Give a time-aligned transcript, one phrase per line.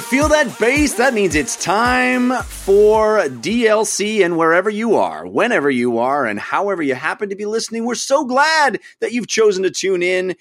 [0.00, 0.94] you feel that bass?
[0.94, 4.24] That means it's time for DLC.
[4.24, 7.94] And wherever you are, whenever you are, and however you happen to be listening, we're
[7.94, 10.36] so glad that you've chosen to tune in.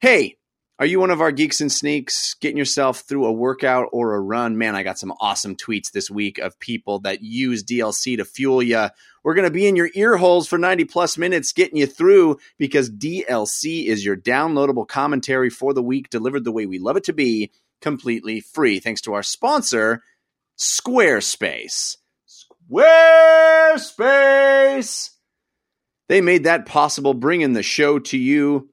[0.00, 0.34] Hey,
[0.80, 4.20] are you one of our geeks and sneaks getting yourself through a workout or a
[4.20, 4.58] run?
[4.58, 8.64] Man, I got some awesome tweets this week of people that use DLC to fuel
[8.64, 8.88] you.
[9.22, 12.38] We're going to be in your ear holes for 90 plus minutes getting you through
[12.58, 17.04] because DLC is your downloadable commentary for the week delivered the way we love it
[17.04, 18.80] to be, completely free.
[18.80, 20.02] Thanks to our sponsor,
[20.58, 21.96] Squarespace.
[22.70, 25.10] Squarespace!
[26.08, 28.70] They made that possible, bringing the show to you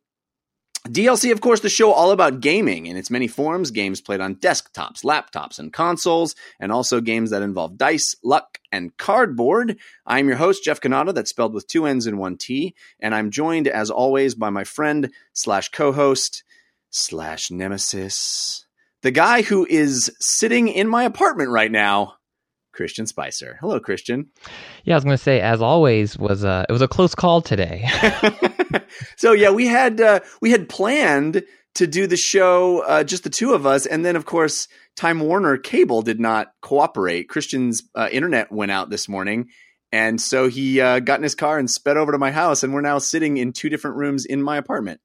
[0.88, 4.36] DLC, of course, the show all about gaming in its many forms games played on
[4.36, 9.80] desktops, laptops, and consoles, and also games that involve dice, luck, and cardboard.
[10.06, 13.32] I'm your host, Jeff Cannata, that's spelled with two N's and one T, and I'm
[13.32, 16.44] joined, as always, by my friend slash co host
[16.92, 18.65] slash nemesis,
[19.06, 22.16] the guy who is sitting in my apartment right now,
[22.74, 23.56] Christian Spicer.
[23.62, 24.32] Hello, Christian.
[24.84, 27.40] Yeah, I was going to say, as always, was a, it was a close call
[27.44, 27.88] today.
[29.16, 31.44] so yeah, we had uh, we had planned
[31.76, 35.20] to do the show uh, just the two of us, and then of course Time
[35.20, 37.30] Warner Cable did not cooperate.
[37.30, 39.50] Christian's uh, internet went out this morning,
[39.92, 42.74] and so he uh, got in his car and sped over to my house, and
[42.74, 45.00] we're now sitting in two different rooms in my apartment.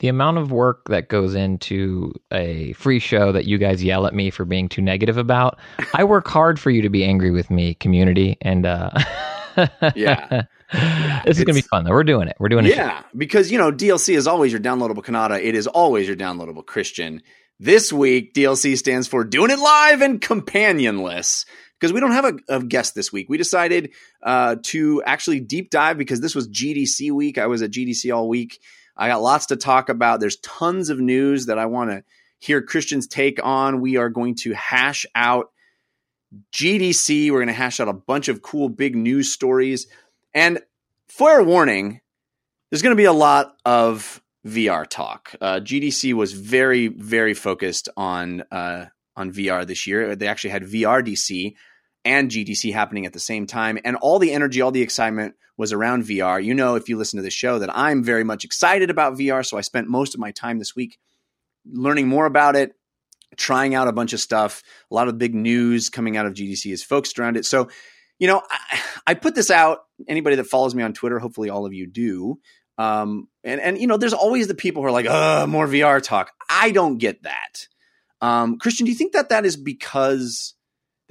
[0.00, 4.14] The amount of work that goes into a free show that you guys yell at
[4.14, 5.58] me for being too negative about,
[5.94, 8.90] I work hard for you to be angry with me, community, and uh,
[9.94, 10.42] yeah.
[10.72, 11.92] yeah, this is gonna be fun though.
[11.92, 12.36] We're doing it.
[12.40, 12.74] We're doing it.
[12.74, 15.42] Yeah, because you know DLC is always your downloadable Cannata.
[15.42, 17.22] It is always your downloadable Christian.
[17.60, 21.46] This week, DLC stands for Doing It Live and Companionless
[21.78, 23.28] because we don't have a, a, guest this week.
[23.28, 27.38] We decided uh, to actually deep dive because this was GDC week.
[27.38, 28.58] I was at GDC all week.
[28.96, 30.20] I got lots to talk about.
[30.20, 32.04] There's tons of news that I want to
[32.38, 33.80] hear Christian's take on.
[33.80, 35.50] We are going to hash out
[36.52, 37.30] GDC.
[37.30, 39.86] We're going to hash out a bunch of cool big news stories.
[40.32, 40.60] And
[41.08, 42.00] fair warning,
[42.70, 45.34] there's going to be a lot of VR talk.
[45.40, 50.16] Uh, GDC was very, very focused on uh, on VR this year.
[50.16, 51.54] They actually had VRDC
[52.04, 55.72] and GDC happening at the same time, and all the energy, all the excitement was
[55.72, 56.42] around VR.
[56.42, 59.46] You know, if you listen to the show, that I'm very much excited about VR.
[59.46, 60.98] So I spent most of my time this week
[61.64, 62.72] learning more about it,
[63.36, 64.62] trying out a bunch of stuff.
[64.90, 67.44] A lot of big news coming out of GDC is focused around it.
[67.46, 67.68] So
[68.18, 69.80] you know, I, I, put this out.
[70.08, 72.38] Anybody that follows me on Twitter, hopefully all of you do.
[72.78, 76.02] Um, and and you know, there's always the people who are like, "Uh, more VR
[76.02, 77.68] talk." I don't get that.
[78.20, 80.54] Um, Christian, do you think that that is because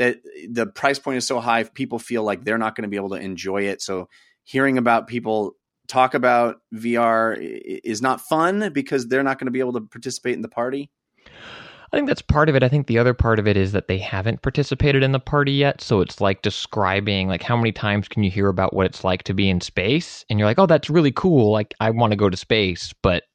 [0.04, 0.18] that
[0.50, 3.10] the price point is so high, people feel like they're not going to be able
[3.10, 3.82] to enjoy it?
[3.82, 4.10] So
[4.44, 5.56] hearing about people
[5.88, 10.36] talk about VR is not fun because they're not going to be able to participate
[10.36, 10.92] in the party.
[11.28, 12.64] I think that's part of it.
[12.64, 15.52] I think the other part of it is that they haven't participated in the party
[15.52, 15.80] yet.
[15.80, 19.22] So it's like describing, like, how many times can you hear about what it's like
[19.24, 20.26] to be in space?
[20.28, 21.52] And you're like, oh, that's really cool.
[21.52, 23.26] Like, I want to go to space, but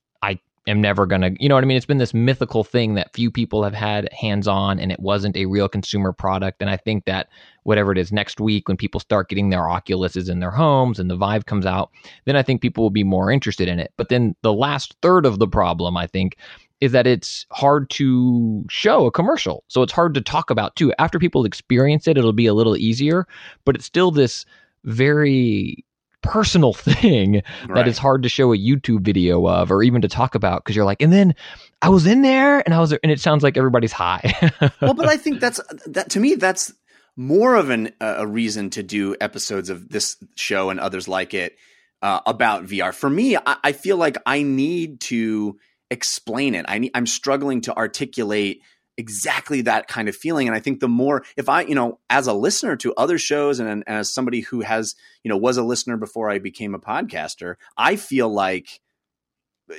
[0.68, 1.76] am never going to, you know what I mean?
[1.76, 5.36] It's been this mythical thing that few people have had hands on and it wasn't
[5.36, 6.60] a real consumer product.
[6.60, 7.28] And I think that
[7.64, 11.10] whatever it is next week, when people start getting their Oculuses in their homes and
[11.10, 11.90] the Vive comes out,
[12.26, 13.92] then I think people will be more interested in it.
[13.96, 16.36] But then the last third of the problem, I think,
[16.80, 19.64] is that it's hard to show a commercial.
[19.68, 20.92] So it's hard to talk about too.
[20.98, 23.26] After people experience it, it'll be a little easier,
[23.64, 24.44] but it's still this
[24.84, 25.84] very
[26.22, 27.74] personal thing right.
[27.74, 30.76] that is hard to show a YouTube video of or even to talk about because
[30.76, 31.34] you're like, and then
[31.82, 34.50] I was in there and I was, and it sounds like everybody's high.
[34.80, 36.72] well, but I think that's that to me, that's
[37.16, 41.34] more of an, uh, a reason to do episodes of this show and others like
[41.34, 41.56] it
[42.02, 42.94] uh, about VR.
[42.94, 45.58] For me, I, I feel like I need to
[45.90, 46.64] explain it.
[46.68, 48.62] I need, I'm struggling to articulate
[48.98, 52.26] exactly that kind of feeling and i think the more if i you know as
[52.26, 55.62] a listener to other shows and, and, as somebody who has you know was a
[55.62, 58.80] listener before i became a podcaster i feel like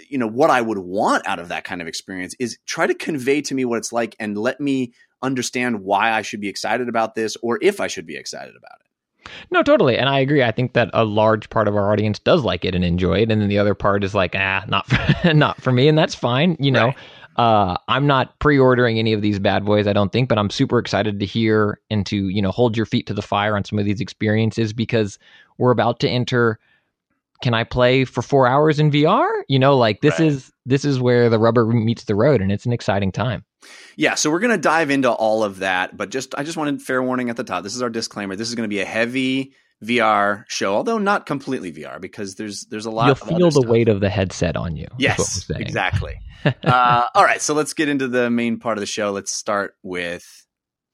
[0.08, 2.96] you know what i would want out of that kind of experience is try to
[2.96, 6.88] convey to me what it's like and let me understand why i should be excited
[6.88, 8.90] about this or if i should be excited about it
[9.52, 10.44] no, totally, and I agree.
[10.44, 13.32] I think that a large part of our audience does like it and enjoy it,
[13.32, 16.16] and then the other part is like, ah, not for, not for me, and that's
[16.16, 16.56] fine.
[16.60, 16.98] You know, right.
[17.40, 19.88] Uh, I'm not pre-ordering any of these bad boys.
[19.88, 22.86] I don't think, but I'm super excited to hear and to you know hold your
[22.86, 25.18] feet to the fire on some of these experiences because
[25.58, 26.60] we're about to enter.
[27.42, 29.32] Can I play for four hours in VR?
[29.48, 30.28] You know, like this right.
[30.28, 33.46] is this is where the rubber meets the road, and it's an exciting time.
[33.96, 36.82] Yeah, so we're going to dive into all of that, but just I just wanted
[36.82, 37.64] fair warning at the top.
[37.64, 38.36] This is our disclaimer.
[38.36, 39.54] This is going to be a heavy
[39.84, 43.08] VR show, although not completely VR because there's there's a lot.
[43.08, 43.66] You'll feel the stuff.
[43.66, 44.88] weight of the headset on you.
[44.98, 46.20] Yes, exactly.
[46.64, 49.12] uh, all right, so let's get into the main part of the show.
[49.12, 50.26] Let's start with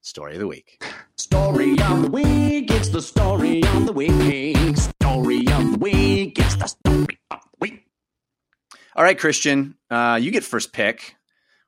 [0.01, 0.83] story of the week.
[1.17, 2.71] Story of the week.
[2.71, 4.77] It's the story of the week.
[4.77, 6.37] Story of the week.
[6.37, 7.85] It's the story of the week.
[8.95, 11.15] All right, Christian, uh, you get first pick.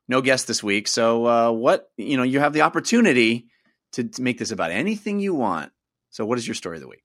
[0.06, 3.48] No guest this week, so uh, what you know you have the opportunity
[3.92, 5.72] to, to make this about anything you want.
[6.10, 7.02] So, what is your story of the week?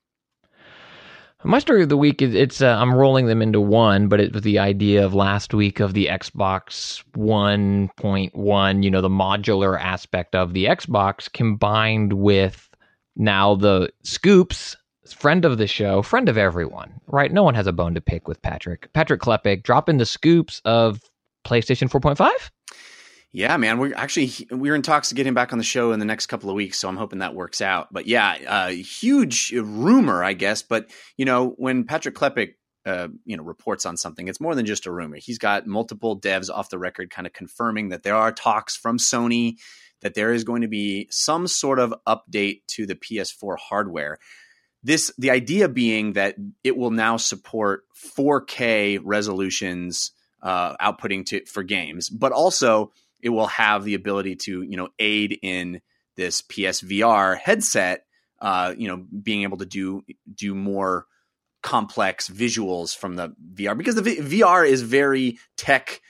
[1.45, 4.33] My story of the week is it's uh, I'm rolling them into one, but it
[4.33, 10.35] was the idea of last week of the Xbox 1.1, you know, the modular aspect
[10.35, 12.69] of the Xbox combined with
[13.17, 14.77] now the scoops
[15.11, 17.31] friend of the show, friend of everyone, right?
[17.31, 18.91] No one has a bone to pick with Patrick.
[18.93, 21.01] Patrick Klepek dropping the scoops of
[21.45, 22.31] PlayStation 4.5.
[23.35, 23.79] Yeah, man.
[23.79, 26.27] We're actually we're in talks to get him back on the show in the next
[26.27, 27.91] couple of weeks, so I'm hoping that works out.
[27.91, 30.61] But yeah, uh, huge rumor, I guess.
[30.61, 32.53] But you know, when Patrick Klepek,
[32.85, 35.17] uh, you know, reports on something, it's more than just a rumor.
[35.17, 38.99] He's got multiple devs off the record, kind of confirming that there are talks from
[38.99, 39.55] Sony
[40.01, 44.19] that there is going to be some sort of update to the PS4 hardware.
[44.83, 50.11] This the idea being that it will now support 4K resolutions
[50.43, 52.91] uh, outputting to for games, but also
[53.23, 55.81] it will have the ability to you know aid in
[56.15, 58.05] this PSVR headset.
[58.39, 60.03] Uh, you know, being able to do
[60.35, 61.05] do more
[61.61, 66.01] complex visuals from the VR because the v- VR is very tech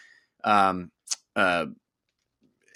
[0.43, 0.91] um,
[1.35, 1.67] uh,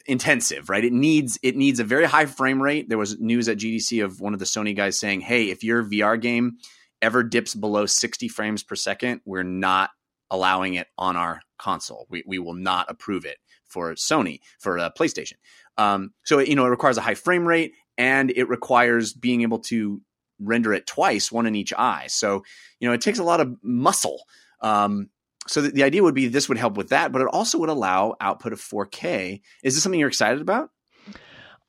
[0.06, 0.86] intensive, right?
[0.86, 2.88] It needs it needs a very high frame rate.
[2.88, 5.84] There was news at GDC of one of the Sony guys saying, "Hey, if your
[5.84, 6.58] VR game
[7.02, 9.90] ever dips below 60 frames per second, we're not
[10.30, 12.06] allowing it on our console.
[12.10, 13.38] We we will not approve it."
[13.68, 15.34] For Sony for a PlayStation.
[15.78, 19.60] Um, so you know it requires a high frame rate and it requires being able
[19.60, 20.02] to
[20.40, 22.06] render it twice, one in each eye.
[22.08, 22.44] So
[22.80, 24.24] you know it takes a lot of muscle.
[24.62, 25.10] Um,
[25.48, 27.70] so the, the idea would be this would help with that, but it also would
[27.70, 29.42] allow output of 4K.
[29.64, 30.72] Is this something you're excited about?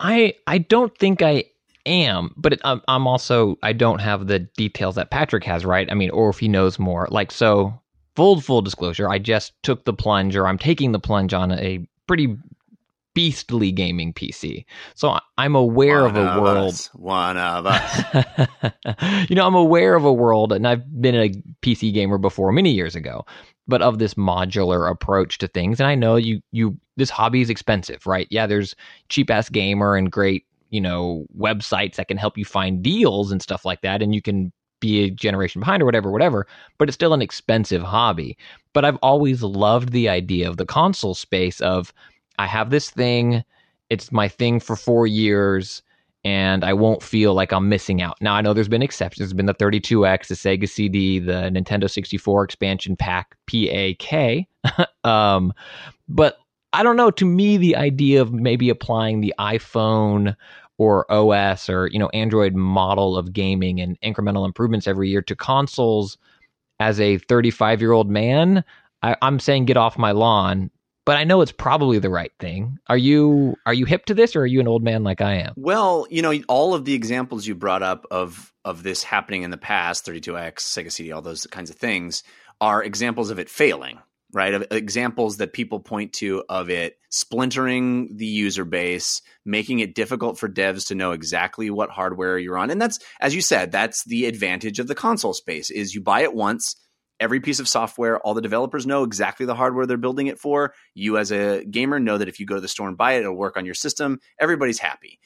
[0.00, 1.44] I I don't think I
[1.86, 5.90] am, but it, I'm, I'm also I don't have the details that Patrick has, right?
[5.90, 7.08] I mean, or if he knows more.
[7.10, 7.80] Like so,
[8.18, 11.86] full full disclosure, I just took the plunge, or I'm taking the plunge on a
[12.08, 12.36] pretty
[13.14, 14.64] beastly gaming PC.
[14.96, 16.74] So I'm aware one of a of world.
[16.74, 16.86] Us.
[16.94, 19.30] One of us.
[19.30, 21.28] you know, I'm aware of a world, and I've been a
[21.62, 23.24] PC gamer before many years ago,
[23.68, 25.78] but of this modular approach to things.
[25.78, 28.26] And I know you, you, this hobby is expensive, right?
[28.32, 28.74] Yeah, there's
[29.10, 33.40] cheap ass gamer and great, you know, websites that can help you find deals and
[33.40, 36.46] stuff like that, and you can be a generation behind or whatever, whatever,
[36.78, 38.36] but it's still an expensive hobby.
[38.72, 41.92] But I've always loved the idea of the console space of
[42.38, 43.44] I have this thing,
[43.90, 45.82] it's my thing for four years,
[46.24, 48.16] and I won't feel like I'm missing out.
[48.20, 49.28] Now I know there's been exceptions.
[49.28, 54.46] There's been the 32X, the Sega CD, the Nintendo 64 expansion pack, PAK.
[55.04, 55.52] um,
[56.08, 56.38] but
[56.72, 57.10] I don't know.
[57.10, 60.36] To me, the idea of maybe applying the iPhone
[60.78, 65.36] or OS or you know Android model of gaming and incremental improvements every year to
[65.36, 66.16] consoles
[66.80, 68.64] as a 35 year old man,
[69.02, 70.70] I, I'm saying get off my lawn.
[71.04, 72.78] But I know it's probably the right thing.
[72.88, 75.36] Are you are you hip to this, or are you an old man like I
[75.36, 75.54] am?
[75.56, 79.50] Well, you know, all of the examples you brought up of of this happening in
[79.50, 82.22] the past, 32X, Sega CD, all those kinds of things,
[82.60, 84.00] are examples of it failing,
[84.32, 84.54] right?
[84.54, 90.38] Of examples that people point to of it splintering the user base, making it difficult
[90.38, 92.70] for devs to know exactly what hardware you're on.
[92.70, 96.22] And that's as you said, that's the advantage of the console space is you buy
[96.22, 96.76] it once,
[97.20, 100.74] every piece of software, all the developers know exactly the hardware they're building it for.
[100.94, 103.20] You as a gamer know that if you go to the store and buy it,
[103.20, 104.18] it'll work on your system.
[104.40, 105.18] Everybody's happy.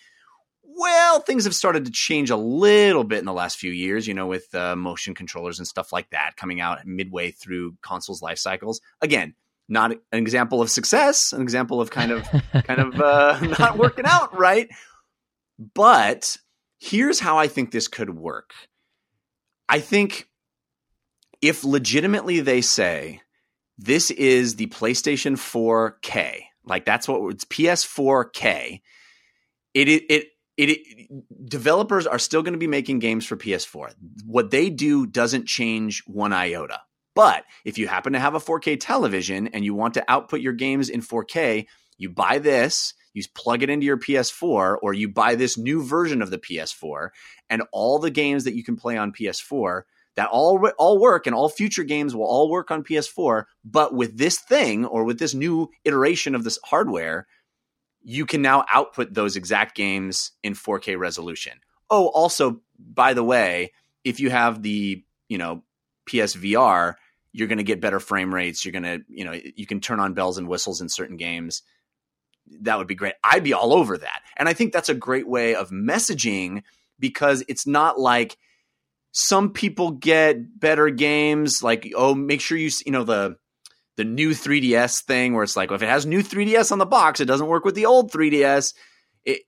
[0.74, 4.14] Well, things have started to change a little bit in the last few years, you
[4.14, 8.38] know, with uh, motion controllers and stuff like that coming out midway through consoles' life
[8.38, 8.80] cycles.
[9.00, 9.34] Again,
[9.68, 12.22] not an example of success, an example of kind of
[12.64, 14.68] kind of uh, not working out right.
[15.74, 16.36] But
[16.78, 18.52] here's how I think this could work.
[19.68, 20.28] I think
[21.40, 23.20] if legitimately they say
[23.78, 28.80] this is the PlayStation 4K, like that's what it's PS4K,
[29.74, 31.08] it it it, it
[31.44, 33.94] developers are still going to be making games for PS4.
[34.26, 36.80] What they do doesn't change one iota.
[37.14, 40.54] But if you happen to have a 4K television and you want to output your
[40.54, 41.66] games in 4K,
[41.98, 46.22] you buy this, you plug it into your PS4, or you buy this new version
[46.22, 47.10] of the PS4,
[47.50, 49.82] and all the games that you can play on PS4
[50.14, 54.18] that all all work and all future games will all work on PS4 but with
[54.18, 57.26] this thing or with this new iteration of this hardware
[58.02, 61.60] you can now output those exact games in 4K resolution.
[61.90, 63.72] Oh also by the way
[64.04, 65.62] if you have the you know
[66.08, 66.94] PSVR,
[67.32, 68.64] you're going to get better frame rates.
[68.64, 71.62] You're going to you know you can turn on bells and whistles in certain games.
[72.62, 73.14] That would be great.
[73.22, 76.62] I'd be all over that, and I think that's a great way of messaging
[76.98, 78.36] because it's not like
[79.12, 83.36] some people get better games like oh make sure you you know the
[83.96, 86.86] the new 3ds thing where it's like well, if it has new 3ds on the
[86.86, 88.74] box it doesn't work with the old 3ds
[89.24, 89.42] it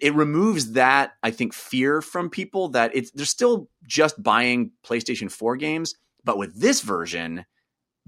[0.00, 5.30] it removes that i think fear from people that it's they're still just buying playstation
[5.30, 7.44] 4 games but with this version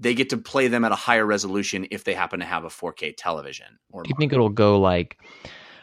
[0.01, 2.69] they get to play them at a higher resolution if they happen to have a
[2.69, 5.17] 4k television or Do you think it'll go like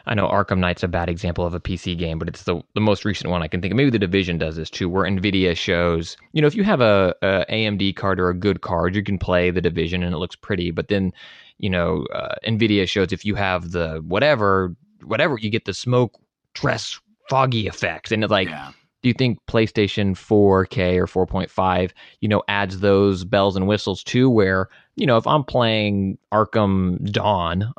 [0.07, 2.81] I know Arkham Knight's a bad example of a PC game, but it's the the
[2.81, 3.75] most recent one I can think of.
[3.75, 7.13] Maybe the Division does this too, where Nvidia shows, you know, if you have a,
[7.21, 10.35] a AMD card or a good card, you can play the Division and it looks
[10.35, 10.71] pretty.
[10.71, 11.11] But then,
[11.57, 16.17] you know, uh, Nvidia shows if you have the whatever, whatever, you get the smoke,
[16.53, 16.99] dress,
[17.29, 18.49] foggy effects, and it's like.
[18.49, 18.71] yeah.
[19.07, 24.29] Do you think PlayStation 4K or 4.5, you know, adds those bells and whistles too?
[24.29, 27.71] Where you know, if I'm playing Arkham Dawn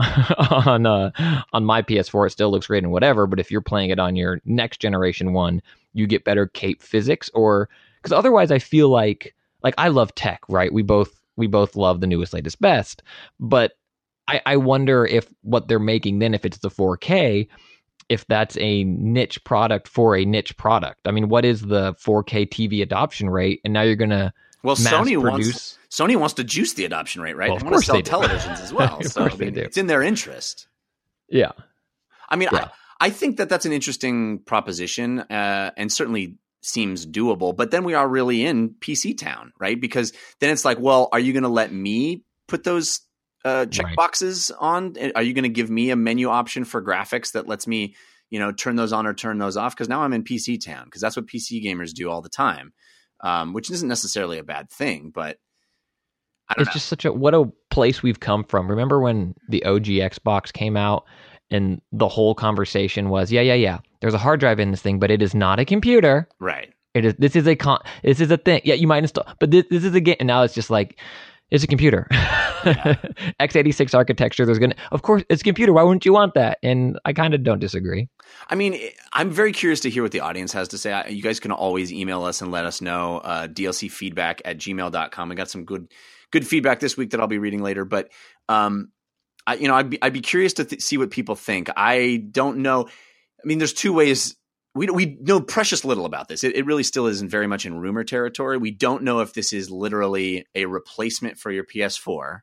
[0.65, 1.11] on uh,
[1.53, 3.27] on my PS4, it still looks great and whatever.
[3.27, 5.61] But if you're playing it on your next generation one,
[5.93, 7.69] you get better cape physics, or
[8.01, 10.73] because otherwise, I feel like like I love tech, right?
[10.73, 13.03] We both we both love the newest, latest, best,
[13.39, 13.73] but
[14.29, 17.49] I, I wonder if what they're making then, if it's the 4K,
[18.09, 21.07] if that's a niche product for a niche product.
[21.07, 23.61] I mean, what is the 4K TV adoption rate?
[23.65, 25.23] And now you're gonna well mass sony produce.
[25.23, 28.61] wants sony wants to juice the adoption rate right Well, they want to sell televisions
[28.61, 29.61] as well so I mean, do.
[29.61, 30.67] it's in their interest
[31.29, 31.53] yeah.
[32.29, 32.69] I mean, Yeah.
[33.01, 37.57] I, I think that that's an interesting proposition uh, and certainly seems doable.
[37.57, 39.81] But then we are really in PC town, right?
[39.81, 43.01] Because then it's like, well, are you going to let me put those
[43.49, 43.97] uh, check Right.
[43.97, 44.95] boxes on?
[45.15, 47.95] Are you going to give me a menu option for graphics that lets me,
[48.31, 49.75] you know, turn those on or turn those off?
[49.75, 52.73] Because now I'm in PC town because that's what PC gamers do all the time,
[53.21, 55.39] um, which isn't necessarily a bad thing, but
[56.49, 56.73] I don't it's know.
[56.75, 58.69] just such a what a place we've come from.
[58.71, 61.05] Remember when the OG Xbox came out
[61.51, 63.79] and the whole conversation was, yeah, yeah, yeah.
[64.01, 66.29] There's a hard drive in this thing, but it is not a computer.
[66.41, 66.73] right.
[66.95, 67.15] It is.
[67.19, 67.81] This is a con.
[68.03, 68.63] This is a thing.
[68.65, 70.17] Yeah, you might install, but this, this is a game.
[70.21, 70.99] And now it's just like,
[71.51, 72.07] it's a computer.
[73.41, 74.45] x86 architecture.
[74.45, 75.73] There's gonna, of course, it's a computer.
[75.73, 76.59] Why wouldn't you want that?
[76.63, 78.09] And I kind of don't disagree.
[78.49, 78.79] I mean,
[79.13, 80.93] I'm very curious to hear what the audience has to say.
[80.93, 83.19] I- You guys can always email us and let us know.
[83.19, 85.33] Uh, DLC feedback at gmail.com.
[85.33, 85.89] I got some good
[86.31, 87.87] good feedback this week that I'll be reading later.
[87.87, 88.11] But,
[88.51, 88.91] um,
[89.47, 91.71] I, you know, I'd be, I'd be curious to th- see what people think.
[91.75, 92.87] I don't know.
[92.87, 94.37] I mean, there's two ways.
[94.75, 96.45] We, we know precious little about this.
[96.45, 98.59] It, it really still isn't very much in rumor territory.
[98.59, 102.41] We don't know if this is literally a replacement for your PS4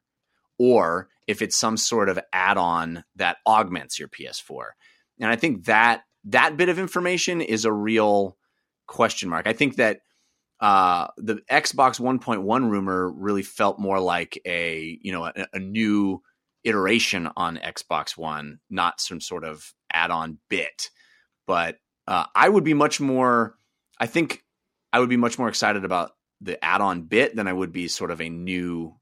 [0.58, 4.70] or if it's some sort of add-on that augments your PS4.
[5.20, 8.38] And I think that that bit of information is a real
[8.88, 9.48] question mark.
[9.48, 10.00] I think that
[10.60, 16.22] uh, the Xbox 1.1 rumor really felt more like a you know a, a new
[16.64, 20.90] iteration on Xbox One, not some sort of add-on bit.
[21.46, 23.58] But uh, I would be much more.
[24.00, 24.44] I think
[24.94, 28.12] I would be much more excited about the add-on bit than I would be sort
[28.12, 28.96] of a new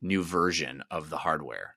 [0.00, 1.76] new version of the hardware.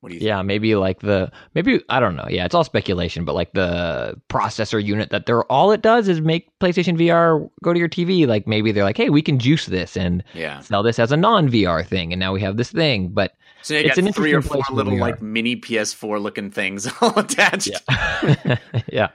[0.00, 0.20] What do you?
[0.20, 0.28] think?
[0.28, 2.26] Yeah, maybe like the maybe I don't know.
[2.30, 6.20] Yeah, it's all speculation, but like the processor unit that they're all it does is
[6.22, 8.26] make PlayStation VR go to your TV.
[8.26, 10.60] Like maybe they're like, hey, we can juice this and Yeah.
[10.60, 13.08] sell this as a non VR thing, and now we have this thing.
[13.08, 17.18] But So you It's got three or four little like mini PS4 looking things all
[17.18, 17.70] attached.
[17.90, 18.56] yeah,
[18.92, 19.08] yeah,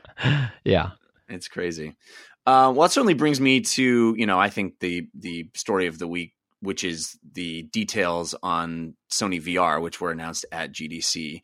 [0.63, 0.89] yeah.
[1.27, 1.95] It's crazy.
[2.45, 5.97] Uh, well, it certainly brings me to you know I think the the story of
[5.97, 11.41] the week, which is the details on Sony VR, which were announced at GDC.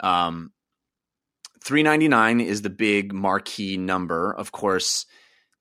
[0.00, 0.52] Um,
[1.64, 4.32] Three ninety nine is the big marquee number.
[4.32, 5.06] Of course,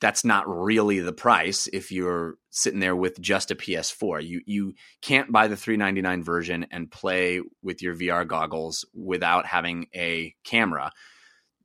[0.02, 4.28] that's not really the price if you're sitting there with just a PS4.
[4.28, 9.88] You you can't buy the 399 version and play with your VR goggles without having
[9.96, 10.92] a camera.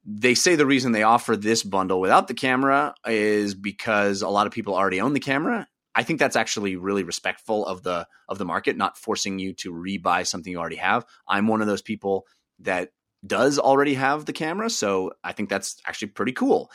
[0.05, 4.47] They say the reason they offer this bundle without the camera is because a lot
[4.47, 5.67] of people already own the camera.
[5.95, 9.73] I think that's actually really respectful of the of the market, not forcing you to
[9.73, 11.07] rebuy something you already have.
[11.27, 12.27] I'm one of those people
[12.61, 12.91] that
[13.27, 16.71] does already have the camera, so I think that's actually pretty cool.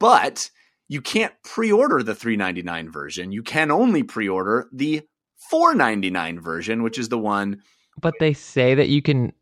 [0.00, 0.50] But
[0.92, 3.32] you can't pre-order the 399 version.
[3.32, 5.00] You can only pre-order the
[5.48, 7.62] 499 version, which is the one
[8.00, 9.32] But they say that you can.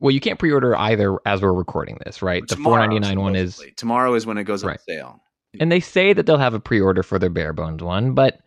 [0.00, 2.42] Well, you can't pre-order either as we're recording this, right?
[2.48, 5.20] The 499 one is tomorrow is when it goes on sale.
[5.60, 8.40] and they say that they'll have a pre-order for their bare bones one but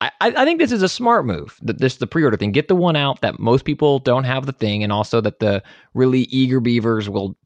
[0.00, 2.68] I, I I think this is a smart move that this the pre-order thing get
[2.68, 5.62] the one out that most people don't have the thing and also that the
[5.94, 7.36] really eager beavers will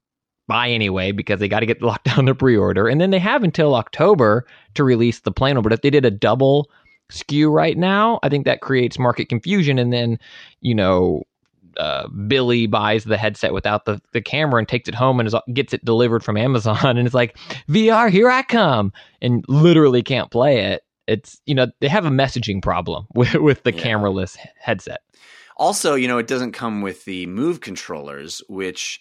[0.50, 3.42] buy anyway because they got to get locked down the pre-order, and then they have
[3.42, 5.62] until October to release the plano.
[5.62, 6.70] But if they did a double
[7.10, 10.18] SKU right now, I think that creates market confusion, and then
[10.60, 11.22] you know.
[11.76, 15.34] Uh, Billy buys the headset without the, the camera and takes it home and is,
[15.54, 17.38] gets it delivered from Amazon and it's like
[17.68, 18.92] VR here I come
[19.22, 23.62] and literally can't play it it's you know they have a messaging problem with with
[23.62, 23.82] the Yeah.
[23.82, 25.00] cameraless headset.
[25.56, 29.00] Also, you know, it doesn't come with the Move controllers, which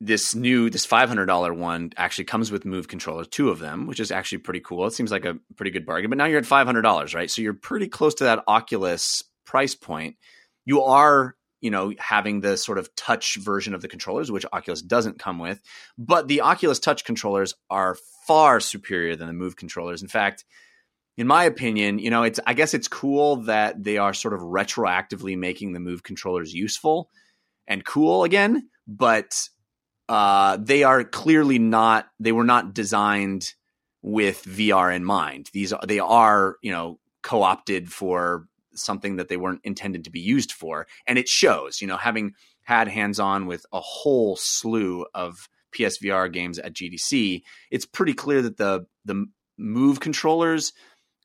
[0.00, 3.86] this new this five hundred dollar one actually comes with Move controllers, two of them,
[3.86, 4.86] which is actually pretty cool.
[4.86, 6.10] It seems like a pretty good bargain.
[6.10, 7.30] But now you're at five hundred dollars, right?
[7.30, 10.16] So you're pretty close to that Oculus price point.
[10.64, 14.80] You are, you know, having the sort of touch version of the controllers, which Oculus
[14.80, 15.60] doesn't come with.
[15.98, 20.02] But the Oculus Touch controllers are far superior than the Move controllers.
[20.02, 20.44] In fact,
[21.18, 24.40] in my opinion, you know, it's I guess it's cool that they are sort of
[24.40, 27.10] retroactively making the Move controllers useful
[27.66, 29.34] and cool again, but
[30.10, 32.08] uh, they are clearly not.
[32.18, 33.54] They were not designed
[34.02, 35.50] with VR in mind.
[35.52, 40.50] These they are you know co-opted for something that they weren't intended to be used
[40.50, 41.80] for, and it shows.
[41.80, 47.86] You know, having had hands-on with a whole slew of PSVR games at GDC, it's
[47.86, 49.26] pretty clear that the the
[49.56, 50.72] Move controllers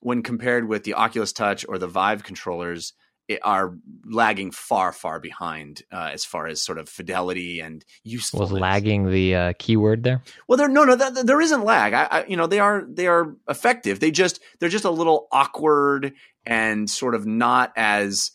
[0.00, 2.92] when compared with the Oculus Touch or the Vive controllers,
[3.42, 8.52] are lagging far, far behind uh, as far as sort of fidelity and usefulness.
[8.52, 10.22] Was lagging the uh, keyword there?
[10.46, 11.92] Well, there no, no, th- th- there isn't lag.
[11.92, 14.00] I, I, you know, they are they are effective.
[14.00, 16.12] They just they're just a little awkward
[16.44, 18.30] and sort of not as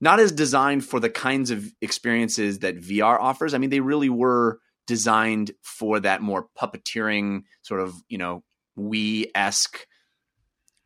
[0.00, 3.54] not as designed for the kinds of experiences that VR offers.
[3.54, 8.42] I mean, they really were designed for that more puppeteering sort of you know
[8.78, 9.86] Wii esque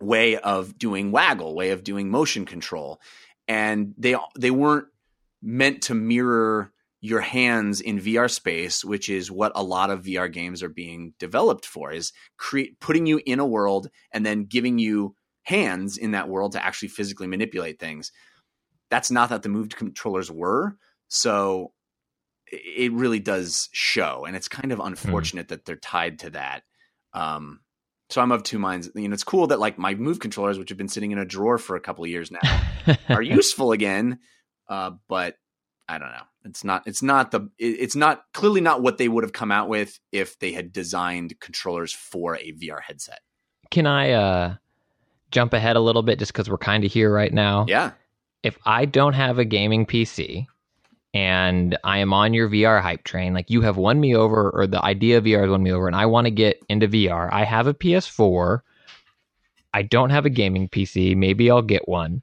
[0.00, 3.00] way of doing waggle, way of doing motion control,
[3.48, 4.86] and they they weren't
[5.42, 10.32] meant to mirror your hands in VR space, which is what a lot of VR
[10.32, 14.78] games are being developed for, is create putting you in a world and then giving
[14.78, 18.10] you hands in that world to actually physically manipulate things.
[18.90, 20.76] That's not that the moved controllers were.
[21.06, 21.72] So
[22.50, 26.64] it really does show, and it's kind of unfortunate that they're tied to that.
[27.12, 27.60] Um,
[28.10, 28.90] so I'm of two minds.
[28.94, 31.24] You know, it's cool that like my move controllers, which have been sitting in a
[31.24, 34.20] drawer for a couple of years now, are useful again.
[34.68, 35.36] Uh, but
[35.88, 36.22] I don't know.
[36.44, 36.82] It's not.
[36.86, 37.50] It's not the.
[37.58, 41.38] It's not clearly not what they would have come out with if they had designed
[41.40, 43.20] controllers for a VR headset.
[43.70, 44.54] Can I uh,
[45.30, 47.66] jump ahead a little bit just because we're kind of here right now?
[47.68, 47.92] Yeah.
[48.42, 50.46] If I don't have a gaming PC
[51.18, 54.68] and I am on your VR hype train, like you have won me over, or
[54.68, 57.28] the idea of VR has won me over, and I want to get into VR,
[57.32, 58.60] I have a PS4.
[59.74, 61.16] I don't have a gaming PC.
[61.16, 62.22] Maybe I'll get one.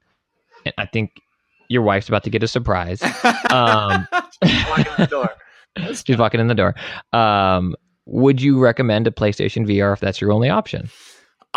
[0.64, 1.20] And I think
[1.68, 3.02] your wife's about to get a surprise.
[3.50, 4.08] Um,
[4.42, 5.30] Walking in the door.
[6.04, 6.74] She's walking in the door.
[7.12, 10.88] Um, would you recommend a PlayStation VR if that's your only option?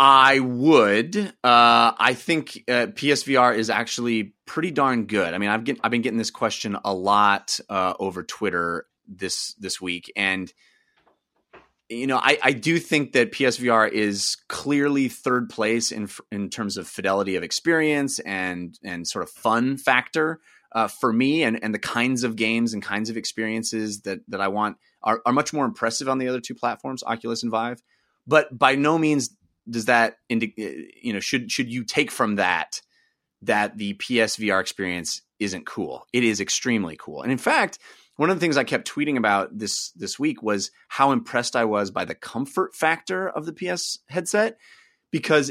[0.02, 1.14] I would.
[1.14, 5.34] Uh, I think uh, PSVR is actually pretty darn good.
[5.34, 9.52] I mean, I've get, I've been getting this question a lot uh, over Twitter this
[9.58, 10.50] this week, and
[11.90, 16.78] you know, I, I do think that PSVR is clearly third place in in terms
[16.78, 20.40] of fidelity of experience and and sort of fun factor
[20.72, 24.40] uh, for me, and and the kinds of games and kinds of experiences that that
[24.40, 27.82] I want are, are much more impressive on the other two platforms, Oculus and Vive.
[28.26, 29.30] But by no means
[29.68, 32.80] does that indi- you know should should you take from that
[33.42, 36.06] that the PSVR experience isn't cool?
[36.12, 37.78] It is extremely cool, and in fact,
[38.16, 41.64] one of the things I kept tweeting about this this week was how impressed I
[41.64, 44.58] was by the comfort factor of the PS headset
[45.10, 45.50] because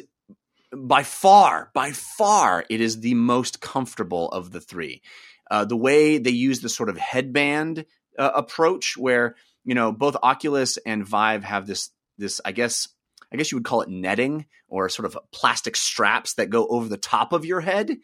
[0.75, 5.01] by far, by far, it is the most comfortable of the three.
[5.49, 7.85] Uh, the way they use the sort of headband
[8.17, 12.87] uh, approach, where you know both Oculus and Vive have this this I guess
[13.31, 16.87] I guess you would call it netting or sort of plastic straps that go over
[16.87, 17.97] the top of your head,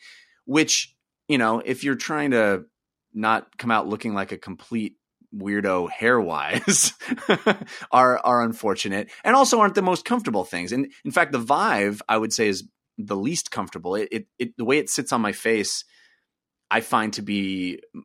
[0.46, 0.96] which
[1.28, 2.66] you know if you're trying to
[3.14, 4.96] not come out looking like a complete
[5.36, 6.94] weirdo hair wise
[7.92, 10.72] are are unfortunate and also aren't the most comfortable things.
[10.72, 12.64] And in fact the vive i would say is
[12.98, 13.96] the least comfortable.
[13.96, 15.84] It, it, it the way it sits on my face
[16.72, 18.02] i find to be mm,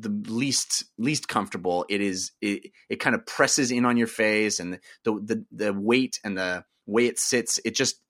[0.00, 1.84] the least least comfortable.
[1.88, 5.72] It is it, it kind of presses in on your face and the the the
[5.72, 8.00] weight and the way it sits it just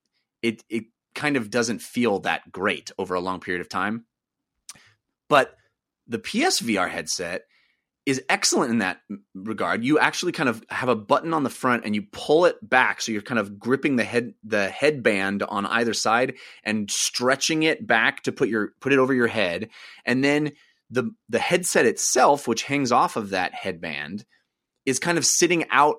[0.41, 4.05] it it kind of doesn't feel that great over a long period of time.
[5.27, 5.55] But
[6.07, 7.43] the PSVR headset
[8.09, 9.01] is excellent in that
[9.35, 9.83] regard.
[9.83, 13.01] You actually kind of have a button on the front and you pull it back
[13.01, 17.85] so you're kind of gripping the head the headband on either side and stretching it
[17.85, 19.69] back to put your put it over your head.
[20.05, 20.53] And then
[20.89, 24.25] the the headset itself which hangs off of that headband
[24.85, 25.97] is kind of sitting out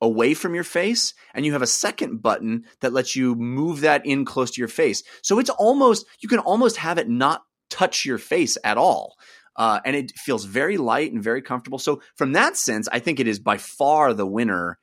[0.00, 4.06] away from your face and you have a second button that lets you move that
[4.06, 5.02] in close to your face.
[5.22, 9.16] So it's almost you can almost have it not touch your face at all
[9.58, 11.78] uh, and it feels very light and very comfortable.
[11.78, 14.78] So from that sense i think it is by far the winner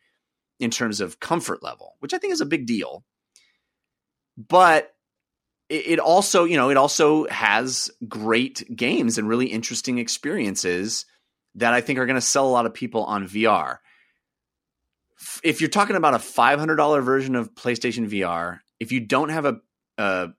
[0.59, 3.03] in terms of comfort level which i think is a big deal.
[4.37, 4.91] But
[5.69, 11.05] it, also you know it also has great games and really interesting experiences
[11.55, 13.77] that i think are going to sell a lot of people on vr
[15.43, 19.59] if you're talking about a $500 version of PlayStation VR, if you don't have a,
[19.97, 20.29] a,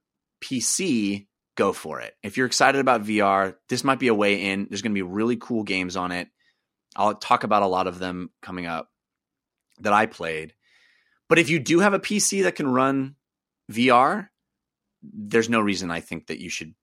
[0.42, 2.14] PC, go for it.
[2.22, 4.66] If you're excited about VR, this might be a way in.
[4.68, 6.28] There's going to be really cool games on it.
[6.94, 8.88] I'll talk about a lot of them coming up
[9.80, 10.54] that I played.
[11.28, 13.16] But if you do have a PC that can run
[13.70, 14.28] VR,
[15.02, 16.74] there's no reason I think that you should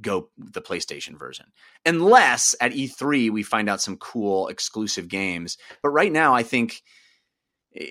[0.00, 1.46] go the PlayStation version.
[1.84, 5.56] Unless at E3 we find out some cool exclusive games.
[5.82, 6.82] But right now I think
[7.74, 7.86] eh,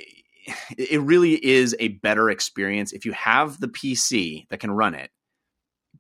[0.77, 5.09] it really is a better experience if you have the PC that can run it.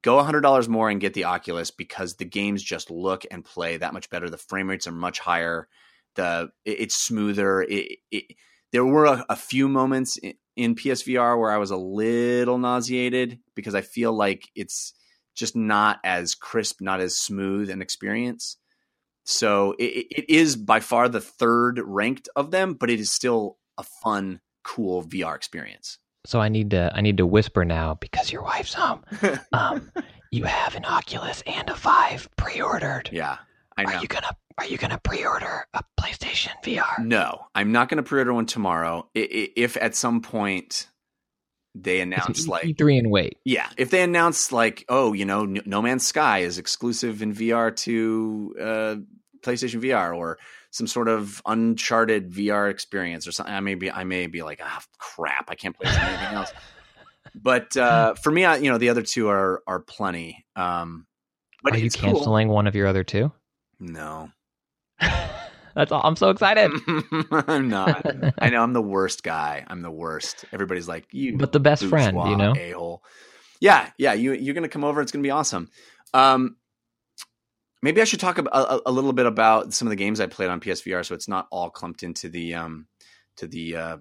[0.01, 3.93] Go $100 more and get the Oculus because the games just look and play that
[3.93, 4.29] much better.
[4.29, 5.67] The frame rates are much higher.
[6.15, 7.61] The it, it's smoother.
[7.61, 8.35] It, it,
[8.71, 13.39] there were a, a few moments in, in PSVR where I was a little nauseated
[13.55, 14.93] because I feel like it's
[15.35, 18.57] just not as crisp, not as smooth an experience.
[19.25, 23.57] So it, it is by far the third ranked of them, but it is still
[23.77, 25.97] a fun, cool VR experience.
[26.25, 29.03] So I need to I need to whisper now because your wife's home.
[29.51, 29.91] Um,
[30.31, 33.09] you have an Oculus and a Vive pre-ordered.
[33.11, 33.37] Yeah,
[33.77, 33.91] I know.
[33.93, 36.99] Are you gonna Are you gonna pre-order a PlayStation VR?
[36.99, 39.07] No, I'm not gonna pre-order one tomorrow.
[39.13, 40.87] If at some point
[41.75, 43.37] they announce like E3 and wait.
[43.43, 47.75] Yeah, if they announce like, oh, you know, No Man's Sky is exclusive in VR
[47.77, 48.95] to uh,
[49.41, 50.37] PlayStation VR, or
[50.75, 53.55] some sort of uncharted VR experience or something.
[53.55, 56.51] I may be, I may be like, ah, oh, crap, I can't play anything else.
[57.33, 60.45] But uh, for me, I, you know, the other two are are plenty.
[60.57, 61.07] Um,
[61.63, 62.55] but are you canceling cool.
[62.55, 63.31] one of your other two?
[63.79, 64.31] No.
[64.99, 66.01] That's all.
[66.03, 66.71] I'm so excited.
[67.31, 68.05] I'm not.
[68.37, 69.63] I know I'm the worst guy.
[69.67, 70.43] I'm the worst.
[70.51, 73.01] Everybody's like you, but the best friend, you know, a hole.
[73.61, 74.13] Yeah, yeah.
[74.13, 75.01] You you're gonna come over.
[75.01, 75.69] It's gonna be awesome.
[76.13, 76.57] Um,
[77.85, 80.25] maybe I should talk a, a, a, little bit about some of the games I
[80.25, 82.87] played on PSVR, so it's not all clumped into the um,
[83.37, 83.97] to the uh,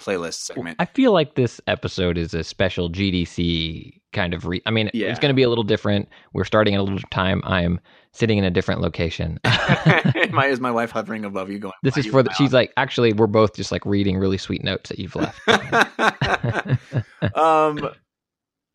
[0.00, 0.76] playlist segment.
[0.80, 4.46] I feel like this episode is a special GDC kind of.
[4.46, 5.08] Re- I mean, yeah.
[5.08, 6.08] it's going to be a little different.
[6.32, 7.42] We're starting at a little time.
[7.44, 7.78] I'm
[8.12, 9.38] sitting in a different location.
[9.44, 11.74] my is my wife hovering above you, going.
[11.82, 12.32] This is for the.
[12.32, 15.38] She's like, actually, we're both just like reading really sweet notes that you've left.
[17.36, 17.90] um,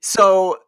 [0.01, 0.59] so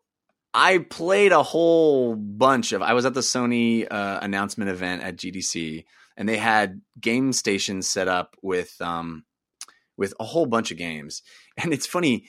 [0.55, 2.81] I played a whole bunch of.
[2.81, 5.83] I was at the Sony uh, announcement event at GDC,
[6.15, 9.25] and they had game stations set up with um,
[9.97, 11.21] with a whole bunch of games.
[11.57, 12.25] And it's funny,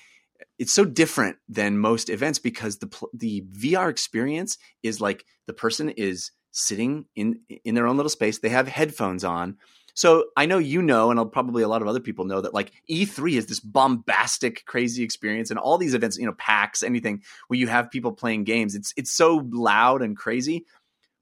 [0.56, 5.90] it's so different than most events because the the VR experience is like the person
[5.90, 8.38] is sitting in in their own little space.
[8.38, 9.56] They have headphones on,
[9.96, 12.70] so I know you know, and probably a lot of other people know that like
[12.88, 17.58] E3 is this bombastic, crazy experience, and all these events, you know, PAX, anything where
[17.58, 18.74] you have people playing games.
[18.74, 20.66] It's it's so loud and crazy,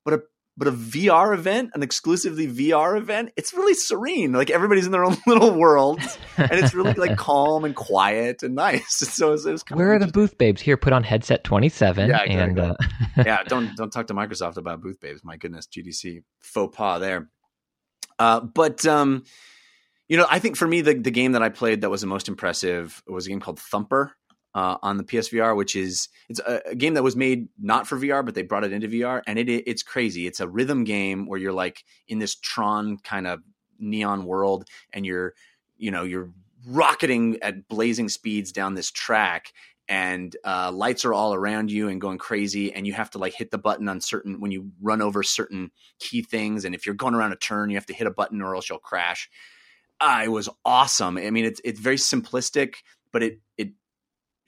[0.04, 0.22] but a
[0.56, 4.32] but a VR event, an exclusively VR event, it's really serene.
[4.32, 6.00] Like everybody's in their own little world,
[6.36, 9.02] and it's really like calm and quiet and nice.
[9.14, 10.60] So it was, it was where are the booth babes?
[10.60, 12.10] Here, put on headset twenty seven.
[12.10, 12.34] Yeah, exactly.
[12.40, 12.76] and uh...
[13.24, 15.22] yeah, don't don't talk to Microsoft about booth babes.
[15.22, 17.28] My goodness, GDC faux pas there.
[18.18, 19.24] Uh, but um,
[20.08, 22.06] you know, I think for me, the the game that I played that was the
[22.06, 24.12] most impressive was a game called Thumper
[24.54, 27.98] uh, on the PSVR, which is it's a, a, game that was made not for
[27.98, 30.26] VR, but they brought it into VR, and it it's crazy.
[30.26, 33.40] It's a rhythm game where you're like in this Tron kind of
[33.78, 35.34] neon world, and you're
[35.76, 36.30] you know you're
[36.66, 39.52] rocketing at blazing speeds down this track
[39.88, 43.34] and uh, lights are all around you and going crazy and you have to like
[43.34, 46.94] hit the button on certain when you run over certain key things and if you're
[46.94, 49.28] going around a turn you have to hit a button or else you'll crash.
[50.00, 51.18] Uh, it was awesome.
[51.18, 52.76] I mean it's it's very simplistic
[53.12, 53.70] but it it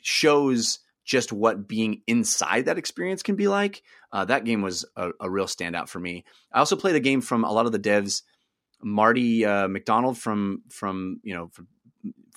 [0.00, 3.82] shows just what being inside that experience can be like.
[4.12, 6.24] Uh, that game was a, a, real standout for me.
[6.52, 8.22] I also played a game from a lot of the devs.
[8.82, 11.68] Marty uh, O'Donnell from from you know from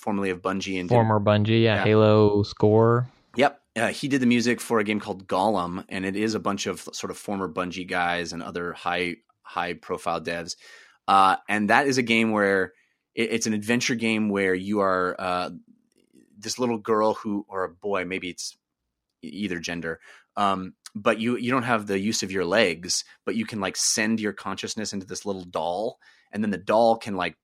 [0.00, 3.08] formerly of Bungie and former did, Bungie, yeah, yeah, Halo score.
[3.36, 6.40] Yep, uh, he did the music for a game called Golem, and it is a
[6.40, 10.56] bunch of sort of former Bungie guys and other high high profile devs.
[11.06, 12.72] Uh, and that is a game where
[13.14, 15.50] it, it's an adventure game where you are uh,
[16.38, 18.56] this little girl who, or a boy, maybe it's
[19.22, 20.00] either gender.
[20.36, 23.76] Um, but you you don't have the use of your legs, but you can like
[23.76, 25.98] send your consciousness into this little doll,
[26.32, 27.36] and then the doll can like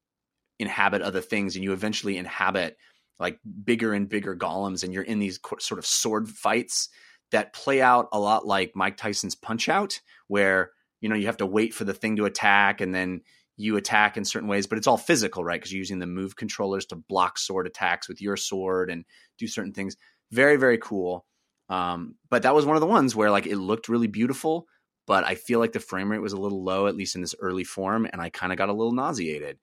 [0.59, 2.77] inhabit other things, and you eventually inhabit
[3.19, 6.89] like bigger and bigger golems, and you're in these co- sort of sword fights
[7.33, 11.39] that play out a lot like Mike Tyson's Punch Out, where you know you have
[11.39, 13.23] to wait for the thing to attack, and then
[13.57, 15.59] you attack in certain ways, but it's all physical, right?
[15.59, 19.05] Because you're using the move controllers to block sword attacks with your sword and
[19.39, 19.97] do certain things.
[20.31, 21.25] Very, very cool.
[21.69, 24.67] Um, but that was one of the ones where like it looked really beautiful,
[25.07, 27.35] but I feel like the frame rate was a little low, at least in this
[27.41, 29.59] early form, and I kind of got a little nauseated.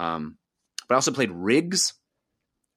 [0.00, 0.38] Um,
[0.88, 1.94] but I also played Rigs,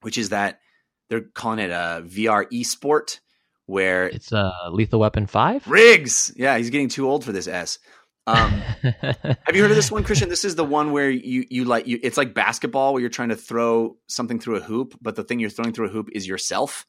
[0.02, 0.60] which is that
[1.08, 3.18] they're calling it a VR esport
[3.66, 5.66] where It's uh, Lethal Weapon 5?
[5.66, 7.78] Rigs, yeah, he's getting too old for this S.
[8.26, 8.50] Um,
[8.82, 10.28] have you heard of this one, Christian?
[10.28, 11.98] This is the one where you you like you.
[12.02, 15.40] It's like basketball where you're trying to throw something through a hoop, but the thing
[15.40, 16.86] you're throwing through a hoop is yourself.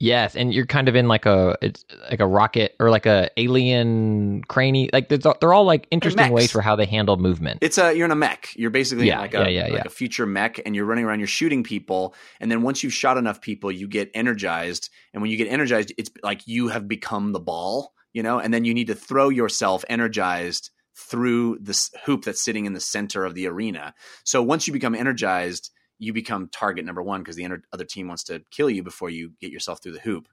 [0.00, 3.30] Yes, and you're kind of in like a it's like a rocket or like a
[3.36, 4.90] alien cranny.
[4.92, 7.58] Like they're all like interesting ways for how they handle movement.
[7.62, 8.52] It's a you're in a mech.
[8.56, 11.20] You're basically Yeah, like yeah, a yeah, like a future mech, and you're running around.
[11.20, 14.90] You're shooting people, and then once you've shot enough people, you get energized.
[15.12, 18.38] And when you get energized, it's like you have become the ball, you know.
[18.40, 22.80] And then you need to throw yourself energized through this hoop that's sitting in the
[22.80, 23.94] center of the arena.
[24.24, 28.24] So once you become energized, you become target number one because the other team wants
[28.24, 30.26] to kill you before you get yourself through the hoop.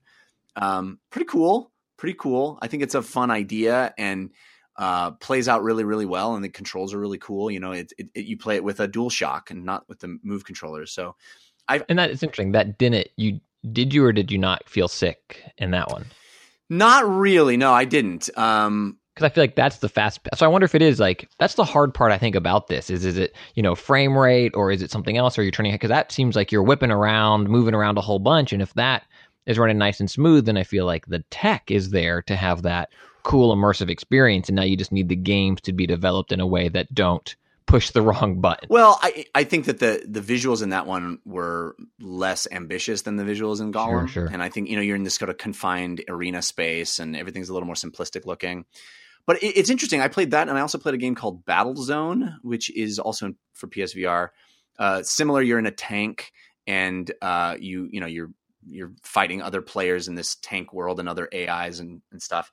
[0.56, 2.58] Um, pretty cool, pretty cool.
[2.62, 4.32] I think it's a fun idea and
[4.78, 7.52] uh, plays out really, really well, and the controls are really cool.
[7.52, 10.00] You know, it, it, it you play it with a dual shock and not with
[10.00, 10.92] the move controllers.
[10.92, 11.16] So
[11.68, 12.54] I and that is interesting.
[12.54, 16.06] That didn't you did you or did you not feel sick in that one?
[16.70, 17.58] not really.
[17.58, 18.30] No, I didn't.
[18.38, 20.20] Um, because I feel like that's the fast.
[20.36, 22.12] So I wonder if it is like that's the hard part.
[22.12, 25.18] I think about this is is it you know frame rate or is it something
[25.18, 25.40] else?
[25.40, 28.54] Or you're turning because that seems like you're whipping around, moving around a whole bunch,
[28.54, 29.04] and if that
[29.48, 32.62] is running nice and smooth, then I feel like the tech is there to have
[32.62, 32.90] that
[33.24, 36.48] cool immersive experience, and now you just need the games to be developed in a
[36.48, 38.68] way that don't push the wrong button.
[38.70, 43.16] Well, I I think that the the visuals in that one were less ambitious than
[43.16, 44.28] the visuals in Golem, sure.
[44.28, 47.50] and I think you know you're in this kind of confined arena space, and everything's
[47.50, 48.66] a little more simplistic looking.
[49.28, 50.02] But it, it's interesting.
[50.02, 53.34] I played that, and I also played a game called Battle Zone, which is also
[53.54, 54.30] for PSVR.
[54.80, 56.32] Uh, similar, you're in a tank,
[56.66, 58.32] and uh, you you know you're
[58.66, 62.52] you're fighting other players in this tank world and other AIs and, and stuff.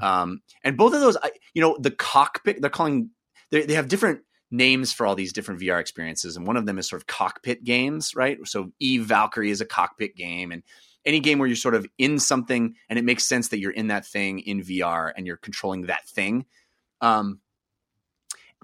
[0.00, 3.10] Um, and both of those, I, you know, the cockpit they're calling
[3.50, 6.78] they they have different names for all these different VR experiences, and one of them
[6.78, 8.38] is sort of cockpit games, right?
[8.44, 10.62] So Eve Valkyrie is a cockpit game, and
[11.06, 13.86] any game where you're sort of in something and it makes sense that you're in
[13.88, 16.44] that thing in VR and you're controlling that thing.
[17.00, 17.40] Um,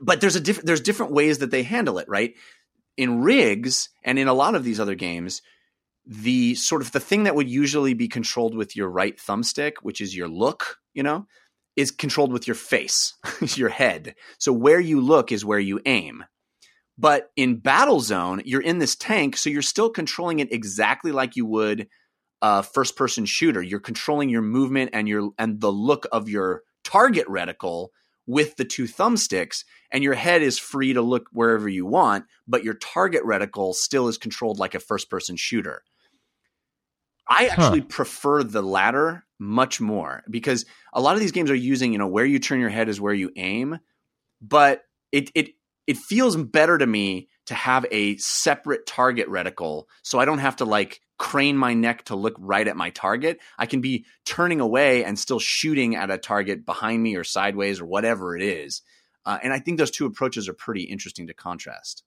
[0.01, 2.35] but there's a different there's different ways that they handle it, right?
[2.97, 5.41] In rigs and in a lot of these other games,
[6.05, 10.01] the sort of the thing that would usually be controlled with your right thumbstick, which
[10.01, 11.27] is your look, you know,
[11.77, 13.15] is controlled with your face,
[13.57, 14.15] your head.
[14.39, 16.25] So where you look is where you aim.
[16.99, 21.37] But in Battle Zone, you're in this tank, so you're still controlling it exactly like
[21.37, 21.89] you would
[22.43, 23.63] a first person shooter.
[23.63, 27.89] You're controlling your movement and your and the look of your target reticle
[28.27, 32.63] with the two thumbsticks, and your head is free to look wherever you want, but
[32.63, 35.83] your target reticle still is controlled like a first person shooter.
[37.29, 41.93] I actually prefer the latter much more because a lot of these games are using,
[41.93, 43.79] you know, where you turn your head is where you aim,
[44.41, 45.51] but it it
[45.87, 50.57] it feels better to me to have a separate target reticle so I don't have
[50.57, 53.39] to like crane my neck to look right at my target.
[53.57, 57.81] I can be turning away and still shooting at a target behind me or sideways
[57.81, 58.83] or whatever it is.
[59.25, 62.03] Uh, and I think those two approaches are pretty interesting to contrast.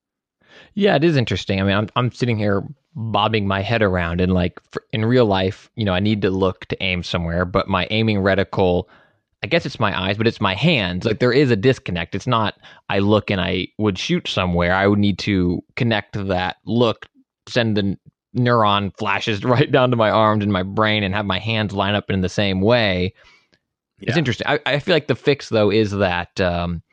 [0.73, 1.61] Yeah, it is interesting.
[1.61, 5.25] I mean, I'm I'm sitting here bobbing my head around, and like for, in real
[5.25, 8.83] life, you know, I need to look to aim somewhere, but my aiming reticle,
[9.41, 11.05] I guess it's my eyes, but it's my hands.
[11.05, 12.15] Like there is a disconnect.
[12.15, 12.55] It's not
[12.89, 14.73] I look and I would shoot somewhere.
[14.73, 17.05] I would need to connect that look,
[17.47, 17.97] send the
[18.35, 21.95] neuron flashes right down to my arms and my brain, and have my hands line
[21.95, 23.13] up in the same way.
[23.99, 24.45] It's interesting.
[24.47, 26.83] I, I feel like the fix though is that um,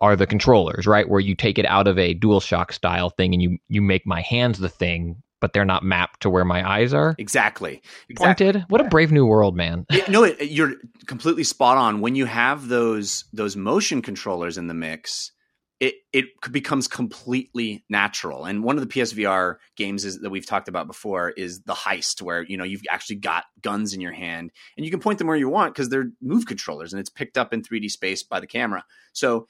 [0.00, 1.08] are the controllers, right?
[1.08, 4.22] Where you take it out of a DualShock style thing and you you make my
[4.22, 7.82] hands the thing, but they're not mapped to where my eyes are Exactly.
[8.08, 8.46] Exactly.
[8.46, 8.64] pointed.
[8.68, 9.86] What a brave new world, man.
[9.90, 10.74] Yeah, no, it, you're
[11.06, 12.00] completely spot on.
[12.00, 15.32] When you have those those motion controllers in the mix,
[15.80, 18.44] it it becomes completely natural.
[18.44, 22.20] And one of the PSVR games is, that we've talked about before is the heist,
[22.20, 25.28] where you know you've actually got guns in your hand and you can point them
[25.28, 28.40] where you want because they're move controllers and it's picked up in 3D space by
[28.40, 28.84] the camera.
[29.12, 29.46] So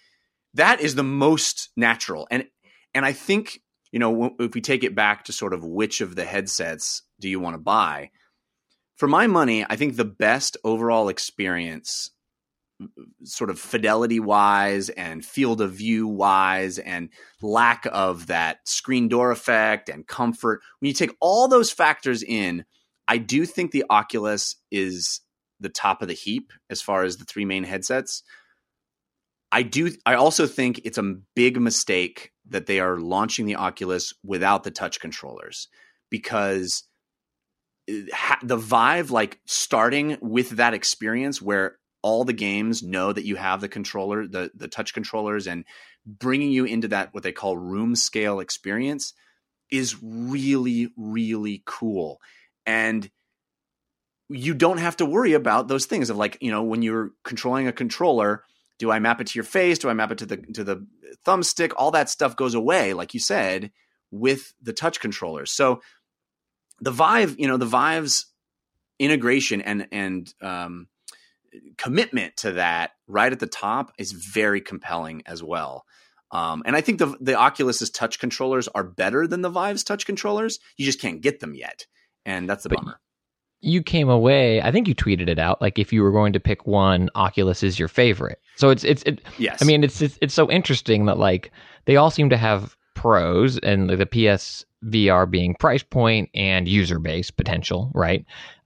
[0.54, 2.28] that is the most natural.
[2.30, 2.44] And
[2.94, 3.60] and I think
[3.90, 7.28] you know if we take it back to sort of which of the headsets do
[7.28, 8.10] you want to buy?
[8.98, 12.10] for my money, I think the best overall experience
[13.24, 17.08] sort of fidelity wise and field of view wise and
[17.42, 20.60] lack of that screen door effect and comfort.
[20.78, 22.64] When you take all those factors in
[23.08, 25.20] i do think the oculus is
[25.60, 28.22] the top of the heap as far as the three main headsets.
[29.50, 34.12] I do i also think it's a big mistake that they are launching the oculus
[34.22, 35.68] without the touch controllers
[36.10, 36.84] because
[37.88, 38.04] eh,
[38.42, 43.60] the Vive, like starting with that experience where all the games know that you have
[43.60, 45.64] the controller, the the touch controllers, and
[46.06, 49.14] bringing you into that what they call room scale experience
[49.70, 52.20] is really really cool,
[52.66, 53.10] and
[54.28, 57.66] you don't have to worry about those things of like you know when you're controlling
[57.66, 58.44] a controller.
[58.78, 59.80] Do I map it to your face?
[59.80, 60.86] Do I map it to the to the
[61.26, 61.72] thumbstick?
[61.76, 63.72] All that stuff goes away, like you said,
[64.12, 65.50] with the touch controllers.
[65.50, 65.82] So
[66.80, 68.26] the Vive, you know, the Vive's
[68.98, 70.88] integration and and um,
[71.76, 75.84] commitment to that right at the top is very compelling as well.
[76.30, 80.04] Um, and I think the the Oculus's touch controllers are better than the Vive's touch
[80.04, 80.58] controllers.
[80.76, 81.86] You just can't get them yet,
[82.26, 83.00] and that's the but bummer.
[83.60, 84.60] You came away.
[84.62, 85.60] I think you tweeted it out.
[85.60, 88.40] Like if you were going to pick one, Oculus is your favorite.
[88.56, 89.62] So it's it's it, yes.
[89.62, 91.50] I mean, it's, it's it's so interesting that like
[91.86, 96.98] they all seem to have pros, and the PS VR being price point and user
[96.98, 98.24] base potential, right?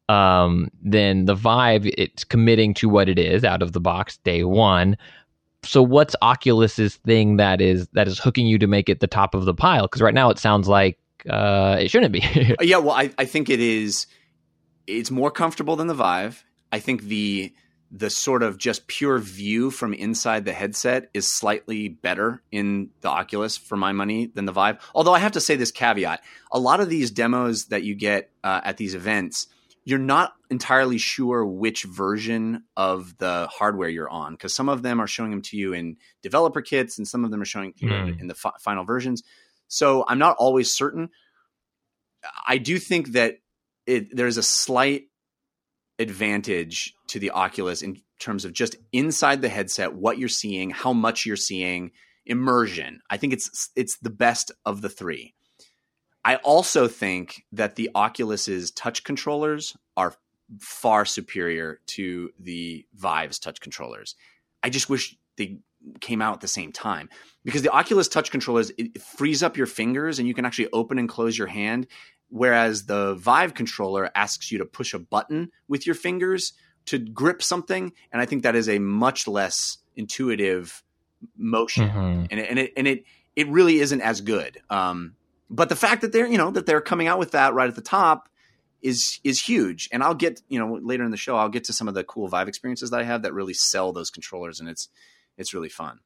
[0.08, 4.44] Um, then the Vive, it's committing to what it is out of the box day
[4.44, 4.96] one.
[5.64, 9.34] So what's Oculus's thing that is that is hooking you to make it the top
[9.34, 9.82] of the pile?
[9.82, 12.24] Because right now it sounds like uh, it shouldn't be.
[12.60, 14.06] yeah, well, I, I think it is.
[14.86, 16.44] It's more comfortable than the Vive.
[16.72, 17.52] I think the
[17.94, 23.08] the sort of just pure view from inside the headset is slightly better in the
[23.08, 24.78] Oculus for my money than the Vive.
[24.94, 28.30] Although I have to say this caveat: a lot of these demos that you get
[28.42, 29.46] uh, at these events,
[29.84, 35.00] you're not entirely sure which version of the hardware you're on because some of them
[35.00, 37.88] are showing them to you in developer kits, and some of them are showing you
[37.88, 38.08] mm.
[38.12, 39.22] in, in the fi- final versions.
[39.68, 41.10] So I'm not always certain.
[42.46, 43.38] I do think that
[43.86, 45.04] it, there's a slight
[45.98, 50.92] advantage to the Oculus in terms of just inside the headset, what you're seeing, how
[50.92, 51.90] much you're seeing,
[52.24, 53.00] immersion.
[53.10, 55.34] I think it's it's the best of the three.
[56.24, 60.14] I also think that the Oculus's touch controllers are
[60.60, 64.14] far superior to the Vive's touch controllers.
[64.62, 65.58] I just wish they
[66.00, 67.08] came out at the same time
[67.44, 70.96] because the Oculus touch controllers it frees up your fingers and you can actually open
[70.96, 71.88] and close your hand
[72.32, 76.54] whereas the Vive controller asks you to push a button with your fingers
[76.86, 80.82] to grip something, and I think that is a much less intuitive
[81.36, 82.24] motion, mm-hmm.
[82.30, 83.04] and it, and it and it
[83.36, 84.60] it really isn't as good.
[84.68, 85.14] Um,
[85.52, 87.76] but the fact that they're you know that they're coming out with that right at
[87.76, 88.28] the top
[88.80, 89.88] is is huge.
[89.92, 92.04] And I'll get you know later in the show I'll get to some of the
[92.04, 94.88] cool Vive experiences that I have that really sell those controllers, and it's
[95.36, 96.00] it's really fun.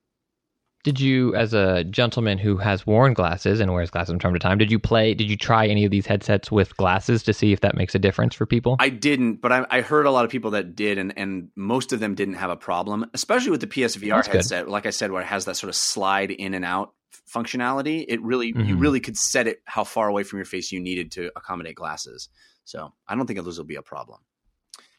[0.84, 4.38] Did you, as a gentleman who has worn glasses and wears glasses from time to
[4.38, 5.14] time, did you play?
[5.14, 7.98] Did you try any of these headsets with glasses to see if that makes a
[7.98, 8.76] difference for people?
[8.78, 11.92] I didn't, but I, I heard a lot of people that did, and and most
[11.92, 14.66] of them didn't have a problem, especially with the PSVR That's headset.
[14.66, 14.70] Good.
[14.70, 16.92] Like I said, where it has that sort of slide in and out
[17.32, 18.68] functionality, it really mm-hmm.
[18.68, 21.76] you really could set it how far away from your face you needed to accommodate
[21.76, 22.28] glasses.
[22.64, 24.20] So I don't think those will be a problem.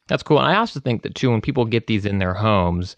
[0.07, 0.39] That's cool.
[0.39, 2.95] And I also think that too, when people get these in their homes,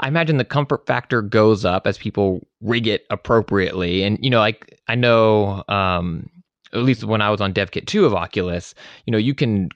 [0.00, 4.02] I imagine the comfort factor goes up as people rig it appropriately.
[4.02, 6.30] And, you know, like I know, um,
[6.72, 8.74] at least when I was on DevKit 2 of Oculus,
[9.06, 9.70] you know, you can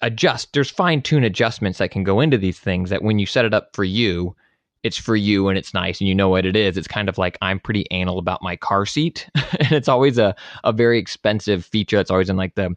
[0.00, 3.44] adjust, there's fine tune adjustments that can go into these things that when you set
[3.44, 4.36] it up for you,
[4.84, 6.76] it's for you and it's nice and you know what it is.
[6.76, 9.28] It's kind of like I'm pretty anal about my car seat.
[9.34, 11.98] and it's always a, a very expensive feature.
[11.98, 12.76] It's always in like the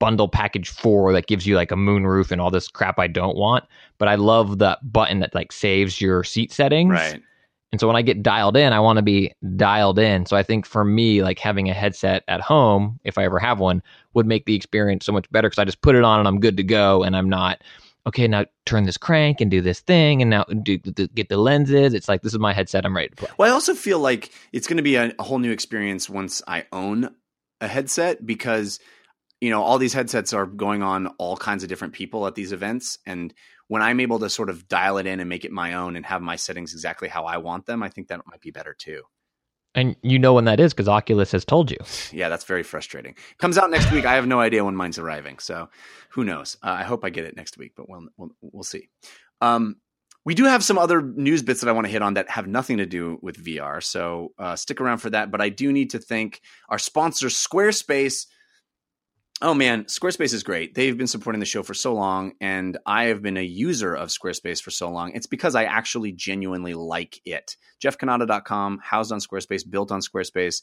[0.00, 3.36] bundle package four that gives you like a moonroof and all this crap I don't
[3.36, 3.64] want.
[3.98, 6.90] But I love the button that like saves your seat settings.
[6.90, 7.22] Right.
[7.70, 10.26] And so when I get dialed in, I want to be dialed in.
[10.26, 13.60] So I think for me, like having a headset at home, if I ever have
[13.60, 16.28] one, would make the experience so much better because I just put it on and
[16.28, 17.62] I'm good to go and I'm not
[18.06, 21.36] okay, now turn this crank and do this thing, and now do, do, get the
[21.36, 21.94] lenses.
[21.94, 22.84] It's like this is my headset.
[22.84, 23.28] I'm ready to play.
[23.38, 26.42] Well, I also feel like it's going to be a, a, whole new experience once
[26.46, 27.14] I own
[27.60, 28.78] a headset because
[29.44, 32.50] you know, all these headsets are going on all kinds of different people at these
[32.50, 32.98] events.
[33.04, 33.34] And
[33.68, 36.06] when I'm able to sort of dial it in and make it my own and
[36.06, 39.02] have my settings exactly how I want them, I think that might be better too.
[39.74, 41.78] And you know when that is because Oculus has told you.
[42.12, 43.16] Yeah, that's very frustrating.
[43.38, 44.04] Comes out next week.
[44.04, 45.68] I have no idea when mine's arriving, so
[46.10, 46.56] who knows?
[46.62, 48.88] Uh, I hope I get it next week, but we'll we'll, we'll see.
[49.40, 49.76] Um,
[50.24, 52.46] we do have some other news bits that I want to hit on that have
[52.46, 55.30] nothing to do with VR, so uh, stick around for that.
[55.30, 58.26] But I do need to thank our sponsor, Squarespace
[59.42, 60.74] Oh man, Squarespace is great.
[60.74, 64.08] They've been supporting the show for so long, and I have been a user of
[64.08, 65.12] Squarespace for so long.
[65.12, 67.56] It's because I actually genuinely like it.
[67.82, 70.62] JeffCannata.com, housed on Squarespace, built on Squarespace.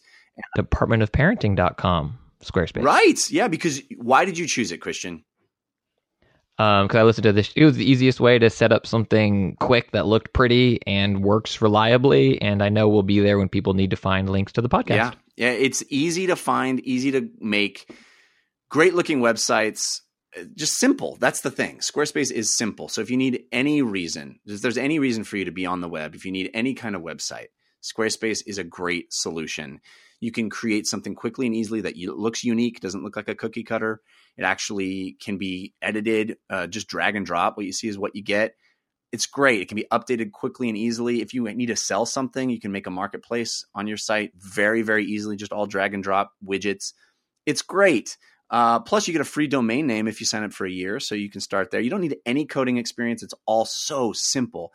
[0.57, 2.83] Departmentofparenting.com, Squarespace.
[2.83, 3.29] Right.
[3.29, 5.25] Yeah, because why did you choose it, Christian?
[6.57, 7.51] because um, I listened to this.
[7.55, 11.61] It was the easiest way to set up something quick that looked pretty and works
[11.61, 14.69] reliably, and I know we'll be there when people need to find links to the
[14.69, 14.95] podcast.
[14.95, 17.89] Yeah, yeah, it's easy to find, easy to make,
[18.71, 19.99] great looking websites.
[20.55, 21.17] Just simple.
[21.19, 21.79] That's the thing.
[21.79, 22.87] Squarespace is simple.
[22.87, 25.81] So if you need any reason, if there's any reason for you to be on
[25.81, 27.47] the web, if you need any kind of website,
[27.83, 29.81] Squarespace is a great solution.
[30.19, 33.63] You can create something quickly and easily that looks unique, doesn't look like a cookie
[33.63, 34.01] cutter
[34.37, 37.57] it actually can be edited, uh, just drag and drop.
[37.57, 38.55] What you see is what you get.
[39.11, 39.61] It's great.
[39.61, 41.21] It can be updated quickly and easily.
[41.21, 44.83] If you need to sell something, you can make a marketplace on your site very,
[44.83, 46.93] very easily, just all drag and drop widgets.
[47.45, 48.17] It's great.
[48.51, 50.99] Uh, plus, you get a free domain name if you sign up for a year,
[50.99, 51.79] so you can start there.
[51.79, 53.23] You don't need any coding experience.
[53.23, 54.73] It's all so simple.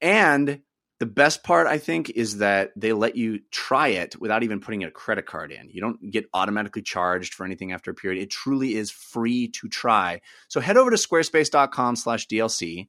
[0.00, 0.60] And
[0.98, 4.82] the best part, I think, is that they let you try it without even putting
[4.82, 5.68] a credit card in.
[5.70, 8.22] You don't get automatically charged for anything after a period.
[8.22, 10.20] It truly is free to try.
[10.48, 12.88] So head over to squarespace.com slash DLC,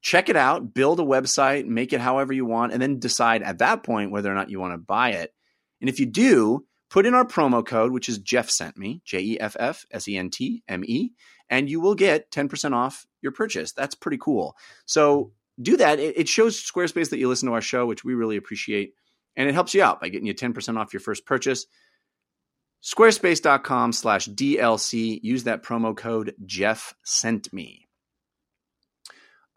[0.00, 3.58] check it out, build a website, make it however you want, and then decide at
[3.58, 5.32] that point whether or not you want to buy it.
[5.80, 6.64] And if you do,
[6.94, 10.06] put in our promo code, which is Jeff sent me, J E F F S
[10.06, 11.10] E N T M E,
[11.50, 13.72] and you will get 10% off your purchase.
[13.72, 14.56] That's pretty cool.
[14.86, 15.98] So do that.
[15.98, 18.94] It, shows Squarespace that you listen to our show, which we really appreciate.
[19.34, 21.66] And it helps you out by getting you 10% off your first purchase.
[22.84, 25.18] Squarespace.com slash DLC.
[25.20, 27.88] Use that promo code Jeff sent me.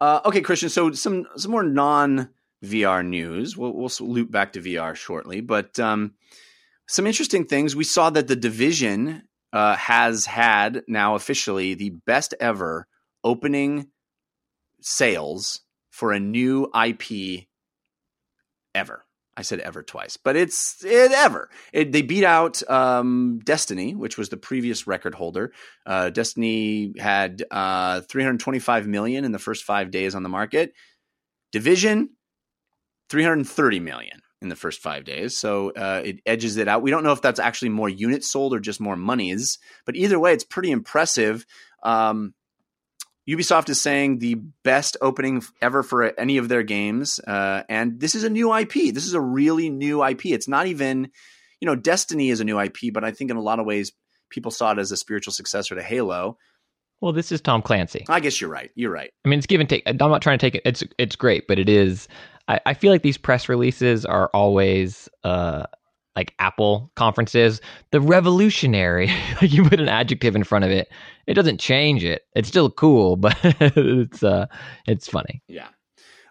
[0.00, 0.70] Uh, okay, Christian.
[0.70, 2.30] So some some more non
[2.64, 3.56] VR news.
[3.56, 6.14] We'll, we'll loop back to VR shortly, but um,
[6.88, 7.76] some interesting things.
[7.76, 9.22] We saw that the division
[9.52, 12.86] uh, has had now officially the best ever
[13.22, 13.88] opening
[14.80, 15.60] sales
[15.90, 17.46] for a new IP
[18.74, 19.04] ever.
[19.36, 21.48] I said ever twice, but it's it ever.
[21.72, 25.52] It, they beat out um, Destiny, which was the previous record holder.
[25.86, 30.72] Uh, Destiny had uh, 325 million in the first five days on the market.
[31.52, 32.10] Division,
[33.10, 35.36] 330 million in the first five days.
[35.36, 36.82] So uh, it edges it out.
[36.82, 40.18] We don't know if that's actually more units sold or just more monies, but either
[40.18, 41.44] way, it's pretty impressive.
[41.82, 42.34] Um,
[43.28, 48.14] Ubisoft is saying the best opening ever for any of their games, uh, and this
[48.14, 48.94] is a new IP.
[48.94, 50.26] This is a really new IP.
[50.26, 51.10] It's not even,
[51.60, 53.92] you know, Destiny is a new IP, but I think in a lot of ways
[54.30, 56.38] people saw it as a spiritual successor to Halo.
[57.00, 58.04] Well, this is Tom Clancy.
[58.08, 58.70] I guess you're right.
[58.74, 59.12] You're right.
[59.24, 59.82] I mean, it's give and take.
[59.86, 60.62] I'm not trying to take it.
[60.64, 62.08] It's it's great, but it is.
[62.48, 65.66] I, I feel like these press releases are always uh,
[66.16, 67.60] like Apple conferences,
[67.92, 69.06] the revolutionary,
[69.40, 70.88] like you put an adjective in front of it,
[71.28, 72.22] it doesn't change it.
[72.34, 74.46] It's still cool, but it's uh
[74.86, 75.42] it's funny.
[75.46, 75.68] Yeah.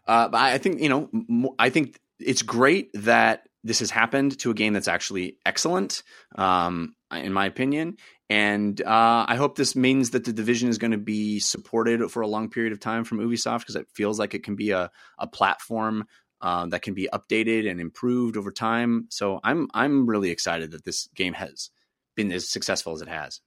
[0.05, 4.51] Uh, but I think, you know, I think it's great that this has happened to
[4.51, 6.03] a game that's actually excellent,
[6.36, 7.97] um, in my opinion.
[8.30, 12.21] And uh, I hope this means that the division is going to be supported for
[12.21, 14.91] a long period of time from Ubisoft because it feels like it can be a,
[15.17, 16.05] a platform
[16.41, 19.07] uh, that can be updated and improved over time.
[19.09, 21.69] So I'm I'm really excited that this game has
[22.15, 23.39] been as successful as it has.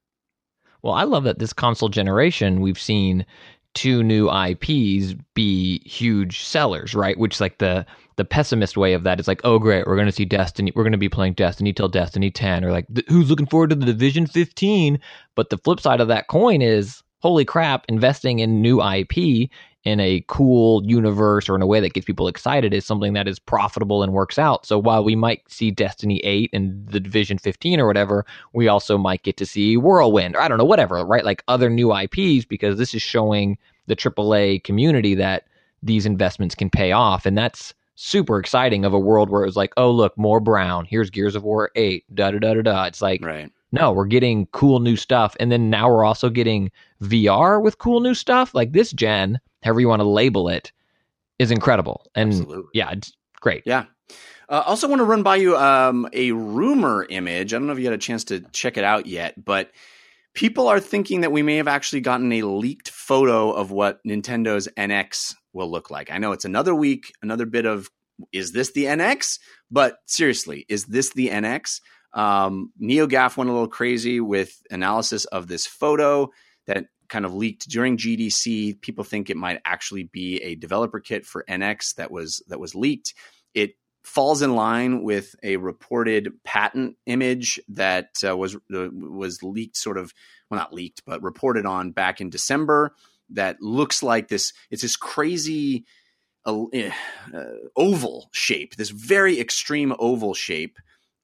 [0.83, 3.27] Well, I love that this console generation we've seen
[3.75, 7.19] two new IPs be huge sellers, right?
[7.19, 10.25] Which like the the pessimist way of that is like, oh great, we're to see
[10.25, 13.77] Destiny, we're to be playing Destiny till Destiny 10 or like who's looking forward to
[13.77, 14.99] the Division 15?
[15.35, 19.51] But the flip side of that coin is holy crap, investing in new IP
[19.85, 23.27] in a cool universe or in a way that gets people excited is something that
[23.27, 24.67] is profitable and works out.
[24.67, 28.99] So while we might see Destiny 8 and the Division 15 or whatever, we also
[28.99, 31.25] might get to see Whirlwind or I don't know, whatever, right?
[31.25, 33.57] Like other new IPs because this is showing
[33.87, 35.45] the AAA community that
[35.83, 37.25] these investments can pay off.
[37.25, 40.85] And that's super exciting of a world where it was like, oh, look, more brown.
[40.85, 42.85] Here's Gears of War 8, da da da da da.
[42.85, 43.51] It's like, right.
[43.73, 45.37] no, we're getting cool new stuff.
[45.41, 46.71] And then now we're also getting
[47.03, 48.55] VR with cool new stuff.
[48.55, 50.73] Like this gen, however you want to label it,
[51.39, 52.07] is incredible.
[52.15, 52.71] And Absolutely.
[52.75, 53.63] yeah, it's great.
[53.67, 53.87] Yeah.
[54.49, 57.55] Uh, also, want to run by you um, a rumor image.
[57.55, 59.71] I don't know if you had a chance to check it out yet, but
[60.35, 64.69] people are thinking that we may have actually gotten a leaked photo of what Nintendo's
[64.77, 66.11] NX will look like.
[66.11, 67.89] I know it's another week, another bit of
[68.33, 69.39] is this the NX?
[69.71, 71.81] But seriously, is this the NX?
[72.13, 76.31] Um, NeoGAF went a little crazy with analysis of this photo
[76.67, 78.81] that kind of leaked during GDC.
[78.81, 82.75] People think it might actually be a developer kit for NX that was that was
[82.75, 83.13] leaked.
[83.53, 89.77] It falls in line with a reported patent image that uh, was uh, was leaked,
[89.77, 90.15] sort of
[90.51, 92.95] well, not leaked, but reported on back in December.
[93.33, 94.53] That looks like this.
[94.71, 95.85] It's this crazy
[96.47, 96.65] uh,
[97.77, 100.79] oval shape, this very extreme oval shape.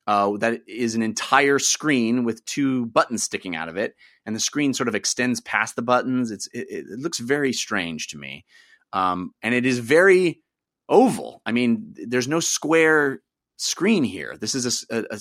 [0.07, 4.41] Uh, that is an entire screen with two buttons sticking out of it, and the
[4.41, 6.31] screen sort of extends past the buttons.
[6.31, 8.45] It's it, it looks very strange to me,
[8.93, 10.43] um, and it is very
[10.89, 11.43] oval.
[11.45, 13.21] I mean, there's no square
[13.57, 14.37] screen here.
[14.39, 15.21] This is a, a, a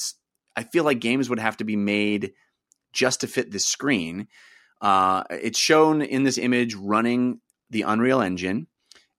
[0.55, 2.33] I feel like games would have to be made
[2.93, 4.27] just to fit this screen.
[4.81, 8.67] Uh, it's shown in this image running the Unreal Engine,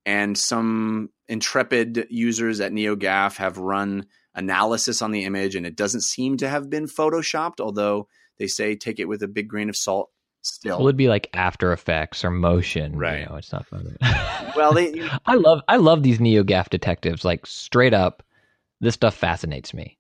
[0.05, 4.07] and some intrepid users at NeoGAF have run
[4.37, 8.07] analysis on the image, and it doesn't seem to have been photoshopped, although
[8.39, 10.11] they say take it with a big grain of salt
[10.43, 10.79] still.
[10.79, 12.97] It would be like After Effects or Motion.
[12.97, 13.21] Right.
[13.21, 13.67] You know, it's not
[14.57, 17.25] well, they, I love I love these NeoGAF detectives.
[17.25, 18.23] Like straight up,
[18.81, 19.99] this stuff fascinates me.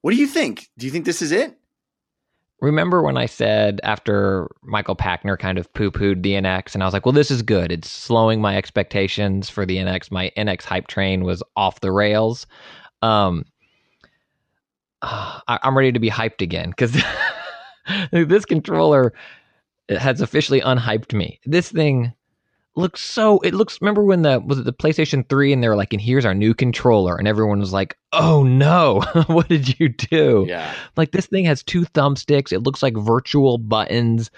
[0.00, 0.68] What do you think?
[0.78, 1.56] Do you think this is it?
[2.60, 6.86] Remember when I said after Michael Pachter kind of poo pooed the NX, and I
[6.86, 7.72] was like, well, this is good.
[7.72, 10.10] It's slowing my expectations for the NX.
[10.10, 12.46] My NX hype train was off the rails.
[13.00, 13.46] Um,
[15.02, 16.92] Ah, I, am ready to be hyped again because
[18.12, 19.12] this controller
[19.88, 21.40] has officially unhyped me.
[21.44, 22.12] This thing
[22.76, 25.76] looks so it looks remember when the was it the PlayStation 3 and they were
[25.76, 29.88] like and here's our new controller and everyone was like oh no what did you
[29.88, 34.30] do yeah like this thing has two thumbsticks it looks like virtual buttons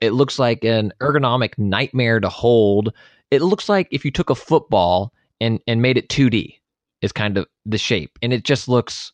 [0.00, 2.92] it looks like an ergonomic nightmare to hold
[3.30, 6.58] it looks like if you took a football and and made it 2D
[7.00, 9.12] is kind of the shape and it just looks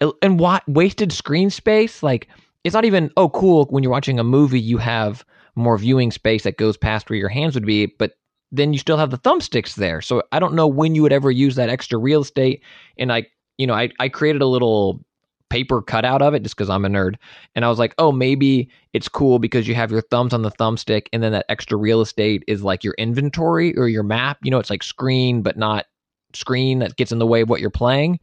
[0.00, 2.02] and wasted screen space?
[2.02, 2.28] Like
[2.66, 5.24] it's not even oh cool when you're watching a movie you have
[5.54, 8.14] more viewing space that goes past where your hands would be but
[8.52, 10.00] then you still have the thumbsticks there.
[10.00, 12.62] So i don't know when you would ever use that extra real estate
[12.98, 13.24] and i
[13.56, 15.00] you know i, I created a little
[15.48, 17.14] paper cutout of it just because i'm a nerd
[17.54, 20.50] and i was like oh maybe it's cool because you have your thumbs on the
[20.50, 24.50] thumbstick and then that extra real estate is like your inventory or your map you
[24.50, 25.86] know it's like screen but not
[26.34, 28.18] screen that gets in the way of what you're playing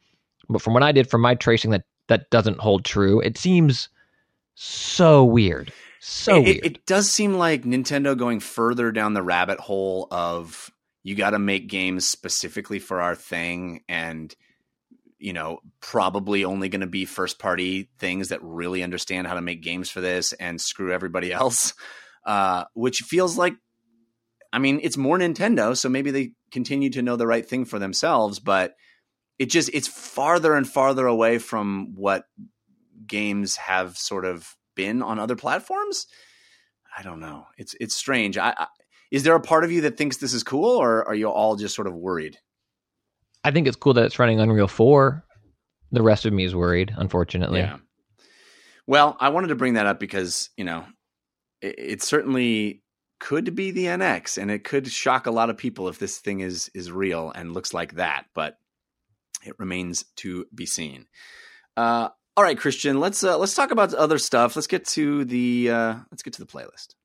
[0.49, 3.89] but from what i did from my tracing that that doesn't hold true it seems
[4.55, 5.73] so weird.
[5.99, 6.57] So it, weird.
[6.57, 10.71] It, it does seem like Nintendo going further down the rabbit hole of
[11.03, 14.33] you got to make games specifically for our thing and
[15.17, 19.41] you know probably only going to be first party things that really understand how to
[19.41, 21.73] make games for this and screw everybody else
[22.25, 23.53] uh, which feels like
[24.51, 27.79] i mean it's more nintendo so maybe they continue to know the right thing for
[27.79, 28.75] themselves but
[29.43, 32.23] it just it's farther and farther away from what
[33.05, 36.07] games have sort of been on other platforms.
[36.97, 37.47] I don't know.
[37.57, 38.37] It's it's strange.
[38.37, 38.67] I, I,
[39.11, 41.57] is there a part of you that thinks this is cool, or are you all
[41.57, 42.37] just sort of worried?
[43.43, 45.25] I think it's cool that it's running Unreal Four.
[45.91, 47.59] The rest of me is worried, unfortunately.
[47.59, 47.79] Yeah.
[48.87, 50.85] Well, I wanted to bring that up because you know
[51.61, 52.81] it, it certainly
[53.19, 56.39] could be the NX, and it could shock a lot of people if this thing
[56.39, 58.27] is is real and looks like that.
[58.33, 58.57] But
[59.45, 61.07] it remains to be seen.
[61.75, 64.55] Uh, all right, Christian, let's uh, let's talk about other stuff.
[64.55, 66.95] Let's get to the uh, let's get to the playlist.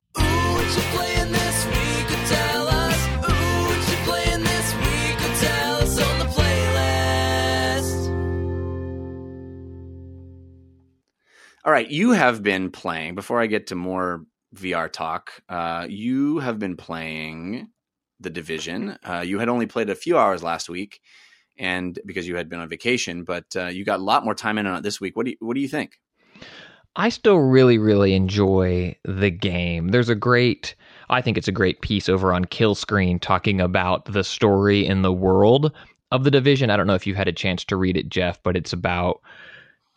[11.64, 13.14] All right, you have been playing.
[13.14, 14.24] Before I get to more
[14.54, 17.68] VR talk, uh, you have been playing
[18.20, 18.96] the Division.
[19.04, 21.00] Uh, you had only played a few hours last week
[21.58, 24.58] and because you had been on vacation, but uh, you got a lot more time
[24.58, 25.16] in on it this week.
[25.16, 25.98] What do you, what do you think?
[26.96, 29.88] I still really, really enjoy the game.
[29.88, 30.74] There's a great,
[31.08, 35.02] I think it's a great piece over on Kill Screen talking about the story in
[35.02, 35.72] the world
[36.10, 36.70] of the division.
[36.70, 39.20] I don't know if you had a chance to read it, Jeff, but it's about,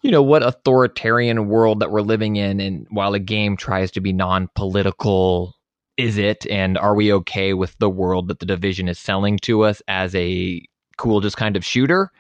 [0.01, 2.59] you know, what authoritarian world that we're living in.
[2.59, 5.55] And while a game tries to be non political,
[5.97, 6.45] is it?
[6.51, 10.13] And are we okay with the world that the division is selling to us as
[10.13, 10.61] a
[11.01, 12.11] cool, just kind of shooter.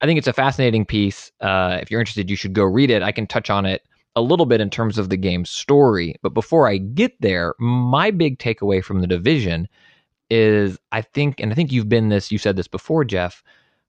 [0.00, 1.32] I think it's a fascinating piece.
[1.40, 3.02] Uh, if you're interested, you should go read it.
[3.02, 3.82] I can touch on it
[4.14, 6.14] a little bit in terms of the game's story.
[6.22, 9.66] But before I get there, my big takeaway from the division
[10.30, 13.42] is I think, and I think you've been this, you said this before, Jeff,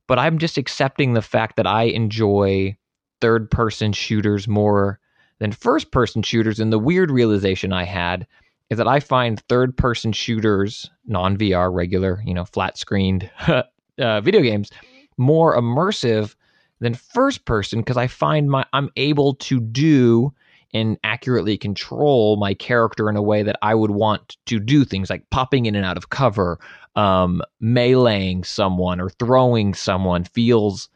[0.08, 2.76] but I'm just accepting the fact that I enjoy
[3.22, 5.00] third person shooters more
[5.38, 6.60] than first person shooters.
[6.60, 8.26] And the weird realization I had
[8.72, 13.30] is that I find third person shooters, non VR, regular, you know, flat screened
[14.00, 14.70] uh, video games
[15.18, 16.36] more immersive
[16.80, 20.34] than first person because I find my I'm able to do
[20.74, 25.10] and accurately control my character in a way that I would want to do things
[25.10, 26.60] like popping in and out of cover,
[26.96, 30.88] um, meleeing someone or throwing someone feels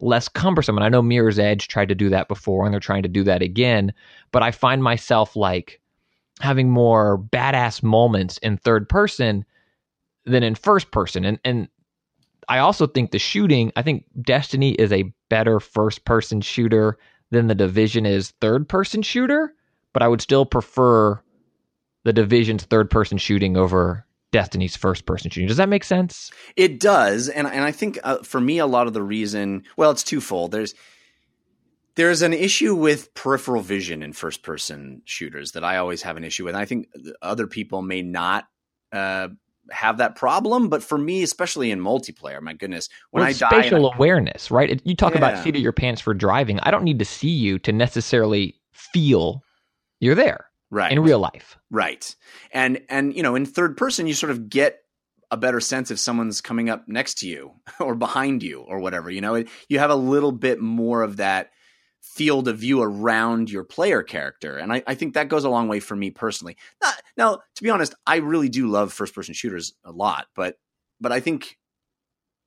[0.00, 0.76] less cumbersome.
[0.76, 3.24] And I know Mirror's Edge tried to do that before and they're trying to do
[3.24, 3.92] that again.
[4.30, 5.80] But I find myself like
[6.40, 9.44] having more badass moments in third person
[10.24, 11.24] than in first person.
[11.24, 11.68] And and
[12.48, 16.98] I also think the shooting, I think Destiny is a better first person shooter
[17.30, 19.52] than the Division is third person shooter,
[19.92, 21.20] but I would still prefer
[22.04, 25.48] the Division's third person shooting over Destiny's first person shooting.
[25.48, 26.30] Does that make sense?
[26.54, 29.90] It does, and and I think uh, for me a lot of the reason, well,
[29.90, 30.52] it's twofold.
[30.52, 30.74] There's
[31.96, 36.24] there's an issue with peripheral vision in first person shooters that I always have an
[36.24, 36.54] issue with.
[36.54, 36.88] And I think
[37.22, 38.46] other people may not
[38.92, 39.28] uh,
[39.70, 43.60] have that problem, but for me, especially in multiplayer, my goodness, when well, I die,
[43.62, 44.80] spatial I, awareness, right?
[44.84, 45.18] You talk Yeah.
[45.18, 46.60] about seat of your pants for driving.
[46.60, 49.42] I don't need to see you to necessarily feel
[50.00, 51.56] you're there right in real life.
[51.70, 52.14] Right.
[52.52, 54.80] And and you know, in third person you sort of get
[55.30, 59.10] a better sense if someone's coming up next to you or behind you or whatever,
[59.10, 59.42] you know.
[59.68, 61.50] You have a little bit more of that
[62.06, 64.56] field of view around your player character.
[64.56, 66.56] And I, I think that goes a long way for me personally.
[66.82, 70.56] Not, now, to be honest, I really do love first person shooters a lot, but
[71.00, 71.58] but I think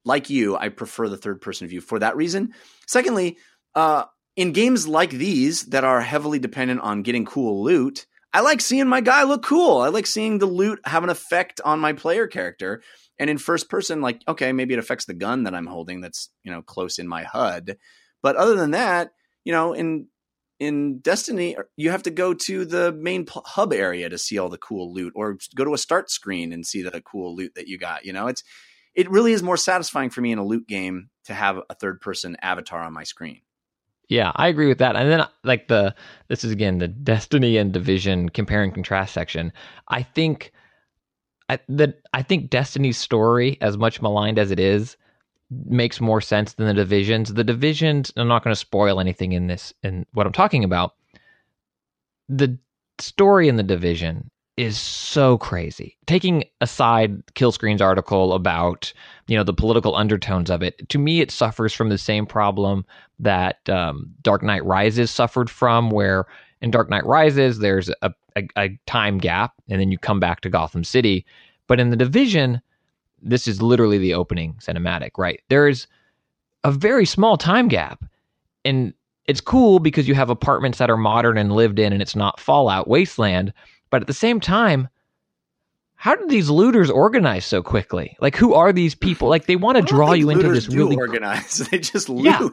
[0.05, 2.53] like you, I prefer the third person view for that reason.
[2.87, 3.37] Secondly,
[3.75, 4.05] uh
[4.35, 8.87] in games like these that are heavily dependent on getting cool loot, I like seeing
[8.87, 9.81] my guy look cool.
[9.81, 12.81] I like seeing the loot have an effect on my player character.
[13.19, 16.29] And in first person, like, okay, maybe it affects the gun that I'm holding that's,
[16.43, 17.77] you know, close in my HUD.
[18.21, 19.11] But other than that,
[19.43, 20.07] you know, in
[20.59, 24.57] in Destiny, you have to go to the main hub area to see all the
[24.57, 27.77] cool loot, or go to a start screen and see the cool loot that you
[27.77, 28.05] got.
[28.05, 28.43] You know, it's
[28.93, 32.01] it really is more satisfying for me in a loot game to have a third
[32.01, 33.41] person avatar on my screen.
[34.09, 34.95] Yeah, I agree with that.
[34.95, 35.95] And then like the
[36.27, 39.53] this is again the Destiny and Division compare and contrast section.
[39.87, 40.51] I think
[41.47, 44.97] I that I think Destiny's story, as much maligned as it is,
[45.49, 47.33] makes more sense than the Divisions.
[47.33, 50.95] The Divisions, I'm not going to spoil anything in this in what I'm talking about.
[52.27, 52.57] The
[52.99, 55.97] story in the Division is so crazy.
[56.05, 58.91] Taking aside Killscreen's article about
[59.27, 62.85] you know the political undertones of it, to me it suffers from the same problem
[63.19, 66.25] that um, Dark Knight Rises suffered from, where
[66.61, 70.41] in Dark Knight Rises there's a, a, a time gap, and then you come back
[70.41, 71.25] to Gotham City.
[71.67, 72.61] But in the Division,
[73.21, 75.41] this is literally the opening cinematic, right?
[75.49, 75.87] There is
[76.63, 78.03] a very small time gap,
[78.65, 78.93] and
[79.25, 82.39] it's cool because you have apartments that are modern and lived in, and it's not
[82.39, 83.53] Fallout Wasteland.
[83.89, 84.87] But at the same time,
[85.95, 88.15] how did these looters organize so quickly?
[88.21, 89.27] Like, who are these people?
[89.27, 91.67] Like, they want to draw you into this really organize.
[91.71, 92.47] They just Yeah.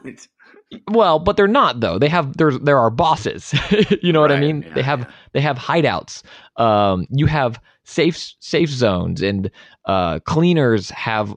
[0.89, 1.97] Well, but they're not though.
[1.97, 3.53] They have there's there are bosses.
[4.01, 4.63] you know what I mean?
[4.63, 5.11] yeah, they have yeah.
[5.33, 6.23] they have hideouts.
[6.57, 9.49] Um, you have safe safe zones and
[9.85, 11.35] uh, cleaners have.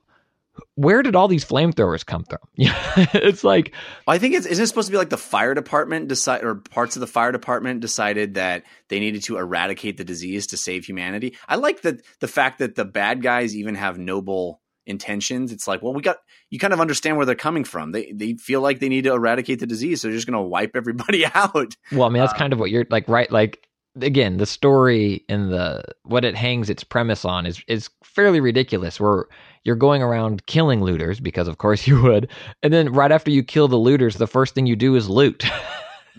[0.75, 2.39] Where did all these flamethrowers come from?
[2.57, 3.75] it's like
[4.07, 6.97] I think it's isn't it supposed to be like the fire department decide or parts
[6.97, 11.37] of the fire department decided that they needed to eradicate the disease to save humanity.
[11.49, 15.53] I like that the fact that the bad guys even have noble intentions.
[15.53, 16.19] It's like, well, we got
[16.51, 17.93] you kind of understand where they're coming from.
[17.93, 20.49] They they feel like they need to eradicate the disease, so they're just going to
[20.49, 21.77] wipe everybody out.
[21.93, 23.31] Well, I mean, that's Uh, kind of what you're like, right?
[23.31, 23.67] Like,
[24.01, 28.99] again, the story and the what it hangs its premise on is is fairly ridiculous.
[29.01, 29.27] Where
[29.65, 32.31] you're going around killing looters because, of course, you would,
[32.63, 35.45] and then right after you kill the looters, the first thing you do is loot.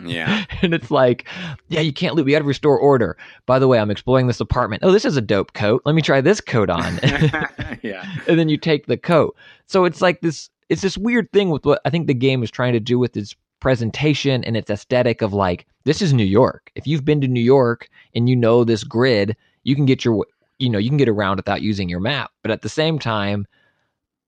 [0.08, 0.46] Yeah.
[0.62, 1.28] and it's like,
[1.70, 2.26] yeah, you can't loot.
[2.26, 3.18] We got to restore order.
[3.46, 4.84] By the way, I'm exploring this apartment.
[4.84, 5.82] Oh, this is a dope coat.
[5.86, 7.00] Let me try this coat on.
[7.82, 8.06] yeah.
[8.28, 9.36] and then you take the coat.
[9.68, 12.52] So it's like this it's this weird thing with what I think the game is
[12.52, 16.72] trying to do with its presentation and its aesthetic of like this is New York.
[16.76, 20.26] If you've been to New York and you know this grid, you can get your
[20.60, 22.32] you know, you can get around without using your map.
[22.44, 23.48] But at the same time,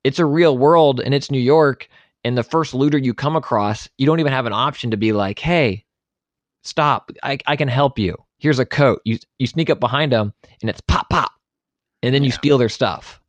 [0.03, 1.87] it's a real world and it's New York
[2.23, 5.13] and the first looter you come across, you don't even have an option to be
[5.13, 5.85] like, "Hey,
[6.63, 7.11] stop.
[7.23, 8.15] I I can help you.
[8.37, 11.31] Here's a coat." You you sneak up behind them and it's pop pop.
[12.01, 13.21] And then you steal their stuff.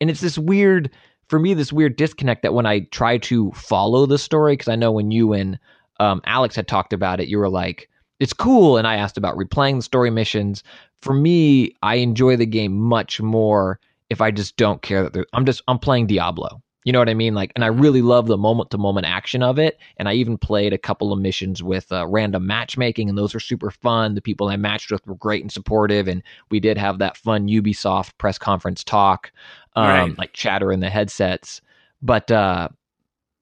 [0.00, 0.90] And it's this weird
[1.28, 4.76] for me this weird disconnect that when I try to follow the story because I
[4.76, 5.58] know when you and
[6.00, 7.88] um, Alex had talked about it, you were like,
[8.20, 10.62] "It's cool," and I asked about replaying the story missions.
[11.00, 13.80] For me, I enjoy the game much more
[14.10, 16.62] if I just don't care that I'm just I'm playing Diablo.
[16.84, 17.34] You know what I mean?
[17.34, 19.78] Like, and I really love the moment to moment action of it.
[19.98, 23.40] And I even played a couple of missions with uh, random matchmaking, and those were
[23.40, 24.14] super fun.
[24.16, 27.46] The people I matched with were great and supportive, and we did have that fun
[27.46, 29.30] Ubisoft press conference talk,
[29.76, 30.18] um, Right.
[30.18, 31.60] like chatter in the headsets.
[32.02, 32.68] But uh,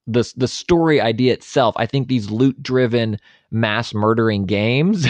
[0.06, 3.18] the the story idea itself, I think these loot driven
[3.50, 5.06] mass murdering games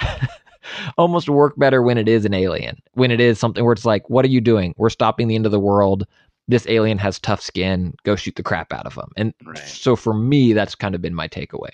[0.98, 2.80] almost work better when it is an alien.
[2.94, 4.74] When it is something where it's like, what are you doing?
[4.76, 6.06] We're stopping the end of the world.
[6.48, 7.94] This alien has tough skin.
[8.04, 9.10] Go shoot the crap out of him.
[9.16, 9.58] And Right.
[9.58, 11.70] so for me, that's kind of been my takeaway.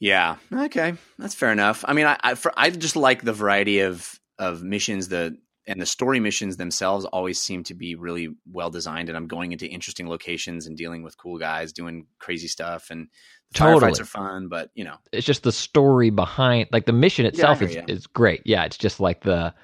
[0.00, 0.36] Yeah.
[0.52, 1.84] Okay, that's fair enough.
[1.86, 5.08] I mean, I I, for, I just like the variety of of missions.
[5.08, 5.36] The
[5.66, 9.08] and the story missions themselves always seem to be really well designed.
[9.08, 12.88] And I'm going into interesting locations and dealing with cool guys doing crazy stuff.
[12.90, 13.06] And
[13.52, 13.92] the Totally.
[13.92, 17.60] firefights are fun, but you know, It's just the story behind, like the mission itself
[17.60, 17.82] hear is, ya.
[17.86, 18.42] is great.
[18.44, 19.54] Yeah, it's just like the,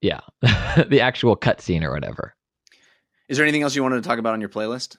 [0.00, 0.20] yeah,
[0.88, 2.34] the actual cutscene or whatever.
[3.28, 4.96] Is there anything else you wanted to talk about on your playlist?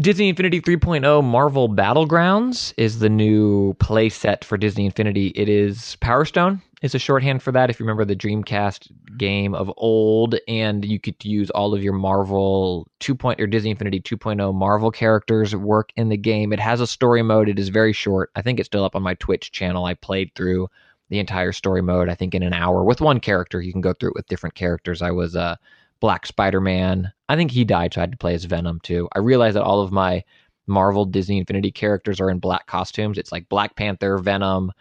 [0.00, 5.28] Disney Infinity 3.0 Marvel Battlegrounds is the new play set for Disney Infinity.
[5.28, 7.70] It is Power Stone is a shorthand for that.
[7.70, 11.92] If you remember the Dreamcast game of old, and you could use all of your
[11.92, 13.14] Marvel 2.
[13.14, 16.52] Point, or Disney Infinity 2.0 Marvel characters work in the game.
[16.52, 17.48] It has a story mode.
[17.48, 18.30] It is very short.
[18.34, 19.84] I think it's still up on my Twitch channel.
[19.84, 20.68] I played through
[21.08, 22.08] the entire story mode.
[22.08, 23.60] I think in an hour with one character.
[23.60, 25.02] You can go through it with different characters.
[25.02, 25.56] I was uh,
[26.02, 27.12] Black Spider Man.
[27.28, 29.08] I think he died, so I had to play as Venom too.
[29.14, 30.24] I realized that all of my
[30.66, 33.18] Marvel Disney Infinity characters are in black costumes.
[33.18, 34.72] It's like Black Panther, Venom,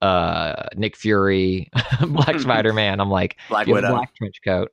[0.00, 1.68] uh, Nick Fury,
[2.08, 2.98] Black Spider Man.
[2.98, 3.96] I'm like, Black you have a Widow.
[3.98, 4.72] black trench coat.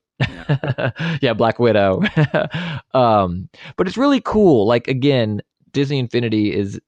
[1.22, 1.34] Yeah.
[1.38, 2.01] Black Widow.
[2.93, 4.66] um, but it's really cool.
[4.66, 5.41] Like again,
[5.74, 6.80] Disney Infinity is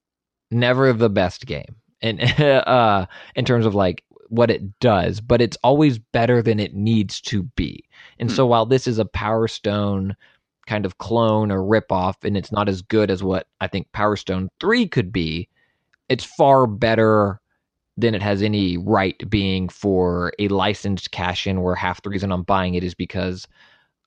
[0.50, 3.06] never the best game, and uh,
[3.36, 7.44] in terms of like what it does, but it's always better than it needs to
[7.44, 7.84] be.
[8.20, 8.36] And Hmm.
[8.36, 10.16] so while this is a Power Stone
[10.68, 14.16] kind of clone or ripoff, and it's not as good as what I think Power
[14.16, 15.48] Stone Three could be,
[16.10, 17.40] it's far better
[17.98, 22.32] than it has any right being for a licensed cash in where half the reason
[22.32, 23.46] I'm buying it is because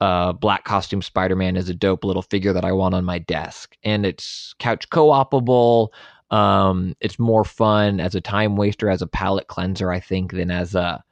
[0.00, 3.18] uh, Black Costume Spider Man is a dope little figure that I want on my
[3.18, 3.76] desk.
[3.84, 5.92] And it's couch co opable.
[6.30, 10.50] Um, it's more fun as a time waster, as a palate cleanser, I think, than
[10.50, 11.04] as a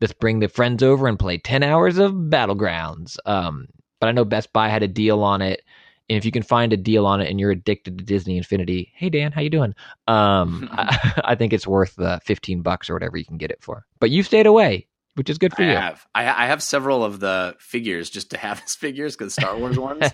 [0.00, 3.16] let's bring the friends over and play 10 hours of Battlegrounds.
[3.24, 3.66] Um,
[4.00, 5.62] but I know Best Buy had a deal on it.
[6.08, 8.92] And if you can find a deal on it and you're addicted to Disney Infinity,
[8.94, 9.74] hey Dan, how you doing?
[10.06, 13.62] Um, I, I think it's worth the 15 bucks or whatever you can get it
[13.62, 13.84] for.
[13.98, 15.76] But you stayed away, which is good for I you.
[15.76, 16.06] have.
[16.14, 19.78] I, I have several of the figures just to have as figures because Star Wars
[19.78, 20.04] ones.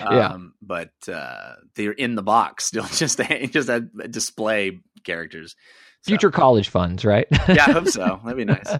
[0.00, 0.28] yeah.
[0.28, 5.56] Um, but uh, they're in the box still, just just a display characters.
[6.02, 7.26] So, Future college funds, right?
[7.30, 8.20] yeah, I hope so.
[8.24, 8.78] That'd be nice.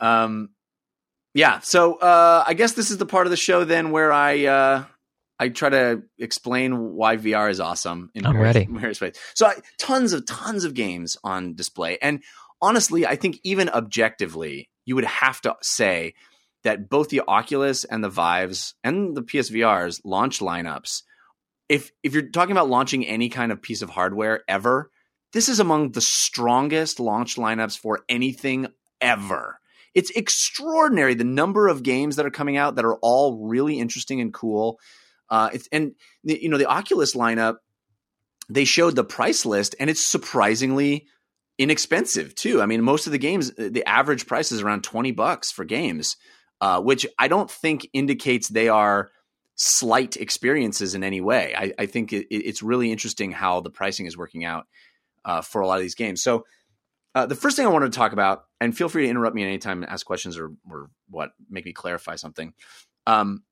[0.00, 0.50] Um,
[1.34, 1.60] yeah.
[1.60, 4.84] So uh, I guess this is the part of the show then where I uh,
[5.38, 8.68] I try to explain why VR is awesome in I'm various, ready.
[8.70, 9.14] various ways.
[9.34, 12.22] So I, tons of tons of games on display, and
[12.60, 16.14] honestly, I think even objectively, you would have to say
[16.64, 21.02] that both the Oculus and the Vives and the PSVR's launch lineups,
[21.68, 24.90] if if you're talking about launching any kind of piece of hardware ever,
[25.32, 28.68] this is among the strongest launch lineups for anything
[29.00, 29.58] ever.
[29.94, 34.20] It's extraordinary the number of games that are coming out that are all really interesting
[34.20, 34.78] and cool.
[35.28, 37.56] Uh, it's, and you know the Oculus lineup,
[38.48, 41.06] they showed the price list, and it's surprisingly
[41.58, 42.60] inexpensive too.
[42.60, 46.16] I mean, most of the games, the average price is around twenty bucks for games,
[46.60, 49.10] uh, which I don't think indicates they are
[49.54, 51.54] slight experiences in any way.
[51.56, 54.66] I, I think it, it's really interesting how the pricing is working out
[55.24, 56.22] uh, for a lot of these games.
[56.22, 56.44] So
[57.14, 59.42] uh, the first thing I wanted to talk about, and feel free to interrupt me
[59.42, 62.52] at any time and ask questions or or what, make me clarify something.
[63.06, 63.42] Um,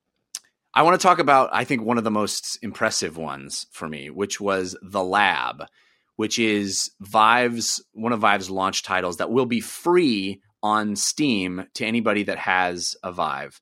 [0.75, 4.11] I want to talk about, I think, one of the most impressive ones for me,
[4.11, 5.65] which was The Lab,
[6.17, 11.87] which is Vive's one of Vive's launch titles that will be free on Steam to
[11.87, 13.61] anybody that has a Vive.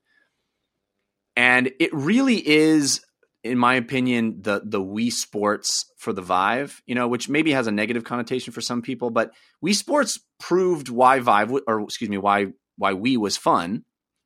[1.37, 3.01] And it really is,
[3.47, 7.67] in my opinion, the the Wii Sports for the Vive, you know, which maybe has
[7.67, 9.33] a negative connotation for some people, but
[9.65, 13.85] Wii Sports proved why Vive, or excuse me, why why Wii was fun.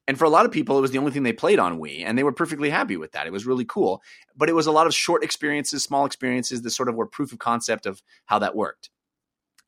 [0.08, 2.02] And for a lot of people, it was the only thing they played on Wii,
[2.04, 3.28] and they were perfectly happy with that.
[3.28, 4.02] It was really cool.
[4.36, 7.32] But it was a lot of short experiences, small experiences that sort of were proof
[7.32, 8.90] of concept of how that worked.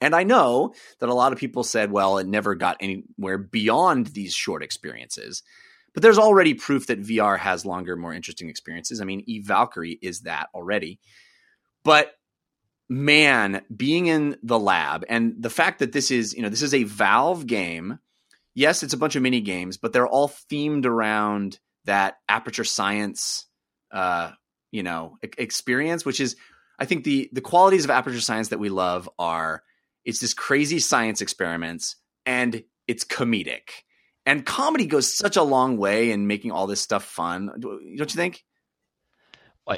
[0.01, 4.09] And I know that a lot of people said, well, it never got anywhere beyond
[4.09, 5.45] these short experiences.
[5.95, 9.01] But there's already proof that VR has longer, more interesting experiences.
[9.01, 11.01] I mean, Eve Valkyrie is that already.
[11.85, 12.13] But
[12.89, 16.75] man, being in the lab and the fact that this is, you know, this is
[16.75, 17.99] a Valve game.
[18.55, 23.47] Yes, it's a bunch of mini games, but they're all themed around that aperture science,
[23.91, 24.33] uh,
[24.71, 26.37] you know, e- experience, which is,
[26.79, 29.63] I think the the qualities of aperture science that we love are
[30.05, 33.85] it's this crazy science experiments and it's comedic.
[34.25, 37.51] And comedy goes such a long way in making all this stuff fun.
[37.59, 38.45] Don't you think?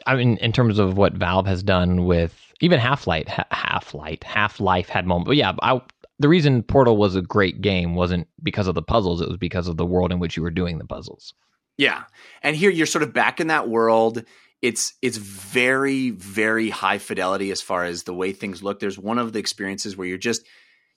[0.06, 3.94] I mean, in terms of what Valve has done with even Half Light, Half
[4.60, 5.28] Life had moments.
[5.28, 5.80] But yeah, I,
[6.18, 9.68] the reason Portal was a great game wasn't because of the puzzles; it was because
[9.68, 11.34] of the world in which you were doing the puzzles.
[11.76, 12.04] Yeah.
[12.42, 14.24] And here you're sort of back in that world.
[14.62, 18.80] It's it's very very high fidelity as far as the way things look.
[18.80, 20.46] There's one of the experiences where you're just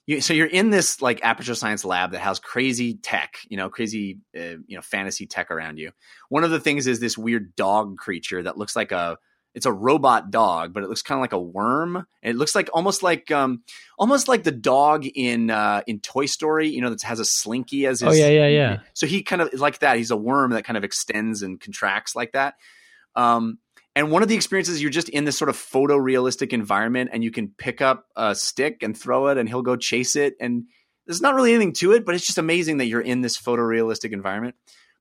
[0.08, 3.68] you, so you're in this like aperture science lab that has crazy tech, you know,
[3.68, 5.92] crazy uh, you know fantasy tech around you.
[6.30, 9.18] One of the things is this weird dog creature that looks like a
[9.54, 11.96] it's a robot dog, but it looks kind of like a worm.
[11.96, 13.62] and It looks like almost like um
[13.98, 17.84] almost like the dog in uh in Toy Story, you know, that has a slinky
[17.86, 18.78] as his Oh yeah, yeah, yeah.
[18.94, 19.98] so he kind of like that.
[19.98, 22.54] He's a worm that kind of extends and contracts like that.
[23.14, 23.58] Um,
[23.98, 27.32] and one of the experiences, you're just in this sort of photorealistic environment, and you
[27.32, 30.34] can pick up a stick and throw it, and he'll go chase it.
[30.38, 30.66] And
[31.04, 34.12] there's not really anything to it, but it's just amazing that you're in this photorealistic
[34.12, 34.54] environment.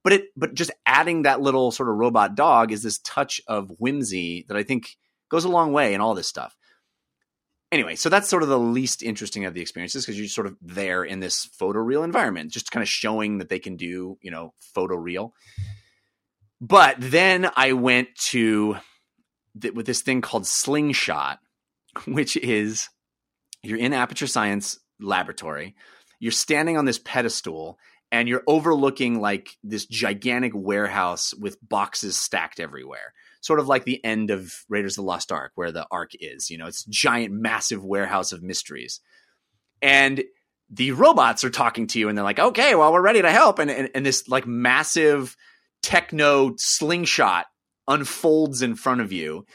[0.04, 3.70] But it, but just adding that little sort of robot dog is this touch of
[3.78, 4.98] whimsy that I think
[5.30, 6.58] goes a long way in all this stuff.
[7.72, 10.58] Anyway, so that's sort of the least interesting of the experiences because you're sort of
[10.60, 14.56] there in this photoreal environment, just kind of showing that they can do, you know,
[14.76, 15.34] photoreal.
[16.60, 18.78] But then I went to
[19.62, 21.40] th- with this thing called Slingshot,
[22.06, 22.90] which is
[23.64, 25.76] you're in Aperture Science Laboratory.
[26.20, 27.78] You're standing on this pedestal
[28.12, 33.14] and you're overlooking like this gigantic warehouse with boxes stacked everywhere.
[33.42, 36.50] Sort of like the end of Raiders of the Lost Ark, where the Ark is.
[36.50, 39.00] You know, it's giant, massive warehouse of mysteries.
[39.82, 40.24] And
[40.70, 43.60] the robots are talking to you and they're like, okay, well, we're ready to help.
[43.60, 45.38] And, and, and this like massive
[45.88, 47.46] techno slingshot
[47.88, 49.46] unfolds in front of you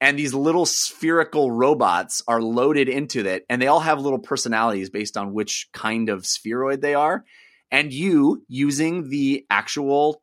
[0.00, 4.88] and these little spherical robots are loaded into it and they all have little personalities
[4.88, 7.26] based on which kind of spheroid they are
[7.70, 10.22] and you using the actual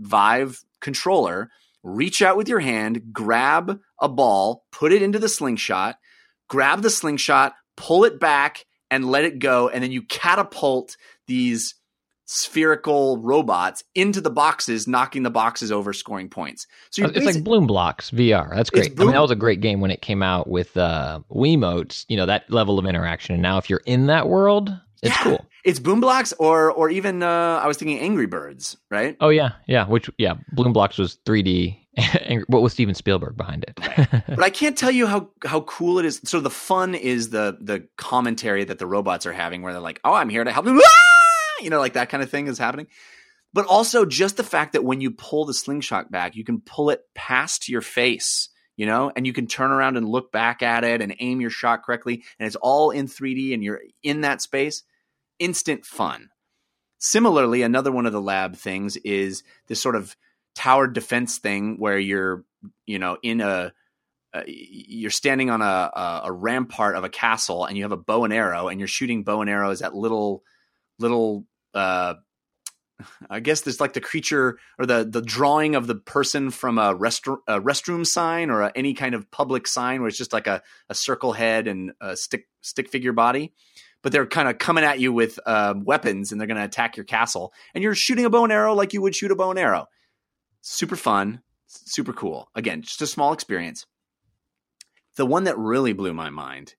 [0.00, 1.50] vive controller
[1.82, 5.96] reach out with your hand grab a ball put it into the slingshot
[6.48, 10.96] grab the slingshot pull it back and let it go and then you catapult
[11.26, 11.74] these
[12.32, 16.66] spherical robots into the boxes, knocking the boxes over, scoring points.
[16.90, 18.54] So you're It's like Boom Blox VR.
[18.54, 18.98] That's great.
[19.00, 22.04] I mean, that was a great game when it came out with uh, Wiimotes.
[22.08, 23.34] You know that level of interaction.
[23.34, 24.70] And now, if you're in that world,
[25.02, 25.22] it's Yeah.
[25.22, 25.46] cool.
[25.64, 29.16] it's Boom Blox or or even uh, I was thinking Angry Birds, right?
[29.20, 29.86] Oh yeah, yeah.
[29.86, 31.78] Which yeah, Boom Blox was 3D.
[32.24, 33.78] and what was Steven Spielberg behind it?
[34.28, 36.22] But I can't tell you how how cool it is.
[36.24, 40.00] So the fun is the the commentary that the robots are having, where they're like,
[40.02, 40.72] "Oh, I'm here to help you,"
[41.62, 42.86] you know, like that kind of thing is happening.
[43.54, 46.90] But also just the fact that when you pull the slingshot back, you can pull
[46.90, 50.84] it past your face, you know, and you can turn around and look back at
[50.84, 54.40] it and aim your shot correctly, and it's all in 3D, and you're in that
[54.40, 54.82] space.
[55.38, 56.30] Instant fun.
[56.98, 60.16] Similarly, another one of the lab things is this sort of
[60.54, 62.44] tower defense thing where you're,
[62.86, 63.72] you know, in a
[64.34, 67.98] uh, you're standing on a, a a rampart of a castle and you have a
[67.98, 70.42] bow and arrow and you're shooting bow and arrows at little
[70.98, 71.44] little
[71.74, 72.14] uh
[73.28, 76.94] I guess there's like the creature or the the drawing of the person from a,
[76.94, 80.46] rest, a restroom sign or a, any kind of public sign where it's just like
[80.46, 83.52] a, a circle head and a stick stick figure body,
[84.02, 86.96] but they're kind of coming at you with um, weapons and they're going to attack
[86.96, 89.50] your castle and you're shooting a bow and arrow like you would shoot a bow
[89.50, 89.86] and arrow.
[90.60, 92.48] Super fun, super cool.
[92.54, 93.86] Again, just a small experience.
[95.16, 96.74] The one that really blew my mind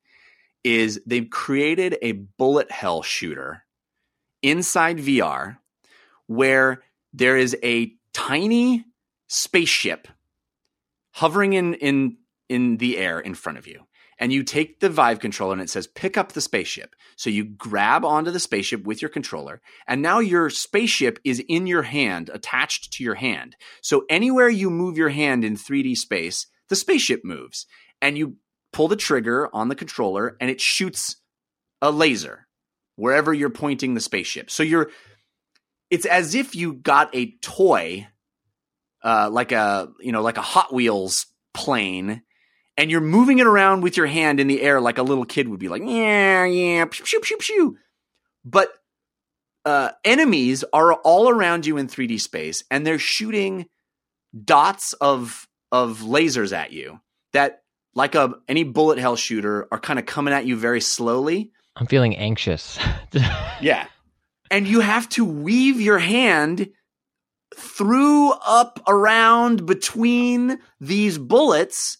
[0.63, 3.62] is they've created a bullet hell shooter
[4.43, 5.57] inside VR
[6.27, 8.85] where there is a tiny
[9.27, 10.07] spaceship
[11.11, 12.17] hovering in in
[12.49, 13.81] in the air in front of you.
[14.19, 16.95] And you take the vive controller and it says pick up the spaceship.
[17.15, 21.65] So you grab onto the spaceship with your controller and now your spaceship is in
[21.65, 23.55] your hand attached to your hand.
[23.81, 27.65] So anywhere you move your hand in 3D space the spaceship moves
[28.01, 28.37] and you
[28.71, 31.17] pull the trigger on the controller and it shoots
[31.81, 32.47] a laser
[32.95, 34.49] wherever you're pointing the spaceship.
[34.49, 34.89] So you're
[35.89, 38.07] it's as if you got a toy
[39.03, 42.23] uh, like a you know like a hot wheels plane
[42.77, 45.47] and you're moving it around with your hand in the air like a little kid
[45.47, 47.77] would be like yeah yeah pew pew pew pew.
[48.45, 48.69] But
[49.65, 53.67] uh, enemies are all around you in 3d space and they're shooting
[54.43, 56.99] dots of of lasers at you
[57.33, 57.61] that
[57.95, 61.87] like a any bullet hell shooter are kind of coming at you very slowly I'm
[61.87, 62.77] feeling anxious.
[63.61, 63.87] yeah.
[64.51, 66.69] And you have to weave your hand
[67.55, 71.97] through, up, around, between these bullets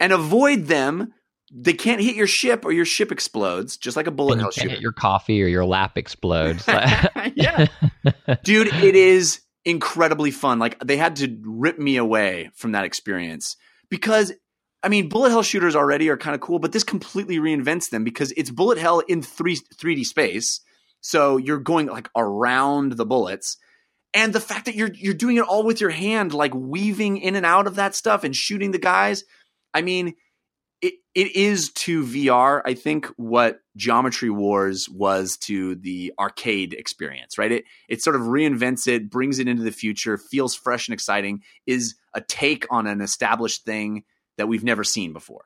[0.00, 1.12] and avoid them.
[1.54, 4.70] They can't hit your ship or your ship explodes, just like a bullet hell shooter.
[4.70, 6.64] hit your coffee or your lap explodes.
[7.34, 7.66] yeah.
[8.42, 10.58] Dude, it is incredibly fun.
[10.58, 13.56] Like they had to rip me away from that experience
[13.90, 14.32] because
[14.82, 18.02] I mean, bullet hell shooters already are kind of cool, but this completely reinvents them
[18.02, 20.60] because it's bullet hell in three 3D space.
[21.00, 23.58] So you're going like around the bullets
[24.14, 27.36] and the fact that you're you're doing it all with your hand, like weaving in
[27.36, 29.24] and out of that stuff and shooting the guys.
[29.72, 30.14] I mean,
[30.80, 32.60] it it is to VR.
[32.64, 37.52] I think what Geometry Wars was to the arcade experience, right?
[37.52, 41.42] It it sort of reinvents it, brings it into the future, feels fresh and exciting.
[41.66, 44.04] Is a take on an established thing
[44.38, 45.44] that we've never seen before.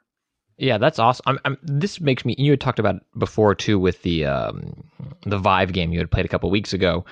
[0.59, 1.25] Yeah, that's awesome.
[1.27, 2.35] I'm, I'm, this makes me.
[2.39, 4.85] You had talked about before too with the um,
[5.25, 7.05] the Vive game you had played a couple weeks ago.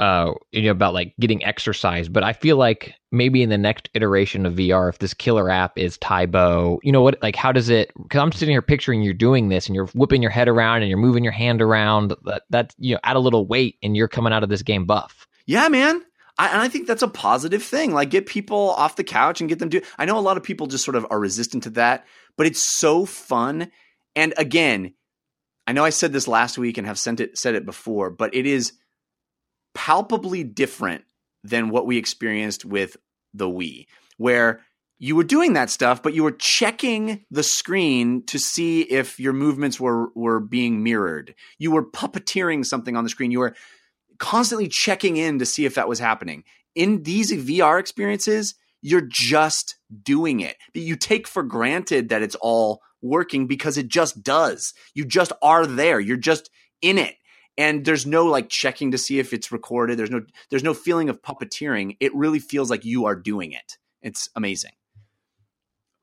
[0.00, 3.90] Uh, you know about like getting exercise, but I feel like maybe in the next
[3.94, 7.22] iteration of VR, if this killer app is Tae Bo, you know what?
[7.22, 7.92] Like, how does it?
[8.02, 10.88] Because I'm sitting here picturing you're doing this and you're whipping your head around and
[10.88, 12.14] you're moving your hand around.
[12.24, 14.86] That that you know, add a little weight and you're coming out of this game
[14.86, 15.28] buff.
[15.46, 16.02] Yeah, man.
[16.40, 17.92] I, and I think that's a positive thing.
[17.92, 19.82] Like, get people off the couch and get them to.
[19.98, 22.06] I know a lot of people just sort of are resistant to that,
[22.38, 23.70] but it's so fun.
[24.16, 24.94] And again,
[25.66, 28.34] I know I said this last week and have sent it said it before, but
[28.34, 28.72] it is
[29.74, 31.04] palpably different
[31.44, 32.96] than what we experienced with
[33.34, 33.86] the Wii,
[34.16, 34.62] where
[34.98, 39.34] you were doing that stuff, but you were checking the screen to see if your
[39.34, 41.34] movements were were being mirrored.
[41.58, 43.30] You were puppeteering something on the screen.
[43.30, 43.54] You were
[44.20, 46.44] constantly checking in to see if that was happening.
[46.76, 50.56] In these VR experiences, you're just doing it.
[50.72, 54.72] But you take for granted that it's all working because it just does.
[54.94, 55.98] You just are there.
[55.98, 56.50] You're just
[56.80, 57.16] in it.
[57.58, 59.98] And there's no like checking to see if it's recorded.
[59.98, 61.96] There's no there's no feeling of puppeteering.
[61.98, 63.76] It really feels like you are doing it.
[64.00, 64.72] It's amazing.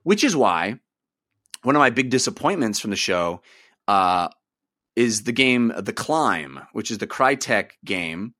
[0.04, 0.80] Which is why
[1.64, 3.42] one of my big disappointments from the show
[3.88, 4.28] uh,
[4.98, 8.34] is the game The Climb, which is the Crytek game.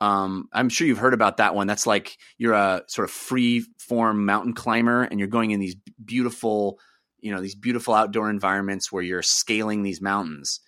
[0.00, 1.66] Um, I'm sure you've heard about that one.
[1.66, 5.76] That's like you're a sort of free form mountain climber and you're going in these
[6.02, 6.78] beautiful,
[7.20, 10.60] you know, these beautiful outdoor environments where you're scaling these mountains.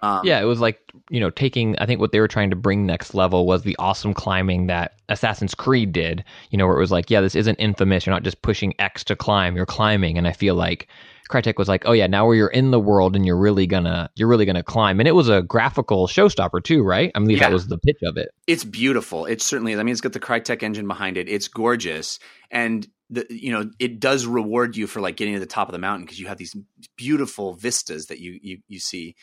[0.00, 1.78] Um, yeah, it was like you know taking.
[1.78, 4.96] I think what they were trying to bring next level was the awesome climbing that
[5.08, 6.22] Assassin's Creed did.
[6.50, 8.04] You know, where it was like, yeah, this isn't infamous.
[8.04, 9.56] You're not just pushing X to climb.
[9.56, 10.88] You're climbing, and I feel like
[11.30, 14.10] Crytek was like, oh yeah, now where you're in the world and you're really gonna
[14.14, 15.00] you're really gonna climb.
[15.00, 17.10] And it was a graphical showstopper too, right?
[17.14, 17.48] I believe yeah.
[17.48, 18.28] that was the pitch of it.
[18.46, 19.24] It's beautiful.
[19.26, 19.72] It certainly.
[19.72, 19.78] Is.
[19.78, 21.28] I mean, it's got the Crytek engine behind it.
[21.28, 22.18] It's gorgeous,
[22.50, 25.72] and the you know it does reward you for like getting to the top of
[25.72, 26.54] the mountain because you have these
[26.96, 29.16] beautiful vistas that you you you see.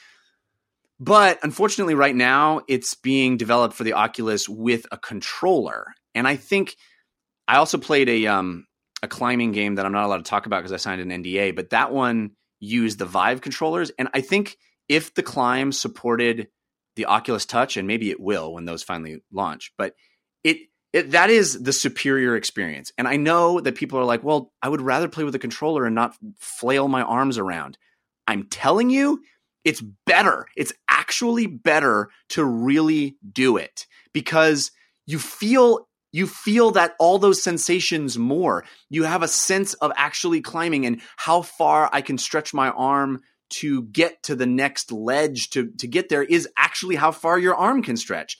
[0.99, 6.35] But unfortunately, right now it's being developed for the Oculus with a controller, and I
[6.35, 6.75] think
[7.47, 8.65] I also played a um
[9.03, 11.55] a climbing game that I'm not allowed to talk about because I signed an NDA,
[11.55, 13.91] but that one used the Vive controllers.
[13.97, 16.47] And I think if the climb supported
[16.95, 19.95] the Oculus Touch, and maybe it will when those finally launch, but
[20.43, 20.57] it,
[20.93, 22.91] it that is the superior experience.
[22.97, 25.85] And I know that people are like, well, I would rather play with a controller
[25.85, 27.77] and not flail my arms around.
[28.27, 29.21] I'm telling you,
[29.63, 30.47] it's better.
[30.55, 34.71] It's actually better to really do it because
[35.05, 38.65] you feel you feel that all those sensations more.
[38.89, 43.21] You have a sense of actually climbing and how far I can stretch my arm
[43.51, 47.55] to get to the next ledge to, to get there is actually how far your
[47.55, 48.37] arm can stretch.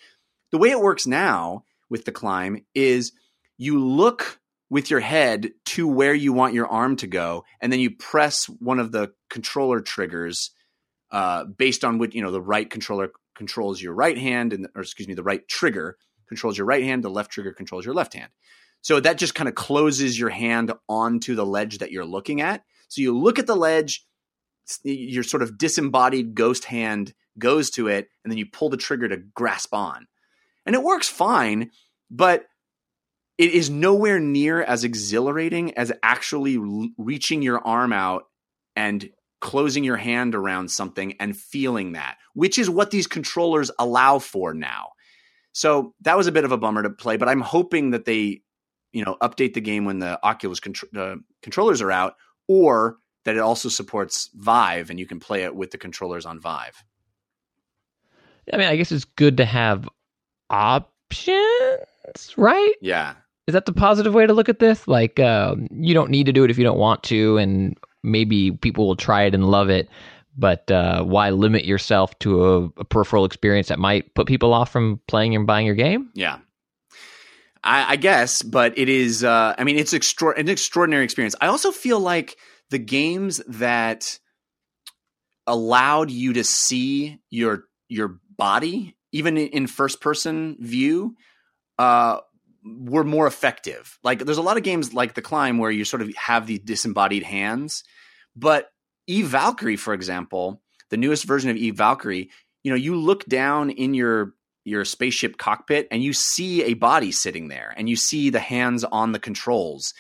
[0.52, 3.12] The way it works now with the climb is
[3.58, 7.82] you look with your head to where you want your arm to go, and then
[7.82, 10.52] you press one of the controller triggers
[11.12, 14.82] uh, based on what you know the right controller controls your right hand and or
[14.82, 15.98] excuse me the right trigger
[16.32, 18.32] controls your right hand, the left trigger controls your left hand.
[18.80, 22.64] So that just kind of closes your hand onto the ledge that you're looking at.
[22.88, 24.06] So you look at the ledge,
[24.84, 29.10] your sort of disembodied ghost hand goes to it, and then you pull the trigger
[29.10, 30.08] to grasp on.
[30.66, 31.72] And it works fine,
[32.10, 32.46] but
[33.38, 36.58] it is nowhere near as exhilarating as actually
[36.98, 38.24] reaching your arm out
[38.78, 39.10] and
[39.42, 44.54] closing your hand around something and feeling that, which is what these controllers allow for
[44.54, 44.92] now.
[45.54, 48.42] So that was a bit of a bummer to play, but I'm hoping that they,
[48.94, 52.16] you know, update the game when the Oculus contr- uh, controllers are out,
[52.48, 56.40] or that it also supports Vive and you can play it with the controllers on
[56.40, 56.84] Vive.
[58.52, 59.88] I mean, I guess it's good to have
[60.50, 61.80] options,
[62.38, 62.74] right?
[62.82, 63.14] Yeah.
[63.48, 64.88] Is that the positive way to look at this?
[64.88, 68.52] Like, um, you don't need to do it if you don't want to, and maybe
[68.52, 69.90] people will try it and love it
[70.38, 74.72] but uh, why limit yourself to a, a, peripheral experience that might put people off
[74.72, 76.10] from playing and buying your game?
[76.14, 76.40] Yeah.
[77.64, 79.24] I, I guess, but it is.
[79.24, 81.36] Uh, I mean, it's an extraordinary experience.
[81.40, 82.38] I also feel like
[82.70, 84.20] the games that
[85.46, 91.16] allowed you to see your your body, even in first person view,
[91.78, 92.20] uh,
[92.64, 94.00] were more effective.
[94.04, 96.58] Like, there's a lot of games like The Climb where you sort of have the
[96.60, 97.84] disembodied hands,
[98.36, 98.72] but
[99.08, 102.30] Eve Valkyrie, for example, the newest version of Eve Valkyrie,
[102.64, 104.34] you know, you look down in your
[104.64, 108.84] your spaceship cockpit and you see a body sitting there and you see the hands
[108.84, 109.92] on the controls.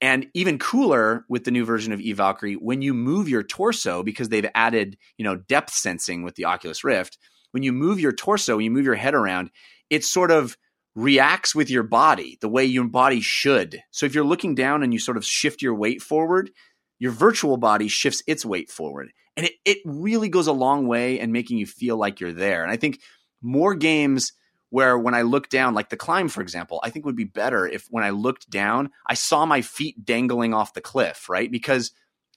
[0.00, 4.02] And even cooler with the new version of Eve Valkyrie, when you move your torso,
[4.02, 7.18] because they've added, you know, depth sensing with the Oculus Rift,
[7.50, 9.50] when you move your torso, you move your head around,
[9.90, 10.56] it sort of
[10.94, 13.82] reacts with your body the way your body should.
[13.90, 16.50] So if you're looking down and you sort of shift your weight forward,
[17.00, 19.10] your virtual body shifts its weight forward.
[19.36, 22.62] And it, it really goes a long way in making you feel like you're there.
[22.62, 23.00] And I think
[23.42, 24.32] more games
[24.68, 27.66] where when I look down, like the climb, for example, I think would be better
[27.66, 31.50] if when I looked down, I saw my feet dangling off the cliff, right?
[31.50, 31.90] Because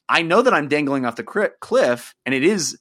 [0.09, 2.80] I know that I'm dangling off the cliff and it is,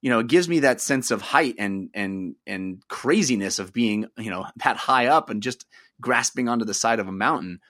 [0.00, 4.06] you know, it gives me that sense of height and, and, and craziness of being,
[4.16, 5.66] you know, that high up and just
[6.00, 7.60] grasping onto the side of a mountain.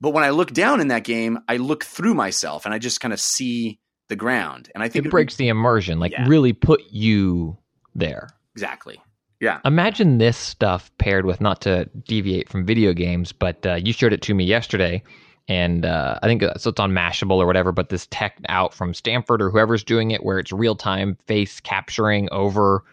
[0.00, 3.00] But when I look down in that game, I look through myself and I just
[3.00, 3.78] kind of see
[4.08, 4.70] the ground.
[4.74, 6.26] And I think it, it breaks the immersion, like yeah.
[6.26, 7.58] really put you
[7.94, 8.28] there.
[8.54, 9.00] Exactly.
[9.40, 9.60] Yeah.
[9.64, 14.12] Imagine this stuff paired with, not to deviate from video games, but uh, you showed
[14.12, 15.02] it to me yesterday.
[15.48, 18.94] And uh, I think so it's on Mashable or whatever, but this tech out from
[18.94, 22.84] Stanford or whoever's doing it where it's real time face capturing over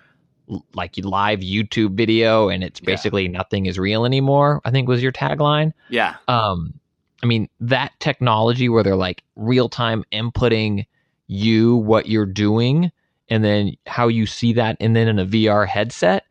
[0.74, 3.32] like live YouTube video and it's basically yeah.
[3.32, 5.74] nothing is real anymore, I think was your tagline.
[5.90, 6.16] Yeah.
[6.28, 6.80] Um,
[7.24, 10.86] I mean, that technology where they're like real time inputting
[11.28, 12.92] you, what you're doing,
[13.30, 16.26] and then how you see that, and then in a VR headset.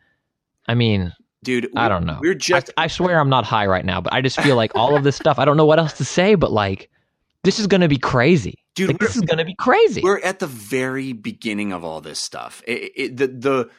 [0.68, 1.12] I mean,
[1.43, 2.18] dude, I don't know.
[2.20, 4.72] We're just, I, I swear I'm not high right now, but I just feel like
[4.74, 6.91] all of this stuff, I don't know what else to say, but like,
[7.45, 8.59] this is going to be crazy.
[8.74, 10.03] Dude, like, this is going to be crazy.
[10.03, 12.62] We're at the very beginning of all this stuff.
[12.66, 13.70] It, it, the, the,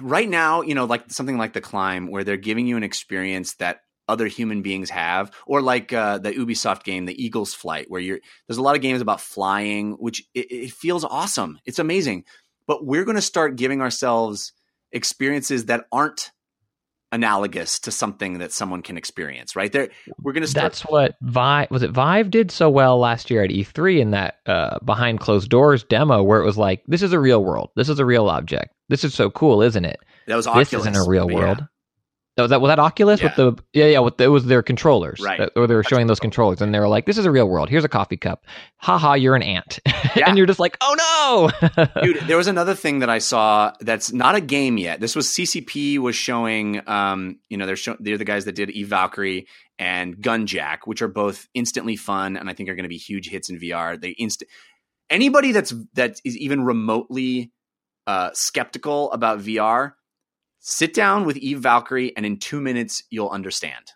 [0.00, 3.54] right now, you know, like something like the climb, where they're giving you an experience
[3.54, 3.80] that
[4.10, 8.20] other human beings have, or like uh, the Ubisoft game, the Eagle's Flight, where you're
[8.46, 11.58] there's a lot of games about flying, which it, it feels awesome.
[11.64, 12.24] It's amazing,
[12.66, 14.52] but we're going to start giving ourselves
[14.92, 16.32] experiences that aren't
[17.12, 19.56] analogous to something that someone can experience.
[19.56, 19.88] Right there,
[20.22, 20.72] we're going to start.
[20.72, 21.82] That's what Vive was.
[21.82, 25.84] It Vive did so well last year at E3 in that uh, behind closed doors
[25.84, 27.70] demo, where it was like, "This is a real world.
[27.76, 28.74] This is a real object.
[28.88, 31.58] This is so cool, isn't it?" That was Oculus, this isn't a real world.
[31.60, 31.66] Yeah.
[32.42, 33.26] Was that was that Oculus yeah.
[33.26, 35.50] with the yeah yeah with the, it was their controllers right.
[35.56, 37.68] or they were showing those controllers and they were like this is a real world.
[37.68, 38.44] Here's a coffee cup.
[38.76, 39.78] Haha you're an ant.
[40.16, 40.28] Yeah.
[40.28, 41.86] and you're just like oh no.
[42.02, 44.98] Dude there was another thing that I saw that's not a game yet.
[44.98, 48.70] This was CCP was showing um you know they're show, they're the guys that did
[48.70, 49.46] Eve Valkyrie
[49.78, 53.28] and Gunjack which are both instantly fun and I think are going to be huge
[53.28, 54.50] hits in VR they instant
[55.10, 57.52] anybody that's that is even remotely
[58.06, 59.92] uh, skeptical about VR
[60.60, 63.92] sit down with Eve Valkyrie, and in two minutes, you'll understand.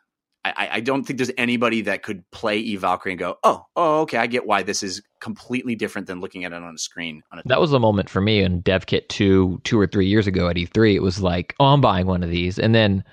[0.47, 4.01] I, I, don't think there's anybody that could play Eve Valkyrie and go, oh, oh,
[4.03, 7.23] okay, I get why this is completely different than looking at it on a screen.
[7.33, 10.27] On a that was the moment for me in DevKit 2, two or three years
[10.27, 10.95] ago at E3.
[10.95, 12.59] It was like, oh, I'm buying one of these.
[12.59, 13.05] And then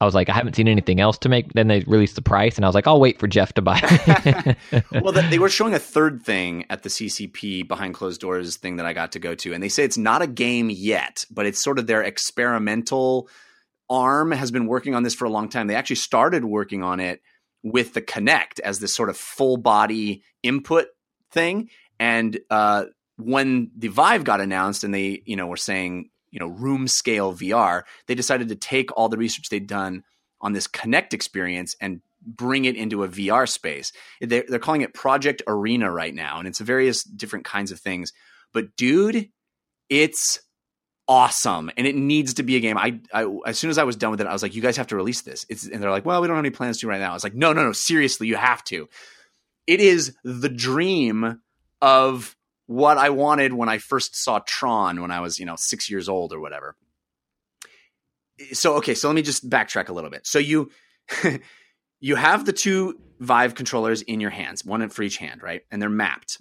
[0.00, 1.54] I was like, I haven't seen anything else to make.
[1.54, 4.56] Then they released the price, and I was like, I'll wait for Jeff to buy.
[4.92, 8.86] well, they were showing a third thing at the CCP behind closed doors thing that
[8.86, 11.62] I got to go to, and they say it's not a game yet, but it's
[11.62, 13.28] sort of their experimental
[13.88, 15.66] arm has been working on this for a long time.
[15.66, 17.22] They actually started working on it
[17.62, 20.88] with the Kinect as this sort of full body input
[21.32, 22.84] thing, and uh,
[23.16, 27.34] when the Vive got announced, and they you know were saying you know room scale
[27.34, 30.04] VR, they decided to take all the research they'd done
[30.40, 33.92] on this Kinect experience and bring it into a VR space.
[34.20, 38.12] They're, they're calling it Project Arena right now, and it's various different kinds of things.
[38.52, 39.30] But dude,
[39.88, 40.40] it's
[41.08, 42.76] awesome and it needs to be a game.
[42.76, 44.76] I, I, as soon as I was done with it, I was like, you guys
[44.76, 45.46] have to release this.
[45.48, 47.10] It's and they're like, well, we don't have any plans to right now.
[47.10, 48.88] I was like, no, no, no, seriously, you have to.
[49.66, 51.40] It is the dream
[51.80, 52.35] of
[52.66, 56.08] what I wanted when I first saw Tron when I was, you know, six years
[56.08, 56.76] old or whatever.
[58.52, 60.26] So okay, so let me just backtrack a little bit.
[60.26, 60.70] So you
[62.00, 65.62] you have the two Vive controllers in your hands, one for each hand, right?
[65.70, 66.38] And they're mapped.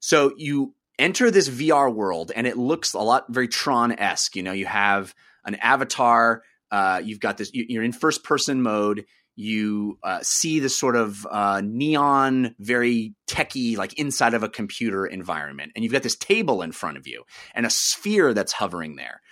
[0.00, 4.34] So you enter this VR world, and it looks a lot very Tron esque.
[4.34, 5.14] You know, you have
[5.44, 6.42] an avatar.
[6.70, 7.50] Uh, you've got this.
[7.52, 9.04] You're in first person mode
[9.36, 15.06] you uh, see this sort of uh, neon, very techy, like inside of a computer
[15.06, 15.72] environment.
[15.74, 17.24] And you've got this table in front of you
[17.54, 19.22] and a sphere that's hovering there.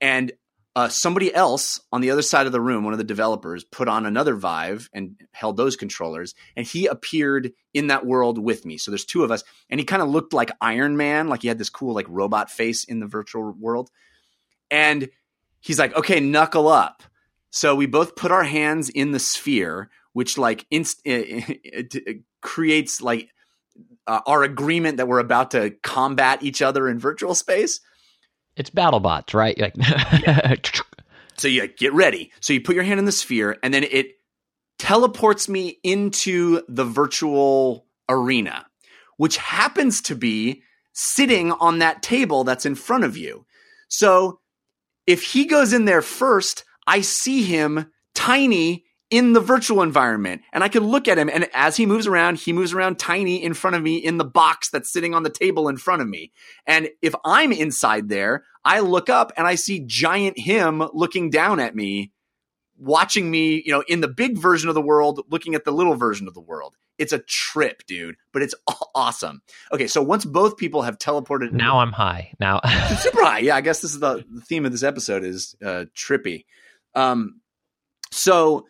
[0.00, 0.32] And
[0.76, 3.88] uh, somebody else on the other side of the room, one of the developers, put
[3.88, 6.34] on another Vive and held those controllers.
[6.56, 8.78] And he appeared in that world with me.
[8.78, 9.42] So there's two of us.
[9.68, 12.50] And he kind of looked like Iron Man, like he had this cool, like robot
[12.50, 13.90] face in the virtual world.
[14.70, 15.10] And
[15.60, 17.02] he's like, okay, knuckle up.
[17.50, 22.22] So we both put our hands in the sphere, which like inst- it, it, it
[22.40, 23.28] creates like
[24.06, 27.80] uh, our agreement that we're about to combat each other in virtual space.
[28.56, 29.58] It's BattleBots, right?
[29.58, 29.76] Like,
[31.40, 32.30] So you get ready.
[32.40, 34.08] So you put your hand in the sphere, and then it
[34.78, 38.66] teleports me into the virtual arena,
[39.16, 40.62] which happens to be
[40.92, 43.46] sitting on that table that's in front of you.
[43.88, 44.40] So
[45.06, 50.64] if he goes in there first, I see him tiny in the virtual environment and
[50.64, 53.54] I can look at him and as he moves around, he moves around tiny in
[53.54, 56.32] front of me in the box that's sitting on the table in front of me.
[56.66, 61.60] And if I'm inside there, I look up and I see giant him looking down
[61.60, 62.10] at me,
[62.76, 65.94] watching me, you know, in the big version of the world, looking at the little
[65.94, 66.74] version of the world.
[66.98, 68.56] It's a trip, dude, but it's
[68.96, 69.42] awesome.
[69.70, 72.32] Okay, so once both people have teleported Now I'm high.
[72.40, 72.60] Now
[72.98, 73.38] super high.
[73.38, 76.46] Yeah, I guess this is the, the theme of this episode is uh, trippy.
[76.94, 77.40] Um,
[78.10, 78.66] so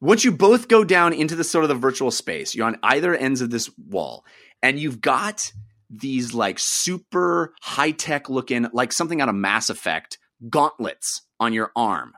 [0.00, 3.14] once you both go down into the sort of the virtual space, you're on either
[3.14, 4.24] ends of this wall,
[4.62, 5.52] and you've got
[5.88, 10.18] these like super high tech looking, like something out of Mass Effect
[10.50, 12.12] gauntlets on your arm.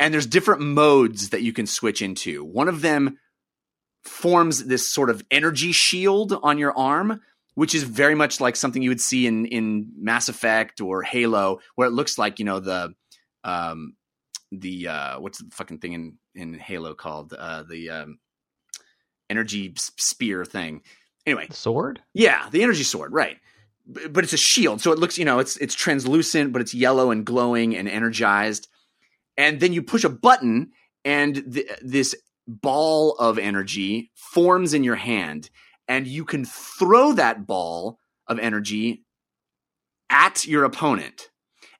[0.00, 2.44] And there's different modes that you can switch into.
[2.44, 3.18] One of them
[4.02, 7.20] forms this sort of energy shield on your arm,
[7.54, 11.60] which is very much like something you would see in in Mass Effect or Halo,
[11.76, 12.92] where it looks like you know the
[13.44, 13.94] um,
[14.60, 18.18] the uh, what's the fucking thing in in Halo called uh, the um,
[19.30, 20.82] energy spear thing.
[21.26, 22.00] Anyway, sword.
[22.14, 23.38] yeah, the energy sword, right?
[23.90, 26.74] B- But it's a shield, so it looks you know it's it's translucent, but it's
[26.74, 28.68] yellow and glowing and energized.
[29.36, 30.72] And then you push a button,
[31.04, 32.14] and th- this
[32.46, 35.48] ball of energy forms in your hand,
[35.88, 39.04] and you can throw that ball of energy
[40.10, 41.30] at your opponent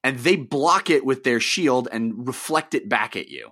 [0.05, 3.51] and they block it with their shield and reflect it back at you.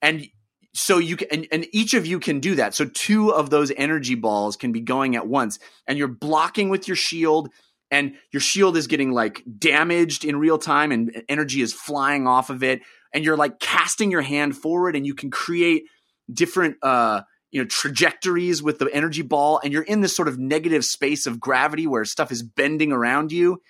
[0.00, 0.26] And
[0.74, 2.74] so you can, and, and each of you can do that.
[2.74, 6.88] So two of those energy balls can be going at once, and you're blocking with
[6.88, 7.48] your shield,
[7.90, 12.50] and your shield is getting like damaged in real time, and energy is flying off
[12.50, 12.80] of it,
[13.12, 15.84] and you're like casting your hand forward, and you can create
[16.32, 17.20] different uh
[17.50, 21.26] you know trajectories with the energy ball and you're in this sort of negative space
[21.26, 23.60] of gravity where stuff is bending around you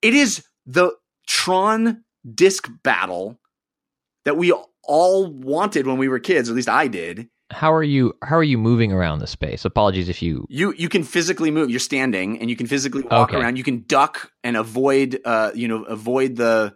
[0.00, 0.92] it is the
[1.28, 3.38] Tron disc battle
[4.24, 4.52] that we
[4.82, 7.28] all wanted when we were kids, or at least I did.
[7.50, 8.14] How are you?
[8.22, 9.64] How are you moving around the space?
[9.64, 10.46] Apologies if you.
[10.50, 11.70] You you can physically move.
[11.70, 13.38] You're standing, and you can physically walk Okay.
[13.38, 13.56] around.
[13.56, 16.74] You can duck and avoid, uh, you know, avoid the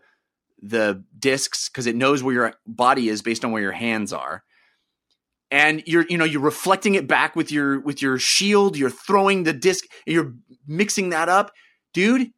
[0.63, 4.45] the discs because it knows where your body is based on where your hands are.
[5.51, 8.77] And you're you know you're reflecting it back with your with your shield.
[8.79, 9.85] You're throwing the disc.
[10.07, 10.33] You're
[10.67, 11.53] mixing that up,
[11.93, 12.31] dude.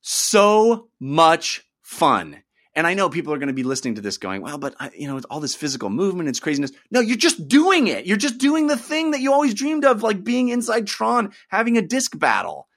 [0.00, 2.42] So much fun.
[2.74, 4.90] And I know people are going to be listening to this going, well, but I,
[4.96, 6.70] you know, it's all this physical movement, it's craziness.
[6.92, 8.06] No, you're just doing it.
[8.06, 11.76] You're just doing the thing that you always dreamed of, like being inside Tron, having
[11.76, 12.68] a disc battle.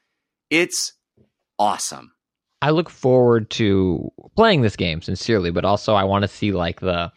[0.49, 0.93] It's
[1.59, 2.13] awesome.
[2.63, 6.79] I look forward to playing this game sincerely, but also I want to see like
[6.79, 7.11] the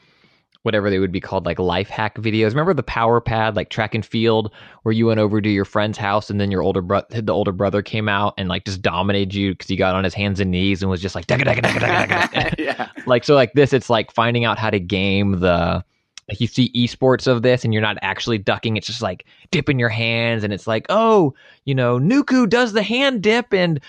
[0.64, 2.48] whatever they would be called like life hack videos.
[2.48, 4.50] Remember the power pad like track and field
[4.82, 7.52] where you went over to your friend's house and then your older brother the older
[7.52, 10.50] brother came out and like just dominated you because he got on his hands and
[10.50, 12.88] knees and was just like "Dugga, dugga, dugga, dugga, dugga." yeah.
[13.06, 15.84] like so like this it's like finding out how to game the
[16.28, 19.78] like you see esports of this and you're not actually ducking it's just like dipping
[19.78, 21.34] your hands and it's like oh
[21.66, 23.80] you know nuku does the hand dip and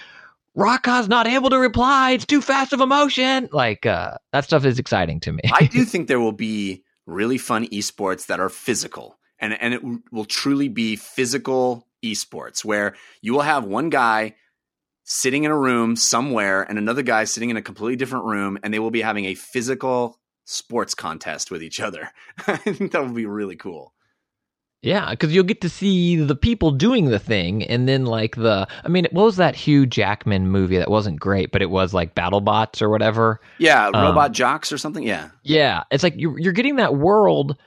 [0.56, 4.66] Raka's not able to reply it's too fast of a motion like uh that stuff
[4.66, 8.50] is exciting to me I do think there will be really fun esports that are
[8.50, 13.90] physical, and and it w- will truly be physical esports where you will have one
[13.90, 14.36] guy
[15.04, 18.74] sitting in a room somewhere and another guy sitting in a completely different room, and
[18.74, 22.10] they will be having a physical sports contest with each other.
[22.48, 23.94] I think that would be really cool.
[24.82, 28.68] Yeah, because you'll get to see the people doing the thing, and then like the,
[28.84, 32.14] I mean, what was that Hugh Jackman movie that wasn't great, but it was like
[32.14, 33.42] BattleBots or whatever.
[33.58, 35.04] Yeah, Um, Robot Jox or something.
[35.04, 37.58] Yeah, Yeah, it's like you're you're getting that world,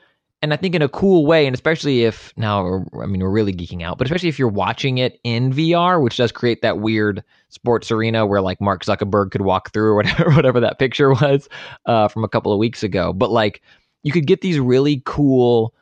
[0.42, 3.52] and I think in a cool way, and especially if now, I mean, we're really
[3.52, 7.24] geeking out, but especially if you're watching it in VR, which does create that weird
[7.48, 11.48] sports arena where like Mark Zuckerberg could walk through or whatever, whatever that picture was
[11.86, 13.12] uh, from a couple of weeks ago.
[13.12, 13.60] But like,
[14.04, 15.74] you could get these really cool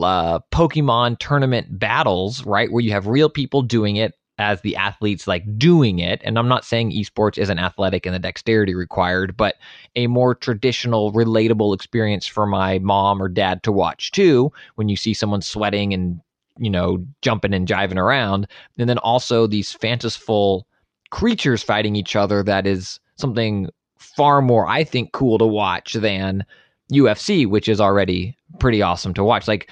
[0.00, 5.28] uh, Pokemon tournament battles, right, where you have real people doing it as the athletes
[5.28, 6.20] like doing it.
[6.24, 9.54] And I'm not saying esports isn't athletic and the dexterity required, but
[9.94, 14.52] a more traditional, relatable experience for my mom or dad to watch too.
[14.74, 16.20] When you see someone sweating and
[16.58, 18.48] you know jumping and jiving around,
[18.78, 20.66] and then also these fanciful
[21.10, 22.42] creatures fighting each other.
[22.42, 26.44] That is something far more, I think, cool to watch than
[26.92, 29.48] UFC, which is already pretty awesome to watch.
[29.48, 29.70] Like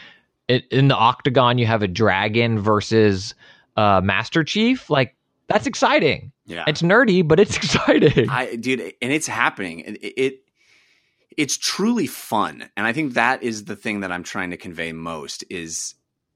[0.49, 3.35] it, in the octagon, you have a dragon versus
[3.77, 4.91] uh, Master Chief.
[4.91, 5.17] Like
[5.49, 6.33] that's exciting.
[6.47, 6.65] yeah.
[6.67, 8.29] It's nerdy, but it's exciting.
[8.29, 9.81] I dude, and it's happening.
[9.81, 10.35] It, it
[11.37, 14.93] it's truly fun and i think that is the thing that i'm trying to convey
[14.93, 15.95] most is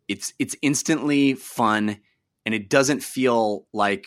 [0.09, 1.99] it's it's instantly fun
[2.45, 4.07] and it doesn't feel like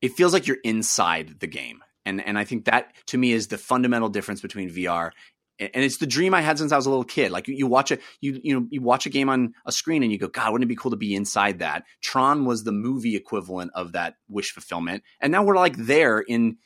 [0.00, 3.48] it feels like you're inside the game and and i think that to me is
[3.48, 5.10] the fundamental difference between vr
[5.58, 7.32] and it's the dream I had since I was a little kid.
[7.32, 10.02] Like you, you watch a you you know you watch a game on a screen
[10.02, 11.84] and you go, God, wouldn't it be cool to be inside that?
[12.00, 16.58] Tron was the movie equivalent of that wish fulfillment, and now we're like there in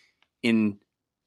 [0.42, 0.78] in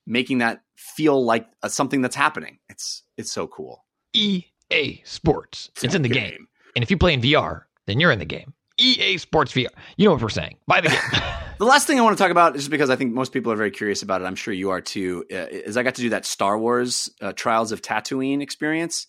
[0.05, 2.59] making that feel like a, something that's happening.
[2.69, 3.85] It's it's so cool.
[4.13, 5.71] EA Sports.
[5.81, 6.47] It's in the game.
[6.75, 8.53] And if you play in VR, then you're in the game.
[8.77, 9.67] EA Sports VR.
[9.97, 10.57] You know what we're saying.
[10.67, 11.21] Buy the game.
[11.57, 13.55] The last thing I want to talk about, just because I think most people are
[13.55, 16.09] very curious about it, I'm sure you are too, uh, is I got to do
[16.09, 19.07] that Star Wars uh, Trials of Tatooine experience.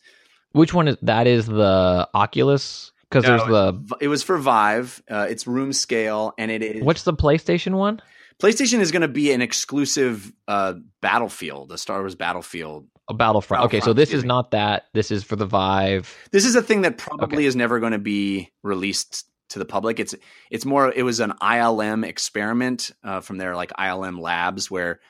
[0.53, 1.27] Which one is that?
[1.27, 2.93] Is the Oculus?
[3.11, 5.03] Because there's the It was for Vive.
[5.11, 6.83] Uh, it's room scale, and it is.
[6.85, 8.01] what's the PlayStation one?
[8.41, 12.87] PlayStation is going to be an exclusive uh, Battlefield, the Star Wars Battlefield.
[13.09, 13.65] A Battlefront.
[13.67, 14.85] Okay, so this is not that.
[14.93, 16.15] This is for the Vive.
[16.33, 17.47] This is a thing that probably Okay.
[17.47, 20.01] is never going to be released to the public.
[20.01, 20.15] It's
[20.51, 20.93] it's more.
[20.95, 25.01] It was an ILM experiment uh, from their like ILM labs where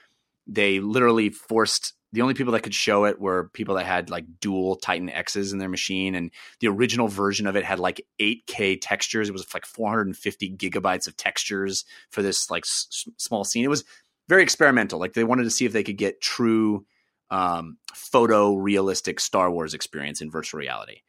[0.47, 4.25] they literally forced the only people that could show it were people that had like
[4.41, 6.31] dual Titan X's in their machine, and
[6.61, 9.29] the original version of it had like 8K textures.
[9.29, 13.65] It was like 450 gigabytes of textures for this like s- small scene.
[13.65, 13.85] It was
[14.29, 14.99] very experimental.
[14.99, 16.87] Like they wanted to see if they could get true
[17.31, 21.01] um, photo realistic Star Wars experience in virtual reality,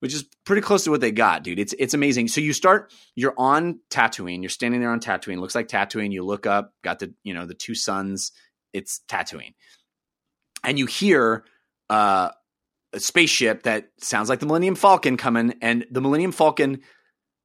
[0.00, 1.58] which is pretty close to what they got, dude.
[1.58, 2.28] It's it's amazing.
[2.28, 6.12] So you start, you're on Tatooine, you're standing there on Tatooine, looks like Tatooine.
[6.12, 8.32] You look up, got the you know the two suns.
[8.72, 9.54] It's Tatooine,
[10.62, 11.44] and you hear
[11.88, 12.30] uh,
[12.92, 16.80] a spaceship that sounds like the Millennium Falcon coming, and the Millennium Falcon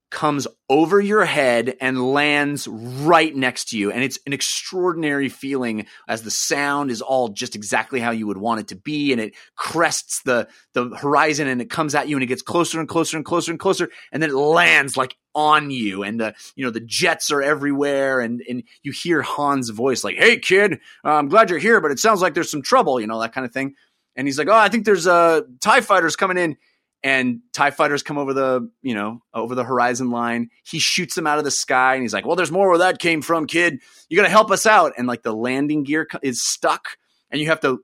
[0.10, 3.92] comes over your head and lands right next to you.
[3.92, 8.38] And it's an extraordinary feeling as the sound is all just exactly how you would
[8.38, 9.12] want it to be.
[9.12, 12.80] And it crests the the horizon and it comes at you and it gets closer
[12.80, 13.90] and closer and closer and closer.
[14.12, 16.04] And then it lands like on you.
[16.04, 18.20] And the you know the jets are everywhere.
[18.20, 22.00] And and you hear Han's voice like hey kid I'm glad you're here but it
[22.00, 23.76] sounds like there's some trouble you know that kind of thing.
[24.16, 26.58] And he's like oh I think there's uh tie fighters coming in
[27.04, 30.50] and tie fighters come over the you know over the horizon line.
[30.64, 33.00] He shoots them out of the sky and he's like well there's more where that
[33.00, 33.82] came from kid.
[34.10, 34.94] You gotta help us out.
[34.98, 36.98] And like the landing gear is stuck
[37.32, 37.80] and you have to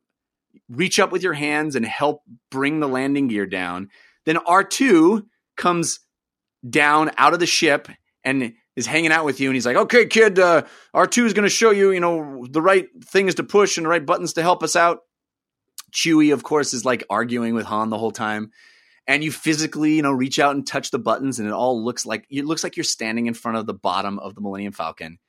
[0.69, 3.89] reach up with your hands and help bring the landing gear down.
[4.25, 5.25] Then r2
[5.55, 5.99] comes
[6.67, 7.87] down out of the ship
[8.23, 10.63] and is hanging out with you and he's like okay kid uh,
[10.93, 14.05] r2 is to show you you know the right things to push and the right
[14.05, 14.99] buttons to help us out.
[15.93, 18.51] Chewie of course is like arguing with han the whole time
[19.07, 22.05] and you physically, you know, reach out and touch the buttons, and it all looks
[22.05, 25.19] like it looks like you're standing in front of the bottom of the Millennium Falcon.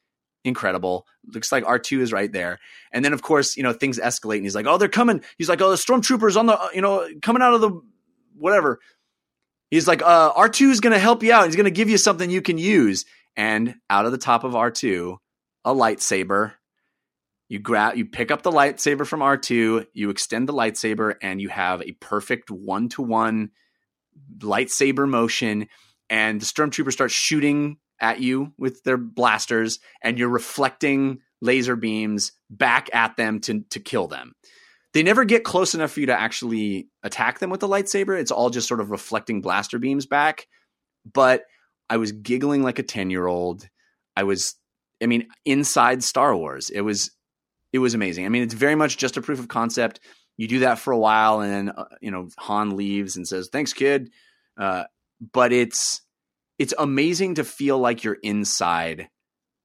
[0.44, 1.06] Incredible.
[1.26, 2.60] Looks like R2 is right there.
[2.92, 5.48] And then of course, you know, things escalate and he's like, "Oh, they're coming." He's
[5.48, 7.80] like, "Oh, the stormtroopers on the, uh, you know, coming out of the
[8.36, 8.80] whatever."
[9.70, 11.46] He's like, uh, R2 is going to help you out.
[11.46, 13.04] He's going to give you something you can use.
[13.36, 15.16] And out of the top of R2,
[15.64, 16.52] a lightsaber.
[17.48, 21.48] You grab, you pick up the lightsaber from R2, you extend the lightsaber, and you
[21.48, 23.50] have a perfect one to one
[24.38, 25.68] lightsaber motion.
[26.08, 32.32] And the stormtrooper starts shooting at you with their blasters, and you're reflecting laser beams
[32.50, 34.34] back at them to to kill them.
[34.96, 38.18] They never get close enough for you to actually attack them with the lightsaber.
[38.18, 40.46] It's all just sort of reflecting blaster beams back.
[41.12, 41.42] But
[41.90, 43.68] I was giggling like a 10 year old.
[44.16, 44.54] I was,
[45.02, 46.70] I mean, inside Star Wars.
[46.70, 47.10] It was,
[47.74, 48.24] it was amazing.
[48.24, 50.00] I mean, it's very much just a proof of concept.
[50.36, 53.48] You do that for a while, and then uh, you know Han leaves and says,
[53.50, 54.10] "Thanks, kid."
[54.56, 54.84] Uh,
[55.32, 56.02] but it's
[56.58, 59.08] it's amazing to feel like you're inside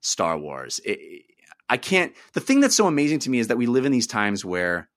[0.02, 0.80] Star Wars.
[0.84, 1.26] It,
[1.70, 2.14] I can't.
[2.34, 4.90] The thing that's so amazing to me is that we live in these times where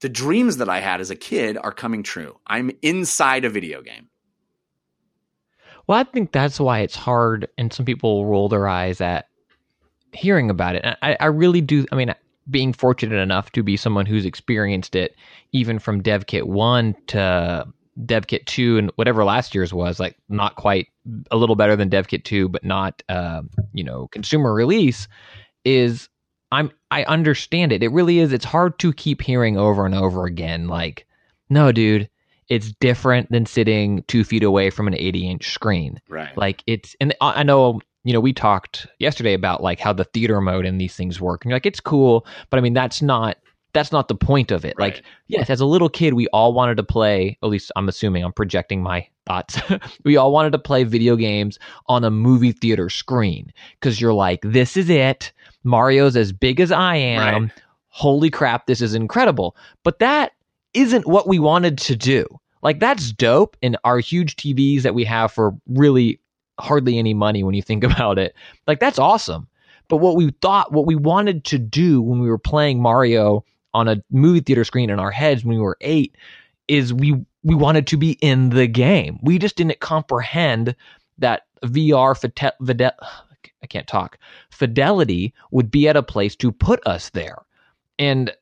[0.00, 2.38] the dreams that I had as a kid are coming true.
[2.46, 4.08] I'm inside a video game.
[5.86, 9.28] Well, I think that's why it's hard, and some people roll their eyes at
[10.12, 10.84] hearing about it.
[11.02, 11.86] I, I really do.
[11.92, 12.14] I mean,
[12.50, 15.16] being fortunate enough to be someone who's experienced it,
[15.52, 17.66] even from DevKit one to
[18.00, 20.88] DevKit two, and whatever last year's was, like not quite
[21.30, 23.42] a little better than DevKit two, but not uh,
[23.72, 25.08] you know consumer release.
[25.64, 26.08] Is
[26.52, 27.82] I'm I understand it.
[27.82, 28.32] It really is.
[28.32, 31.06] It's hard to keep hearing over and over again, like,
[31.48, 32.08] no, dude,
[32.48, 35.98] it's different than sitting two feet away from an 80 inch screen.
[36.10, 36.36] Right.
[36.36, 40.40] Like it's, and I know, you know, we talked yesterday about like how the theater
[40.40, 41.44] mode and these things work.
[41.44, 43.38] And you're like, it's cool, but I mean, that's not,
[43.72, 44.74] that's not the point of it.
[44.76, 44.94] Right.
[44.94, 48.24] Like, yes, as a little kid, we all wanted to play, at least I'm assuming
[48.24, 49.60] I'm projecting my thoughts.
[50.04, 54.40] we all wanted to play video games on a movie theater screen because you're like,
[54.42, 55.32] this is it.
[55.64, 57.44] Mario's as big as I am.
[57.44, 57.52] Right.
[57.88, 59.56] holy crap, this is incredible.
[59.84, 60.32] But that
[60.74, 62.26] isn't what we wanted to do.
[62.62, 66.20] Like that's dope and our huge TVs that we have for really
[66.62, 68.34] hardly any money when you think about it.
[68.66, 69.48] Like that's awesome.
[69.88, 73.44] But what we thought, what we wanted to do when we were playing Mario
[73.74, 76.16] on a movie theater screen in our heads when we were eight
[76.68, 79.18] is we we wanted to be in the game.
[79.22, 80.76] We just didn't comprehend
[81.18, 82.92] that VR fide- fide-
[83.62, 84.18] I can't talk.
[84.50, 87.38] Fidelity would be at a place to put us there.
[87.98, 88.32] And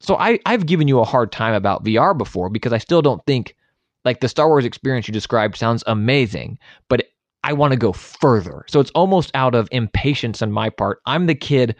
[0.00, 3.24] so I, I've given you a hard time about VR before because I still don't
[3.26, 3.56] think
[4.04, 6.58] like the Star Wars experience you described sounds amazing,
[6.88, 7.06] but
[7.42, 8.64] I want to go further.
[8.68, 11.00] So it's almost out of impatience on my part.
[11.06, 11.74] I'm the kid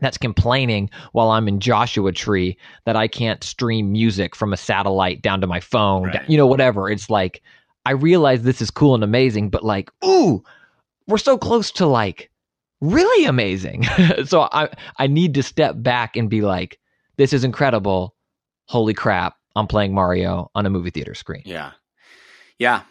[0.00, 2.56] that's complaining while I'm in Joshua Tree
[2.86, 6.28] that I can't stream music from a satellite down to my phone, Right.
[6.30, 6.88] you know, whatever.
[6.88, 7.42] It's like,
[7.84, 10.42] I realize this is cool and amazing, but like, ooh,
[11.06, 12.30] we're so close to like
[12.80, 13.84] really amazing.
[14.24, 16.78] so I, I need to step back and be like,
[17.16, 18.14] this is incredible.
[18.66, 19.34] Holy crap.
[19.56, 21.42] I'm playing Mario on a movie theater screen.
[21.44, 21.72] Yeah,
[22.60, 22.82] yeah,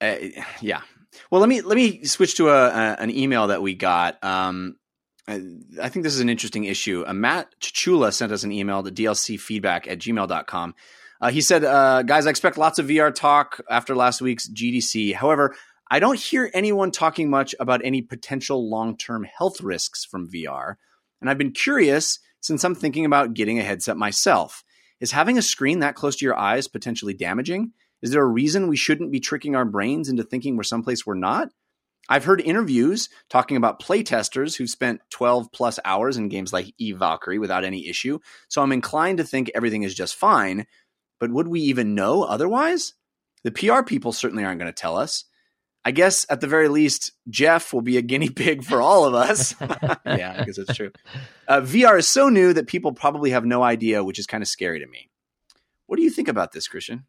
[0.00, 0.14] uh,
[0.60, 0.82] yeah.
[1.30, 4.22] Well, let me let me switch to a, a an email that we got.
[4.24, 4.76] Um,
[5.28, 7.04] I, think this is an interesting issue.
[7.06, 10.74] Uh, Matt Chichula sent us an email to dlcfeedback at gmail.com.
[11.20, 15.14] Uh, he said, uh, guys, I expect lots of VR talk after last week's GDC.
[15.14, 15.54] However,
[15.88, 20.74] I don't hear anyone talking much about any potential long term health risks from VR.
[21.20, 24.64] And I've been curious since I'm thinking about getting a headset myself.
[25.00, 27.72] Is having a screen that close to your eyes potentially damaging?
[28.02, 31.14] Is there a reason we shouldn't be tricking our brains into thinking we're someplace we're
[31.14, 31.48] not?
[32.08, 36.98] I've heard interviews talking about playtesters who've spent 12 plus hours in games like Eve
[36.98, 38.18] Valkyrie without any issue.
[38.48, 40.66] So I'm inclined to think everything is just fine.
[41.20, 42.94] But would we even know otherwise?
[43.44, 45.24] The PR people certainly aren't going to tell us.
[45.84, 49.14] I guess at the very least, Jeff will be a guinea pig for all of
[49.14, 49.54] us.
[49.60, 50.90] yeah, I guess it's true.
[51.46, 54.48] Uh, VR is so new that people probably have no idea, which is kind of
[54.48, 55.08] scary to me.
[55.86, 57.04] What do you think about this, Christian?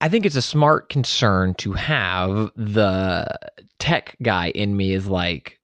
[0.00, 2.50] I think it's a smart concern to have.
[2.56, 3.26] The
[3.78, 5.58] tech guy in me is like,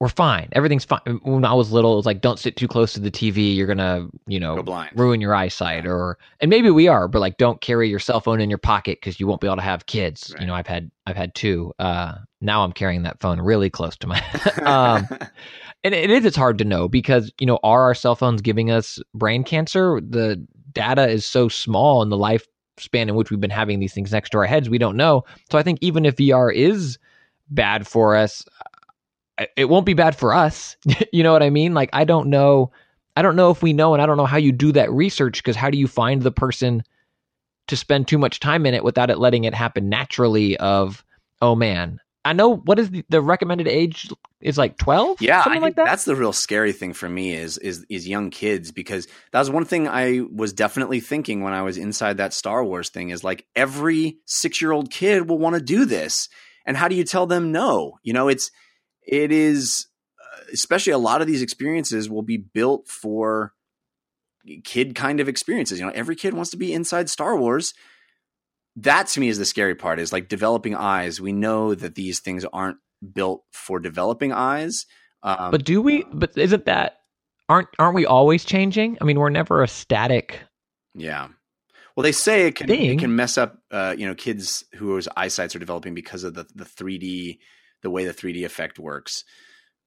[0.00, 0.48] we're fine.
[0.52, 1.00] Everything's fine.
[1.22, 3.56] When I was little, it was like, don't sit too close to the TV.
[3.56, 4.90] You're gonna, you know, blind.
[4.96, 5.86] ruin your eyesight.
[5.86, 8.98] Or and maybe we are, but like, don't carry your cell phone in your pocket
[9.00, 10.30] because you won't be able to have kids.
[10.34, 10.42] Right.
[10.42, 11.72] You know, I've had I've had two.
[11.78, 14.22] Uh, now I'm carrying that phone really close to my.
[14.64, 15.06] um,
[15.84, 18.70] and it is it's hard to know because you know are our cell phones giving
[18.70, 22.16] us brain cancer the data is so small in the
[22.76, 25.24] lifespan in which we've been having these things next to our heads we don't know.
[25.50, 26.98] So i think even if vr is
[27.50, 28.44] bad for us
[29.56, 30.76] it won't be bad for us.
[31.12, 31.74] You know what i mean?
[31.74, 32.70] Like i don't know
[33.16, 35.42] i don't know if we know and i don't know how you do that research
[35.42, 36.82] because how do you find the person
[37.68, 41.04] to spend too much time in it without it letting it happen naturally of
[41.40, 44.08] oh man i know what is the, the recommended age
[44.44, 47.08] is like 12 Yeah, something I like think that that's the real scary thing for
[47.08, 51.42] me is is is young kids because that was one thing I was definitely thinking
[51.42, 55.56] when I was inside that Star Wars thing is like every 6-year-old kid will want
[55.56, 56.28] to do this.
[56.66, 57.98] And how do you tell them no?
[58.02, 58.50] You know, it's
[59.02, 59.86] it is
[60.20, 63.54] uh, especially a lot of these experiences will be built for
[64.62, 65.78] kid kind of experiences.
[65.78, 67.72] You know, every kid wants to be inside Star Wars.
[68.76, 71.20] That to me is the scary part is like developing eyes.
[71.20, 72.78] We know that these things aren't
[73.12, 74.86] built for developing eyes.
[75.22, 76.04] Um, But do we?
[76.12, 76.98] But isn't that
[77.48, 78.98] aren't aren't we always changing?
[79.00, 80.40] I mean, we're never a static.
[80.94, 81.28] yeah.
[81.96, 82.90] Well, they say it can Thing.
[82.90, 86.44] it can mess up, uh, you know, kids whose eyesights are developing because of the
[86.52, 87.38] the three D,
[87.82, 89.22] the way the three D effect works.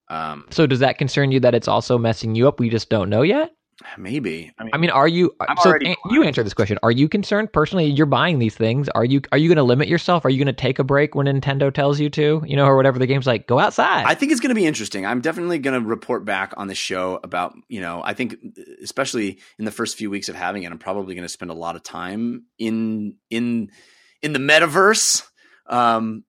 [0.10, 2.62] Um, So does that concern you that it's also messing you up?
[2.62, 3.52] We just don't know yet.
[3.98, 4.52] Maybe.
[4.58, 5.36] I mean, I mean, are you?
[5.40, 6.80] I'm so an- you answer this question.
[6.84, 7.86] Are you concerned personally?
[7.86, 8.90] You're buying these things.
[8.90, 9.22] Are you?
[9.32, 10.26] Are you going to limit yourself?
[10.26, 12.44] Are you going to take a break when Nintendo tells you to?
[12.46, 13.48] You know, or whatever the game's like.
[13.48, 14.06] Go outside.
[14.06, 15.06] I think it's going to be interesting.
[15.06, 18.38] I'm definitely going to report back on the show about, you know, I think
[18.84, 21.56] especially in the first few weeks of having it, I'm probably going to spend a
[21.56, 23.70] lot of time in in
[24.22, 25.24] in the metaverse.
[25.68, 26.24] Um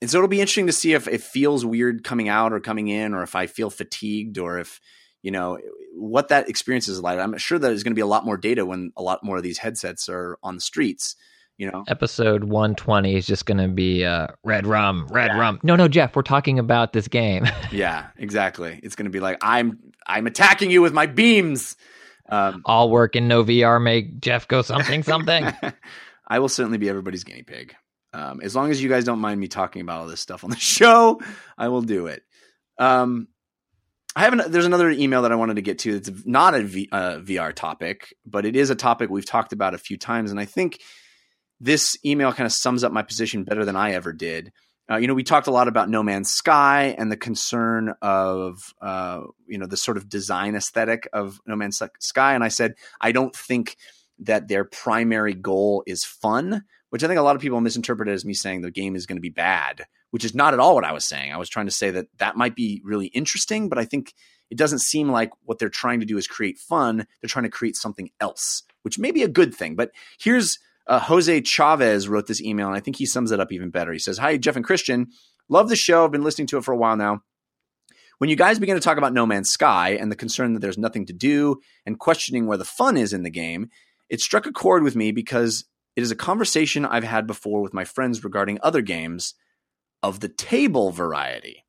[0.00, 2.88] and so it'll be interesting to see if it feels weird coming out or coming
[2.88, 4.80] in or if I feel fatigued or if
[5.22, 5.58] you know
[5.98, 7.18] what that experience is like.
[7.18, 9.36] I'm sure that there's going to be a lot more data when a lot more
[9.36, 11.16] of these headsets are on the streets,
[11.56, 11.84] you know.
[11.88, 15.38] Episode 120 is just going to be uh, red rum, red Yeah.
[15.38, 15.60] rum.
[15.62, 17.46] No, no, Jeff, we're talking about this game.
[17.72, 18.80] Yeah, exactly.
[18.82, 21.76] It's going to be like I'm I'm attacking you with my beams.
[22.30, 25.46] Um, All work and no VR make Jeff go something something.
[26.28, 27.74] I will certainly be everybody's guinea pig.
[28.12, 30.50] Um, as long as you guys don't mind me talking about all this stuff on
[30.50, 31.20] the show,
[31.58, 32.22] I will do it.
[32.78, 33.28] Um,
[34.18, 35.94] I have an, there's another email that I wanted to get to.
[35.94, 39.74] It's not a v, uh, VR topic, but it is a topic we've talked about
[39.74, 40.80] a few times, and I think
[41.60, 44.50] this email kind of sums up my position better than I ever did.
[44.90, 48.74] Uh, you know, we talked a lot about No Man's Sky and the concern of,
[48.82, 52.34] uh, you know, the sort of design aesthetic of No Man's Sky.
[52.34, 53.76] And I said, I don't think
[54.18, 58.24] that their primary goal is fun, which I think a lot of people misinterpreted as
[58.24, 60.84] me saying the game is going to be bad, which is not at all what
[60.84, 61.32] I was saying.
[61.32, 64.14] I was trying to say that that might be really interesting, but I think
[64.50, 67.06] it doesn't seem like what they're trying to do is create fun.
[67.20, 69.76] They're trying to create something else, which may be a good thing.
[69.76, 73.52] But here's uh, Jose Chavez wrote this email, and I think he sums it up
[73.52, 73.92] even better.
[73.92, 75.08] He says, Hi, Jeff and Christian.
[75.50, 76.04] Love the show.
[76.04, 77.22] I've been listening to it for a while now.
[78.18, 80.78] When you guys begin to talk about No Man's Sky and the concern that there's
[80.78, 83.70] nothing to do and questioning where the fun is in the game,
[84.08, 85.64] it struck a chord with me because
[85.98, 89.34] it is a conversation I've had before with my friends regarding other games
[90.00, 91.64] of the table variety.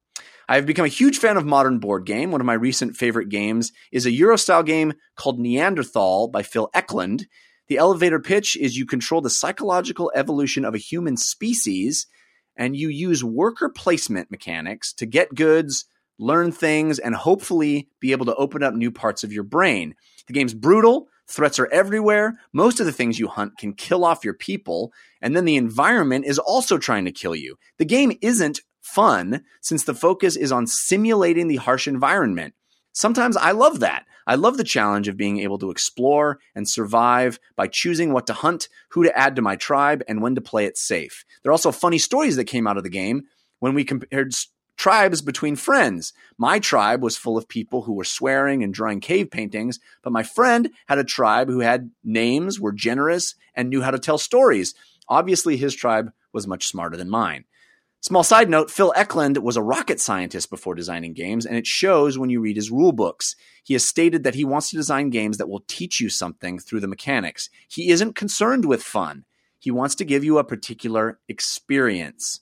[0.47, 2.31] I have become a huge fan of modern board game.
[2.31, 6.69] One of my recent favorite games is a Euro style game called Neanderthal by Phil
[6.75, 7.25] Eklund.
[7.69, 12.05] The elevator pitch is you control the psychological evolution of a human species
[12.55, 15.85] and you use worker placement mechanics to get goods,
[16.19, 19.95] learn things, and hopefully be able to open up new parts of your brain.
[20.27, 21.07] The game's brutal.
[21.29, 22.39] Threats are everywhere.
[22.53, 24.91] Most of the things you hunt can kill off your people,
[25.21, 27.57] and then the environment is also trying to kill you.
[27.77, 32.55] The game isn't fun since the focus is on simulating the harsh environment.
[32.93, 34.05] Sometimes I love that.
[34.25, 38.33] I love the challenge of being able to explore and survive by choosing what to
[38.33, 41.25] hunt, who to add to my tribe, and when to play it safe.
[41.43, 43.23] There are also funny stories that came out of the game
[43.59, 44.33] when we compared
[44.79, 46.13] tribes between friends.
[46.37, 50.23] My tribe was full of people who were swearing and drawing cave paintings, but my
[50.23, 54.73] friend had a tribe who had names, were generous, and knew how to tell stories.
[55.09, 57.43] Obviously, his tribe was much smarter than mine.
[57.99, 62.17] Small side note Phil Eklund was a rocket scientist before designing games, and it shows
[62.17, 63.35] when you read his rule books.
[63.61, 66.79] He has stated that he wants to design games that will teach you something through
[66.79, 67.49] the mechanics.
[67.67, 69.25] He isn't concerned with fun,
[69.59, 72.39] he wants to give you a particular experience.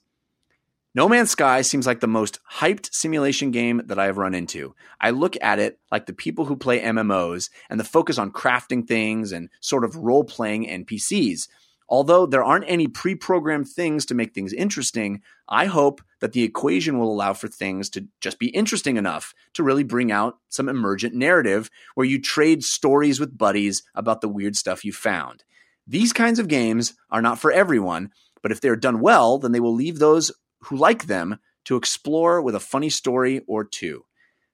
[0.94, 4.74] No Man's Sky seems like the most hyped simulation game that I have run into.
[5.00, 8.88] I look at it like the people who play MMOs and the focus on crafting
[8.88, 11.48] things and sort of role playing NPCs.
[11.90, 16.42] Although there aren't any pre programmed things to make things interesting, I hope that the
[16.42, 20.68] equation will allow for things to just be interesting enough to really bring out some
[20.68, 25.44] emergent narrative where you trade stories with buddies about the weird stuff you found.
[25.86, 28.10] These kinds of games are not for everyone,
[28.42, 32.40] but if they're done well, then they will leave those who like them to explore
[32.42, 34.04] with a funny story or two.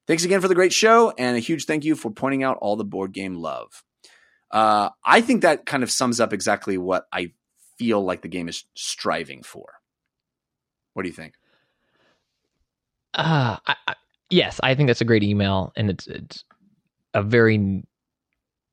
[0.06, 2.76] Thanks again for the great show, and a huge thank you for pointing out all
[2.76, 3.82] the board game love.
[4.50, 7.32] Uh, I think that kind of sums up exactly what I
[7.78, 9.74] feel like the game is striving for.
[10.92, 11.34] What do you think?
[13.14, 13.94] Uh, I, I,
[14.30, 16.44] yes, I think that's a great email, and it's it's
[17.14, 17.84] a very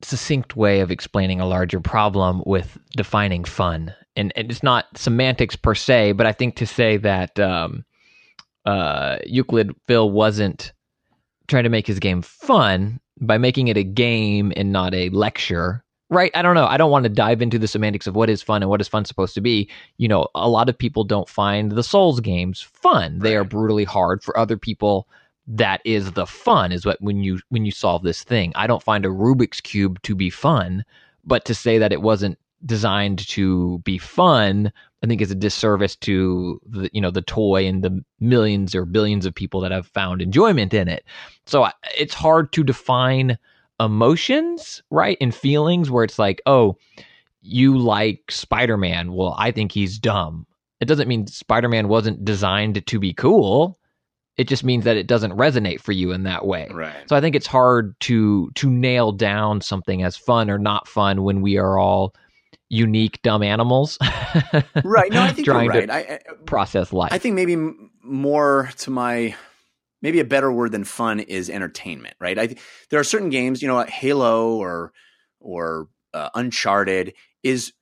[0.02, 3.94] succinct way of explaining a larger problem with defining fun.
[4.16, 7.84] And, and it's not semantics per se, but I think to say that um,
[8.66, 10.72] uh, Euclid Phil wasn't
[11.48, 15.84] trying to make his game fun by making it a game and not a lecture
[16.12, 16.30] right?
[16.34, 16.66] I don't know.
[16.66, 18.88] I don't want to dive into the semantics of what is fun and what is
[18.88, 19.70] fun supposed to be.
[19.96, 23.18] You know a lot of people don't find the souls games fun.
[23.18, 25.08] They are brutally hard for other people.
[25.46, 28.52] That is the fun is what when you when you solve this thing.
[28.54, 30.84] I don't find a rubik's cube to be fun
[31.24, 34.72] but to say that it wasn't designed to be fun
[35.02, 38.84] i think is a disservice to the you know the toy and the millions or
[38.84, 41.04] billions of people that have found enjoyment in it
[41.46, 41.66] so
[41.98, 43.36] it's hard to define
[43.80, 46.76] emotions right and feelings where it's like oh
[47.40, 50.46] you like spider-man well i think he's dumb
[50.80, 53.78] it doesn't mean spider-man wasn't designed to be cool
[54.36, 56.68] it just means that it doesn't resonate for you in that way.
[56.72, 57.08] Right.
[57.08, 61.22] So I think it's hard to to nail down something as fun or not fun
[61.22, 62.14] when we are all
[62.72, 63.98] unique dumb animals.
[64.82, 65.12] right.
[65.12, 65.86] No, I think trying you're right.
[65.86, 67.12] to I, I, process life.
[67.12, 67.56] I think maybe
[68.02, 69.36] more to my
[70.00, 72.16] maybe a better word than fun is entertainment.
[72.18, 72.38] Right.
[72.38, 72.56] I
[72.90, 74.92] there are certain games, you know, Halo or
[75.38, 77.72] or uh, Uncharted is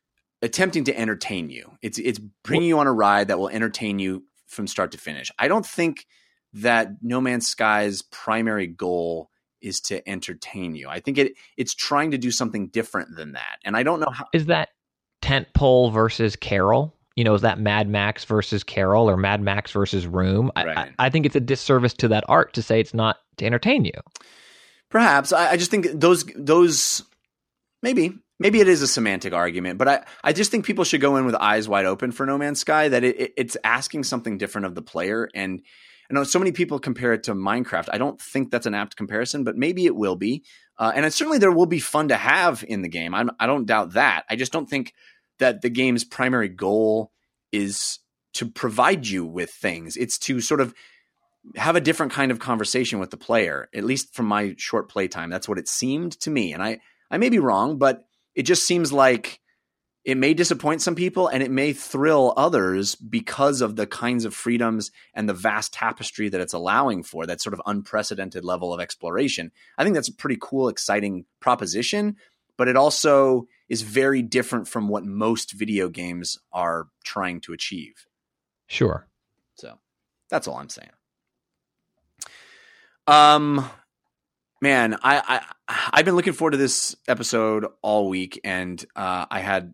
[0.43, 1.79] attempting to entertain you.
[1.83, 5.31] It's it's bringing you on a ride that will entertain you from start to finish.
[5.39, 6.07] I don't think
[6.53, 9.31] that No Man's Sky's primary goal
[9.61, 10.89] is to entertain you.
[10.89, 13.59] I think it it's trying to do something different than that.
[13.65, 14.71] And I don't know how Is that
[15.23, 16.95] tentpole versus Carol?
[17.17, 20.51] You know, is that Mad Max versus Carol or Mad Max versus Room?
[20.57, 20.79] Right.
[20.79, 23.85] I, I, think it's a disservice to that art to say it's not to entertain
[23.85, 23.93] you.
[24.91, 25.33] Perhaps.
[25.33, 27.03] I, I just think those those
[27.83, 31.17] maybe maybe it is a semantic argument, but I, I just think people should go
[31.17, 32.89] in with eyes wide open for No Man's Sky.
[32.89, 35.63] That it, it, it's asking something different of the player, and
[36.11, 37.89] I know so many people compare it to Minecraft.
[37.93, 40.43] I don't think that's an apt comparison, but maybe it will be.
[40.77, 43.15] Uh, and it, certainly there will be fun to have in the game.
[43.15, 44.25] I'm, I do not doubt that.
[44.29, 44.93] I just don't think
[45.41, 47.13] that the game's primary goal
[47.53, 47.99] is
[48.35, 49.97] to provide you with things.
[49.97, 50.73] It's to sort of
[51.57, 53.69] have a different kind of conversation with the player.
[53.75, 56.53] At least from my short playtime, that's what it seemed to me.
[56.53, 56.79] And I
[57.11, 58.05] I may be wrong, but
[58.35, 59.41] it just seems like
[60.05, 64.35] it may disappoint some people and it may thrill others because of the kinds of
[64.35, 68.81] freedoms and the vast tapestry that it's allowing for that sort of unprecedented level of
[68.81, 69.51] exploration.
[69.77, 72.17] I think that's a pretty cool, exciting proposition,
[72.57, 78.05] but it also is very different from what most video games are trying to achieve.
[78.67, 79.07] Sure.
[79.55, 79.79] So
[80.29, 80.91] that's all I'm saying.
[83.07, 83.69] Um,
[84.61, 85.23] man, I,
[85.69, 89.73] I I've been looking forward to this episode all week, and uh, I had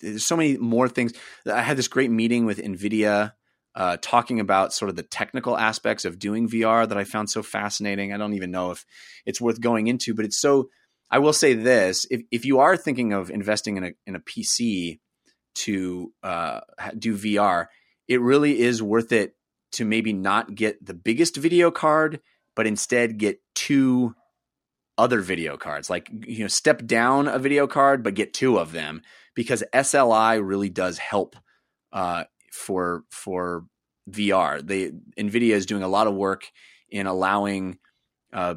[0.00, 1.12] there's so many more things.
[1.46, 3.32] I had this great meeting with Nvidia.
[3.74, 7.42] Uh, talking about sort of the technical aspects of doing VR that I found so
[7.42, 8.12] fascinating.
[8.12, 8.84] I don't even know if
[9.24, 10.68] it's worth going into, but it's so.
[11.12, 14.20] I will say this: if if you are thinking of investing in a in a
[14.20, 14.98] PC
[15.54, 16.60] to uh,
[16.98, 17.66] do VR,
[18.08, 19.36] it really is worth it
[19.72, 22.20] to maybe not get the biggest video card,
[22.56, 24.14] but instead get two
[24.96, 25.90] other video cards.
[25.90, 29.02] Like you know, step down a video card, but get two of them
[29.34, 31.36] because SLI really does help
[31.92, 33.66] uh, for for
[34.10, 34.66] VR.
[34.66, 36.50] They Nvidia is doing a lot of work
[36.88, 37.78] in allowing
[38.32, 38.54] uh,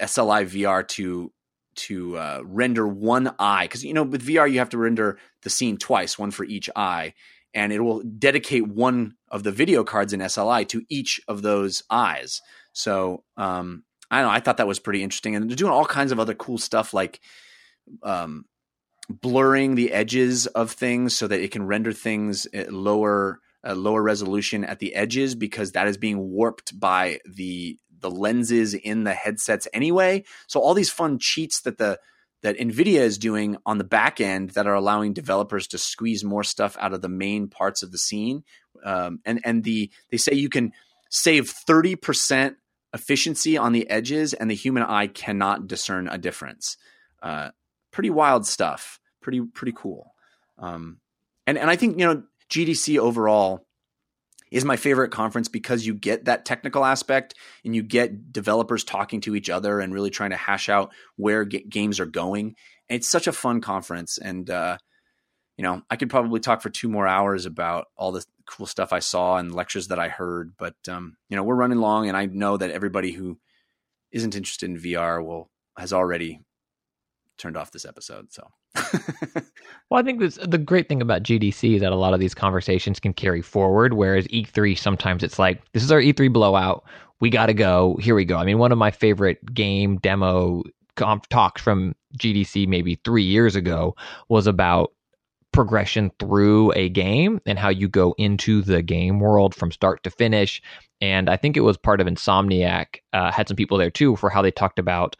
[0.00, 1.32] SLI VR to
[1.78, 5.50] to uh, render one eye because you know with VR you have to render the
[5.50, 7.14] scene twice, one for each eye,
[7.54, 11.82] and it will dedicate one of the video cards in SLI to each of those
[11.90, 12.42] eyes.
[12.72, 14.32] So um, I don't know.
[14.32, 16.94] I thought that was pretty interesting, and they're doing all kinds of other cool stuff
[16.94, 17.20] like
[18.02, 18.44] um,
[19.08, 24.02] blurring the edges of things so that it can render things at lower uh, lower
[24.02, 29.14] resolution at the edges because that is being warped by the the lenses in the
[29.14, 30.24] headsets anyway.
[30.46, 31.98] So all these fun cheats that the
[32.42, 36.44] that Nvidia is doing on the back end that are allowing developers to squeeze more
[36.44, 38.44] stuff out of the main parts of the scene.
[38.84, 40.72] Um, and and the they say you can
[41.10, 42.56] save thirty percent
[42.94, 46.76] efficiency on the edges, and the human eye cannot discern a difference.
[47.22, 47.50] Uh,
[47.90, 49.00] pretty wild stuff.
[49.20, 50.14] Pretty pretty cool.
[50.58, 50.98] Um,
[51.46, 53.66] and and I think you know GDC overall
[54.50, 57.34] is my favorite conference because you get that technical aspect
[57.64, 61.44] and you get developers talking to each other and really trying to hash out where
[61.44, 62.54] games are going.
[62.88, 64.78] And it's such a fun conference, and uh,
[65.56, 68.92] you know I could probably talk for two more hours about all the cool stuff
[68.92, 70.52] I saw and lectures that I heard.
[70.58, 73.38] But um, you know we're running long, and I know that everybody who
[74.10, 76.40] isn't interested in VR will has already
[77.38, 78.32] turned off this episode.
[78.32, 78.46] So.
[79.90, 82.34] well, I think this, the great thing about GDC is that a lot of these
[82.34, 86.84] conversations can carry forward, whereas E3 sometimes it's like, this is our E3 blowout.
[87.20, 87.96] We got to go.
[88.00, 88.36] Here we go.
[88.36, 90.62] I mean, one of my favorite game demo
[90.96, 93.96] comp- talks from GDC maybe three years ago
[94.28, 94.92] was about
[95.52, 100.10] progression through a game and how you go into the game world from start to
[100.10, 100.62] finish.
[101.00, 104.30] And I think it was part of Insomniac, uh, had some people there too for
[104.30, 105.16] how they talked about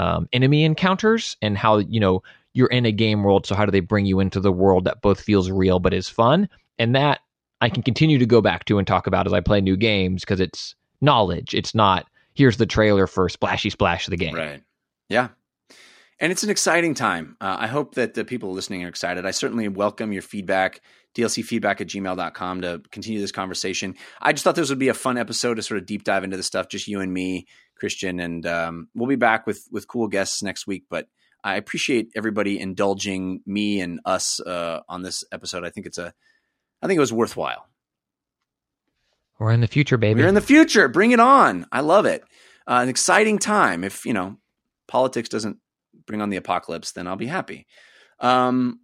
[0.00, 2.22] um, enemy encounters and how you know
[2.54, 3.46] you're in a game world.
[3.46, 6.08] So how do they bring you into the world that both feels real but is
[6.08, 6.48] fun?
[6.78, 7.20] And that
[7.60, 10.22] I can continue to go back to and talk about as I play new games
[10.22, 11.54] because it's knowledge.
[11.54, 14.34] It's not here's the trailer for splashy splash the game.
[14.34, 14.62] Right.
[15.10, 15.28] Yeah.
[16.18, 17.36] And it's an exciting time.
[17.40, 19.26] Uh, I hope that the people listening are excited.
[19.26, 20.80] I certainly welcome your feedback,
[21.14, 23.94] dlcfeedback at gmail.com to continue this conversation.
[24.20, 26.36] I just thought this would be a fun episode to sort of deep dive into
[26.36, 27.46] the stuff, just you and me,
[27.80, 30.84] Christian, and um, we'll be back with with cool guests next week.
[30.88, 31.08] But
[31.42, 35.64] I appreciate everybody indulging me and us uh, on this episode.
[35.64, 36.12] I think it's a,
[36.82, 37.66] I think it was worthwhile.
[39.38, 40.20] We're in the future, baby.
[40.20, 40.86] We're in the future.
[40.86, 41.66] Bring it on.
[41.72, 42.22] I love it.
[42.68, 43.82] Uh, an exciting time.
[43.82, 44.36] If you know
[44.86, 45.56] politics doesn't
[46.06, 47.66] bring on the apocalypse, then I'll be happy.
[48.20, 48.80] Um,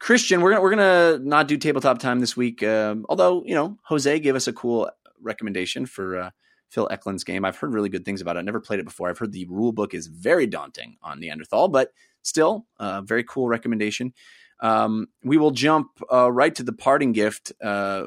[0.00, 2.62] Christian, we're gonna we're gonna not do tabletop time this week.
[2.64, 4.90] Um, although you know Jose gave us a cool
[5.22, 6.30] recommendation for uh,
[6.74, 7.44] Phil Eklund's game.
[7.44, 8.40] I've heard really good things about it.
[8.40, 9.08] I've never played it before.
[9.08, 11.92] I've heard the rule book is very daunting on Neanderthal, but
[12.22, 14.12] still, a uh, very cool recommendation.
[14.60, 17.52] Um, we will jump uh, right to the parting gift.
[17.62, 18.06] Uh,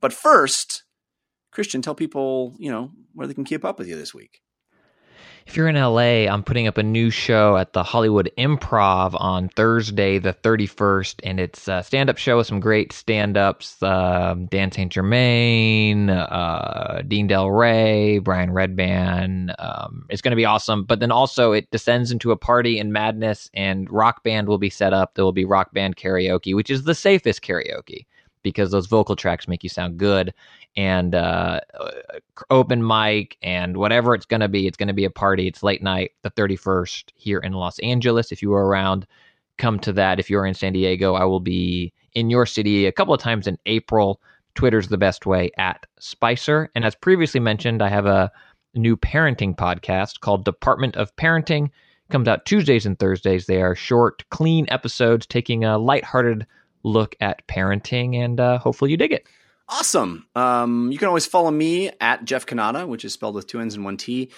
[0.00, 0.84] but first,
[1.50, 4.43] Christian, tell people, you know, where they can keep up with you this week
[5.46, 9.48] if you're in LA, I'm putting up a new show at the Hollywood Improv on
[9.50, 14.34] Thursday, the 31st, and it's a stand up show with some great stand ups uh,
[14.48, 14.90] Dan St.
[14.90, 19.54] Germain, uh, Dean Delray, Brian Redban.
[19.58, 20.84] Um, it's going to be awesome.
[20.84, 24.70] But then also, it descends into a party in madness, and rock band will be
[24.70, 25.14] set up.
[25.14, 28.06] There will be rock band karaoke, which is the safest karaoke
[28.44, 30.32] because those vocal tracks make you sound good
[30.76, 31.58] and uh,
[32.50, 34.68] open mic and whatever it's going to be.
[34.68, 35.48] It's going to be a party.
[35.48, 38.30] It's late night, the 31st here in Los Angeles.
[38.30, 39.06] If you are around,
[39.58, 40.20] come to that.
[40.20, 43.48] If you're in San Diego, I will be in your city a couple of times
[43.48, 44.20] in April
[44.54, 46.70] Twitter's the best way at Spicer.
[46.76, 48.30] And as previously mentioned, I have a
[48.74, 51.66] new parenting podcast called Department of Parenting.
[51.66, 53.46] It comes out Tuesdays and Thursdays.
[53.46, 56.46] They are short, clean episodes taking a lighthearted
[56.84, 59.26] look at parenting, and uh, hopefully you dig it.
[59.68, 60.26] Awesome.
[60.34, 63.74] Um, you can always follow me at Jeff Cannata, which is spelled with two N's
[63.74, 64.30] and one T.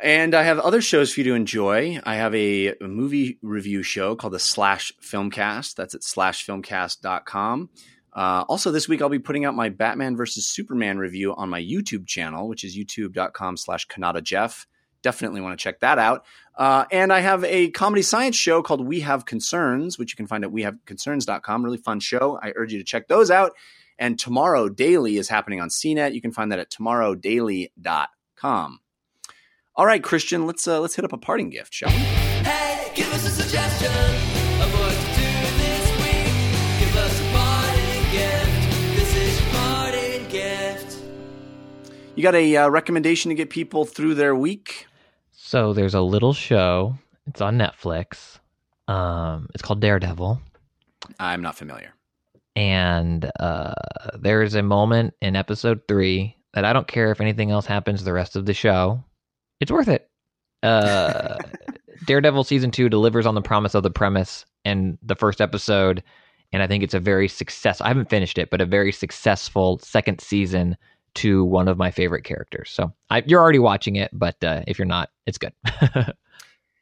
[0.00, 2.00] And I have other shows for you to enjoy.
[2.04, 5.74] I have a, movie review show called the Slash Filmcast.
[5.74, 7.70] That's at slashfilmcast.com.
[8.12, 11.60] Uh, also, this week I'll be putting out my Batman versus Superman review on my
[11.60, 14.66] YouTube channel, which is youtube.com slash Cannata Jeff.
[15.02, 16.24] Definitely want to check that out.
[16.56, 20.26] Uh, and I have a comedy science show called We Have Concerns, which you can
[20.26, 21.64] find at wehaveconcerns.com.
[21.64, 22.38] Really fun show.
[22.42, 23.52] I urge you to check those out.
[23.98, 26.14] And Tomorrow Daily is happening on CNET.
[26.14, 28.80] You can find that at tomorrowdaily.com.
[29.78, 31.94] All right, Christian, let's uh, let's hit up a parting gift, shall we?
[31.94, 35.30] Hey, give us a suggestion of what to do
[35.62, 36.34] this week.
[36.80, 38.96] Give us a parting gift.
[38.96, 40.98] This is your parting gift.
[42.16, 44.87] You got a uh, recommendation to get people through their week?
[45.48, 46.98] So there's a little show.
[47.26, 48.38] It's on Netflix.
[48.86, 50.38] Um, it's called Daredevil.
[51.18, 51.94] I'm not familiar.
[52.54, 53.72] and uh,
[54.18, 58.04] there is a moment in episode three that I don't care if anything else happens
[58.04, 59.02] the rest of the show.
[59.58, 60.10] It's worth it.
[60.62, 61.38] Uh,
[62.06, 66.02] Daredevil season two delivers on the promise of the premise in the first episode,
[66.52, 67.80] and I think it's a very success.
[67.80, 70.76] I haven't finished it, but a very successful second season
[71.18, 72.70] to one of my favorite characters.
[72.70, 75.52] So I, you're already watching it, but uh, if you're not, it's good.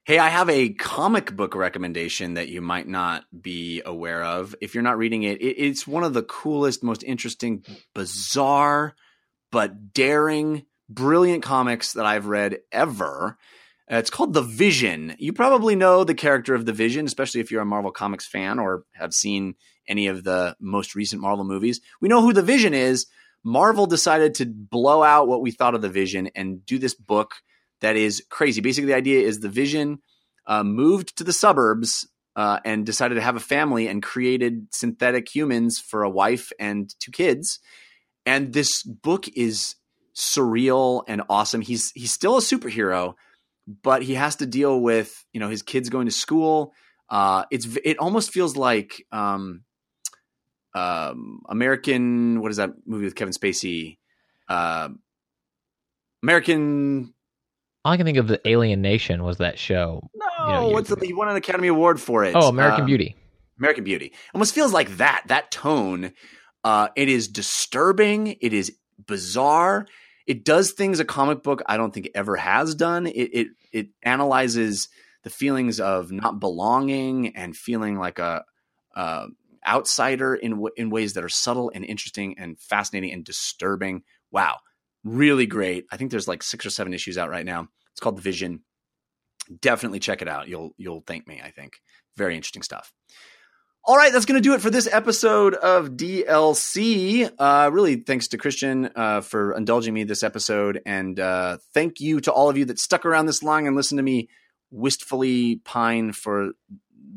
[0.07, 4.55] Hey, I have a comic book recommendation that you might not be aware of.
[4.61, 8.95] If you're not reading it, it it's one of the coolest, most interesting, bizarre,
[9.51, 13.37] but daring, brilliant comics that I've read ever.
[13.91, 15.17] Uh, it's called The Vision.
[15.19, 18.61] You probably know the character of The Vision, especially if you're a Marvel Comics fan
[18.61, 19.57] or have seen
[19.89, 21.81] any of the most recent Marvel movies.
[22.01, 23.07] We know who The Vision is.
[23.47, 27.37] Marvel decided to blow out what we thought of The Vision and do this book
[27.81, 28.61] that is crazy.
[28.61, 29.99] Basically, the idea is the Vision
[30.49, 35.33] uh, moved to the suburbs uh, and decided to have a family and created synthetic
[35.33, 37.61] humans for a wife and two kids.
[38.27, 39.77] And this book is
[40.17, 41.61] surreal and awesome.
[41.61, 43.15] He's he's still a superhero,
[43.85, 46.73] but he has to deal with you know his kids going to school.
[47.09, 49.63] Uh, it's it almost feels like um,
[50.77, 52.41] um, American.
[52.41, 53.99] What is that movie with Kevin Spacey?
[54.49, 54.91] Uh,
[56.23, 57.15] American
[57.85, 60.09] All I can think of the Alien Nation was that show.
[60.15, 62.35] No, You know, what's the, he won an Academy Award for it.
[62.35, 63.17] Oh, American Um, Beauty.
[63.59, 64.13] American Beauty.
[64.35, 65.25] Almost feels like that.
[65.29, 66.13] That tone.
[66.65, 68.37] Uh, it is disturbing.
[68.41, 68.73] It is
[69.07, 69.87] bizarre.
[70.27, 73.07] It does things a comic book I don't think ever has done.
[73.07, 74.89] It it it analyzes
[75.23, 78.45] the feelings of not belonging and feeling like a,
[78.97, 79.27] uh
[79.67, 84.03] outsider in w- in ways that are subtle and interesting and fascinating and disturbing.
[84.31, 84.59] Wow,
[85.05, 85.87] really great.
[85.91, 87.69] I think there's like six or seven issues out right now.
[87.93, 88.61] It's called The Vision.
[89.61, 90.49] Definitely check it out.
[90.49, 91.41] You'll you'll thank me.
[91.43, 91.81] I think
[92.17, 92.93] very interesting stuff.
[93.89, 97.31] All right, that's going to do it for this episode of DLC.
[97.39, 102.21] Uh, really, thanks to Christian uh, for indulging me this episode, and uh, thank you
[102.23, 104.29] to all of you that stuck around this long and listened to me
[104.73, 106.51] wistfully pine for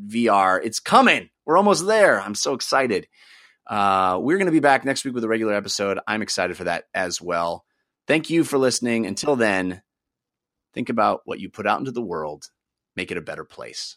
[0.06, 0.60] VR.
[0.62, 1.30] It's coming.
[1.50, 2.20] We're almost there.
[2.20, 3.08] I'm so excited.
[3.66, 5.98] Uh, we're going to be back next week with a regular episode.
[6.06, 7.64] I'm excited for that as well.
[8.06, 9.04] Thank you for listening.
[9.04, 9.82] Until then,
[10.74, 12.44] think about what you put out into the world.
[12.94, 13.96] Make it a better place.